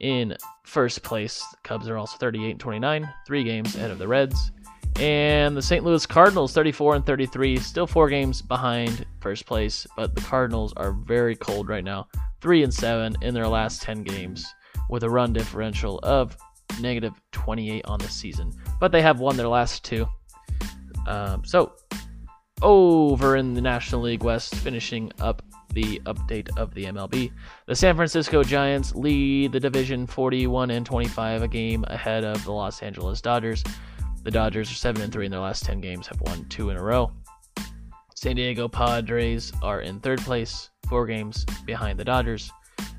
in 0.00 0.34
first 0.64 1.02
place. 1.02 1.44
The 1.50 1.58
Cubs 1.62 1.88
are 1.88 1.98
also 1.98 2.16
38 2.16 2.52
and 2.52 2.60
29, 2.60 3.12
three 3.26 3.44
games 3.44 3.76
ahead 3.76 3.90
of 3.90 3.98
the 3.98 4.08
Reds. 4.08 4.52
And 4.98 5.54
the 5.54 5.60
St. 5.60 5.84
Louis 5.84 6.06
Cardinals, 6.06 6.54
34 6.54 6.96
and 6.96 7.06
33, 7.06 7.58
still 7.58 7.86
four 7.86 8.08
games 8.08 8.40
behind 8.40 9.04
first 9.20 9.44
place, 9.44 9.86
but 9.94 10.14
the 10.14 10.22
Cardinals 10.22 10.72
are 10.78 10.92
very 10.92 11.36
cold 11.36 11.68
right 11.68 11.84
now, 11.84 12.08
three 12.40 12.62
and 12.62 12.72
seven 12.72 13.14
in 13.20 13.34
their 13.34 13.46
last 13.46 13.82
10 13.82 14.04
games, 14.04 14.46
with 14.88 15.02
a 15.02 15.10
run 15.10 15.34
differential 15.34 16.00
of 16.02 16.34
negative 16.80 17.12
28 17.32 17.84
on 17.84 17.98
the 17.98 18.08
season. 18.08 18.52
But 18.80 18.90
they 18.90 19.02
have 19.02 19.20
won 19.20 19.36
their 19.36 19.48
last 19.48 19.84
two. 19.84 20.06
Um, 21.06 21.44
so 21.44 21.74
over 22.62 23.36
in 23.36 23.52
the 23.52 23.60
National 23.60 24.00
League 24.00 24.22
West, 24.22 24.54
finishing 24.54 25.12
up 25.20 25.42
the 25.72 26.00
update 26.06 26.48
of 26.56 26.72
the 26.72 26.84
MLB. 26.86 27.30
The 27.66 27.76
San 27.76 27.96
Francisco 27.96 28.42
Giants 28.42 28.94
lead 28.94 29.52
the 29.52 29.60
division 29.60 30.06
41 30.06 30.70
and 30.70 30.86
25, 30.86 31.42
a 31.42 31.48
game 31.48 31.84
ahead 31.88 32.24
of 32.24 32.42
the 32.44 32.52
Los 32.52 32.82
Angeles 32.82 33.20
Dodgers. 33.20 33.62
The 34.26 34.32
Dodgers 34.32 34.68
are 34.72 34.74
7 34.74 35.00
and 35.02 35.12
3 35.12 35.26
in 35.26 35.30
their 35.30 35.40
last 35.40 35.64
10 35.64 35.80
games, 35.80 36.08
have 36.08 36.20
won 36.20 36.44
2 36.48 36.70
in 36.70 36.76
a 36.76 36.82
row. 36.82 37.12
San 38.16 38.34
Diego 38.34 38.66
Padres 38.66 39.52
are 39.62 39.82
in 39.82 40.00
third 40.00 40.20
place, 40.20 40.68
4 40.88 41.06
games 41.06 41.44
behind 41.64 41.96
the 41.96 42.04
Dodgers. 42.04 42.50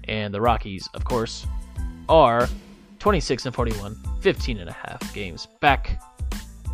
And 0.06 0.34
the 0.34 0.40
Rockies, 0.40 0.88
of 0.94 1.04
course, 1.04 1.46
are 2.08 2.48
26 3.00 3.46
and 3.46 3.54
41, 3.54 3.98
15 4.22 4.58
and 4.60 4.70
a 4.70 4.72
half 4.72 5.14
games 5.14 5.50
back. 5.60 6.02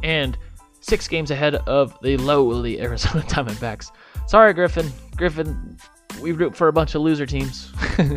And 0.03 0.37
six 0.81 1.07
games 1.07 1.31
ahead 1.31 1.55
of 1.55 1.97
the 2.03 2.15
lowly 2.17 2.79
Arizona 2.83 3.23
Diamondbacks. 3.23 3.89
Sorry, 4.27 4.53
Griffin. 4.53 4.91
Griffin, 5.17 5.79
we 6.21 6.31
root 6.31 6.55
for 6.55 6.67
a 6.67 6.73
bunch 6.73 6.93
of 6.93 7.01
loser 7.01 7.25
teams. 7.25 7.71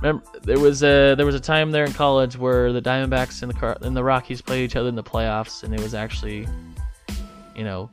Remember, 0.00 0.24
there 0.42 0.60
was 0.60 0.82
a 0.82 1.14
there 1.16 1.26
was 1.26 1.34
a 1.34 1.40
time 1.40 1.72
there 1.72 1.84
in 1.84 1.92
college 1.92 2.36
where 2.36 2.72
the 2.72 2.80
Diamondbacks 2.80 3.42
and 3.42 3.50
the 3.50 3.58
Car- 3.58 3.78
and 3.80 3.96
the 3.96 4.04
Rockies 4.04 4.40
played 4.40 4.62
each 4.62 4.76
other 4.76 4.88
in 4.88 4.94
the 4.94 5.02
playoffs, 5.02 5.64
and 5.64 5.74
it 5.74 5.80
was 5.80 5.92
actually, 5.92 6.46
you 7.56 7.64
know, 7.64 7.90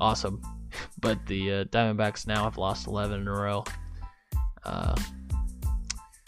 awesome. 0.00 0.40
But 1.00 1.24
the 1.26 1.52
uh, 1.52 1.64
Diamondbacks 1.64 2.26
now 2.26 2.44
have 2.44 2.58
lost 2.58 2.88
11 2.88 3.20
in 3.20 3.28
a 3.28 3.32
row. 3.32 3.62
Uh, 4.64 4.96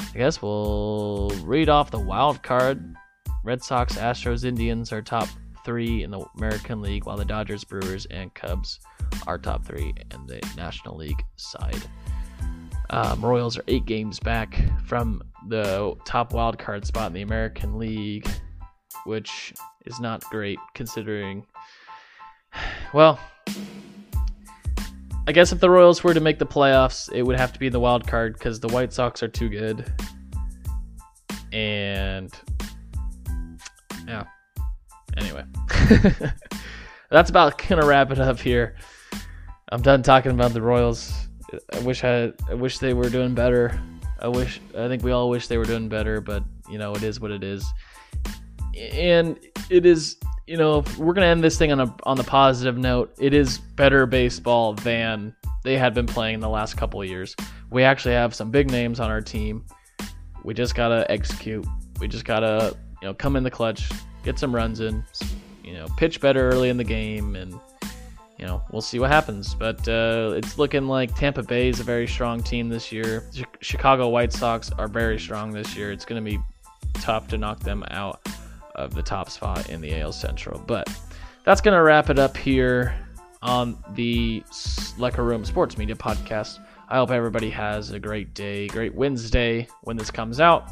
I 0.01 0.19
guess 0.19 0.41
we'll 0.41 1.31
read 1.43 1.69
off 1.69 1.91
the 1.91 1.99
wild 1.99 2.43
card. 2.43 2.95
Red 3.43 3.63
Sox, 3.63 3.97
Astros, 3.97 4.45
Indians 4.45 4.93
are 4.93 5.03
top 5.03 5.29
three 5.65 6.05
in 6.05 6.11
the 6.11 6.25
American 6.37 6.81
League, 6.81 7.07
while 7.07 7.17
the 7.17 7.25
Dodgers, 7.25 7.65
Brewers, 7.65 8.07
and 8.07 8.33
Cubs 8.35 8.81
are 9.27 9.37
top 9.37 9.65
three 9.65 9.93
in 10.13 10.27
the 10.27 10.41
National 10.57 10.97
League 10.97 11.23
side. 11.37 11.83
Um, 12.91 13.25
Royals 13.25 13.59
are 13.59 13.65
eight 13.69 13.85
games 13.85 14.21
back 14.21 14.59
from 14.85 15.23
the 15.49 15.95
top 16.05 16.33
wild 16.33 16.59
card 16.59 16.87
spot 16.87 17.09
in 17.09 17.13
the 17.13 17.23
American 17.23 17.79
League, 17.79 18.29
which 19.05 19.55
is 19.85 20.01
not 20.01 20.23
great 20.25 20.59
considering. 20.75 21.47
Well, 22.95 23.21
I 25.29 25.33
guess 25.33 25.53
if 25.53 25.59
the 25.61 25.69
Royals 25.69 26.05
were 26.05 26.15
to 26.15 26.21
make 26.21 26.39
the 26.39 26.47
playoffs, 26.47 27.13
it 27.13 27.23
would 27.23 27.37
have 27.37 27.53
to 27.53 27.59
be 27.59 27.67
in 27.67 27.73
the 27.73 27.81
wild 27.81 28.07
card 28.07 28.35
because 28.35 28.61
the 28.61 28.69
White 28.69 28.93
Sox 28.93 29.23
are 29.23 29.29
too 29.29 29.49
good. 29.49 29.93
And 31.53 32.33
yeah. 34.07 34.25
Anyway, 35.17 35.45
that's 37.11 37.29
about 37.29 37.59
gonna 37.67 37.85
wrap 37.85 38.11
it 38.13 38.21
up 38.21 38.39
here. 38.39 38.77
I'm 39.71 39.83
done 39.83 40.03
talking 40.03 40.31
about 40.31 40.53
the 40.53 40.63
Royals. 40.63 41.26
I 41.73 41.79
wish 41.81 42.05
I, 42.05 42.33
I 42.49 42.55
wish 42.55 42.79
they 42.79 42.95
were 42.95 43.09
doing 43.09 43.35
better. 43.35 43.81
I 44.19 44.29
wish 44.29 44.61
I 44.77 44.89
think 44.89 45.03
we 45.03 45.13
all 45.13 45.29
wish 45.29 45.47
they 45.47 45.59
were 45.59 45.65
doing 45.65 45.89
better, 45.89 46.21
but 46.21 46.43
you 46.69 46.79
know 46.79 46.95
it 46.95 47.03
is 47.03 47.21
what 47.21 47.31
it 47.31 47.45
is. 47.45 47.65
And 48.77 49.39
it 49.71 49.87
is 49.87 50.17
you 50.47 50.57
know 50.57 50.85
we're 50.99 51.13
gonna 51.13 51.27
end 51.27 51.43
this 51.43 51.59
thing 51.59 51.73
on 51.73 51.81
a 51.81 51.95
on 52.05 52.17
the 52.17 52.25
positive 52.25 52.77
note. 52.77 53.15
It 53.19 53.35
is 53.35 53.59
better 53.59 54.07
baseball 54.07 54.75
than 54.75 55.35
they 55.65 55.77
had 55.77 55.95
been 55.95 56.07
playing 56.07 56.35
in 56.35 56.41
the 56.41 56.49
last 56.49 56.77
couple 56.77 57.01
of 57.01 57.09
years. 57.09 57.35
We 57.71 57.83
actually 57.83 58.15
have 58.15 58.35
some 58.35 58.51
big 58.51 58.71
names 58.71 59.01
on 59.01 59.11
our 59.11 59.21
team. 59.21 59.65
We 60.45 60.55
just 60.55 60.75
gotta 60.75 61.11
execute. 61.11 61.67
We 62.01 62.09
just 62.09 62.25
gotta 62.25 62.77
you 63.03 63.09
know 63.09 63.15
come 63.15 63.37
in 63.37 63.43
the 63.43 63.51
clutch, 63.51 63.91
get 64.23 64.39
some 64.39 64.55
runs 64.55 64.81
in, 64.81 65.05
you 65.63 65.75
know 65.75 65.87
pitch 65.97 66.21
better 66.21 66.49
early 66.49 66.69
in 66.69 66.77
the 66.77 66.85
game, 66.85 67.37
and 67.37 67.59
you 68.47 68.53
know, 68.53 68.63
we'll 68.71 68.81
see 68.81 69.01
what 69.01 69.11
happens. 69.11 69.57
But 69.57 69.89
uh, 69.89 70.35
it's 70.37 70.57
looking 70.57 70.87
like 70.87 71.13
Tampa 71.17 71.43
Bay 71.43 71.69
is 71.69 71.81
a 71.81 71.83
very 71.83 72.07
strong 72.07 72.41
team 72.41 72.69
this 72.69 72.93
year. 72.93 73.29
Chicago 73.61 74.09
White 74.09 74.33
Sox 74.33 74.71
are 74.71 74.87
very 74.87 75.19
strong 75.19 75.51
this 75.51 75.75
year. 75.77 75.91
It's 75.91 76.05
going 76.05 76.25
to 76.25 76.31
be 76.31 76.39
tough 76.95 77.27
to 77.29 77.39
knock 77.39 77.59
them 77.59 77.85
out 77.91 78.25
of 78.77 78.95
the 78.95 79.03
top 79.03 79.31
spot 79.31 79.69
in 79.69 79.81
the 79.81 80.01
AL 80.01 80.13
Central. 80.13 80.63
But 80.65 80.89
that's 81.43 81.61
going 81.61 81.77
to 81.77 81.83
wrap 81.83 82.09
it 82.09 82.21
up 82.21 82.37
here 82.37 82.95
on 83.43 83.77
the 83.95 84.45
Lecker 84.97 85.27
Room 85.27 85.45
Sports 85.45 85.77
Media 85.77 85.97
Podcast. 85.97 86.61
I 86.89 86.99
hope 86.99 87.11
everybody 87.11 87.51
has 87.51 87.91
a 87.91 87.99
great 87.99 88.33
day, 88.33 88.69
great 88.69 88.95
Wednesday 88.95 89.67
when 89.83 89.97
this 89.97 90.13
comes 90.13 90.39
out, 90.39 90.71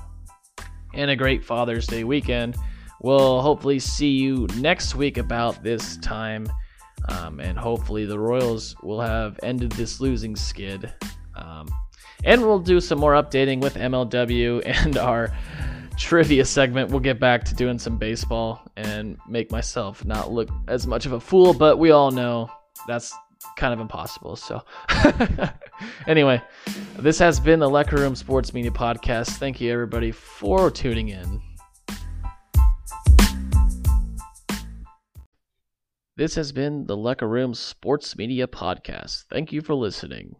and 0.93 1.11
a 1.11 1.17
great 1.17 1.43
Father's 1.43 1.89
Day 1.89 2.05
weekend. 2.05 2.57
We'll 3.03 3.41
hopefully 3.41 3.81
see 3.81 4.11
you 4.11 4.47
next 4.59 4.95
week 4.95 5.19
about 5.19 5.65
this 5.65 5.97
time. 5.97 6.47
Um, 7.09 7.41
and 7.41 7.59
hopefully 7.59 8.07
the 8.07 8.19
Royals 8.19 8.75
will 8.83 9.01
have 9.01 9.39
ended 9.43 9.73
this 9.73 10.01
losing 10.01 10.37
skid. 10.37 10.93
Um, 11.37 11.69
and 12.25 12.41
we'll 12.41 12.61
do 12.61 12.81
some 12.81 12.99
more 12.99 13.13
updating 13.13 13.61
with 13.61 13.75
MLW 13.75 14.63
and 14.85 14.97
our 14.97 15.35
trivia 15.99 16.45
segment. 16.45 16.91
We'll 16.91 17.01
get 17.01 17.21
back 17.21 17.45
to 17.45 17.55
doing 17.55 17.79
some 17.79 17.99
baseball 17.99 18.63
and 18.77 19.19
make 19.29 19.51
myself 19.51 20.05
not 20.05 20.33
look 20.33 20.49
as 20.69 20.87
much 20.87 21.07
of 21.07 21.13
a 21.13 21.21
fool, 21.21 21.55
but 21.55 21.79
we 21.79 21.91
all 21.91 22.11
know 22.11 22.51
that's 22.89 23.15
kind 23.57 23.73
of 23.73 23.81
impossible. 23.81 24.37
So, 24.37 24.63
anyway, 26.07 26.43
this 26.99 27.19
has 27.19 27.39
been 27.39 27.61
the 27.61 27.69
Lecker 27.69 27.99
Room 27.99 28.15
Sports 28.17 28.53
Media 28.55 28.71
Podcast. 28.71 29.37
Thank 29.37 29.61
you, 29.61 29.73
everybody, 29.73 30.11
for 30.11 30.71
tuning 30.71 31.09
in. 31.09 31.41
This 36.17 36.37
has 36.37 36.53
been 36.53 36.87
the 36.87 36.97
Lecker 36.97 37.29
Room 37.29 37.55
Sports 37.55 38.17
Media 38.17 38.47
Podcast. 38.47 39.25
Thank 39.29 39.53
you 39.53 39.61
for 39.61 39.75
listening. 39.75 40.37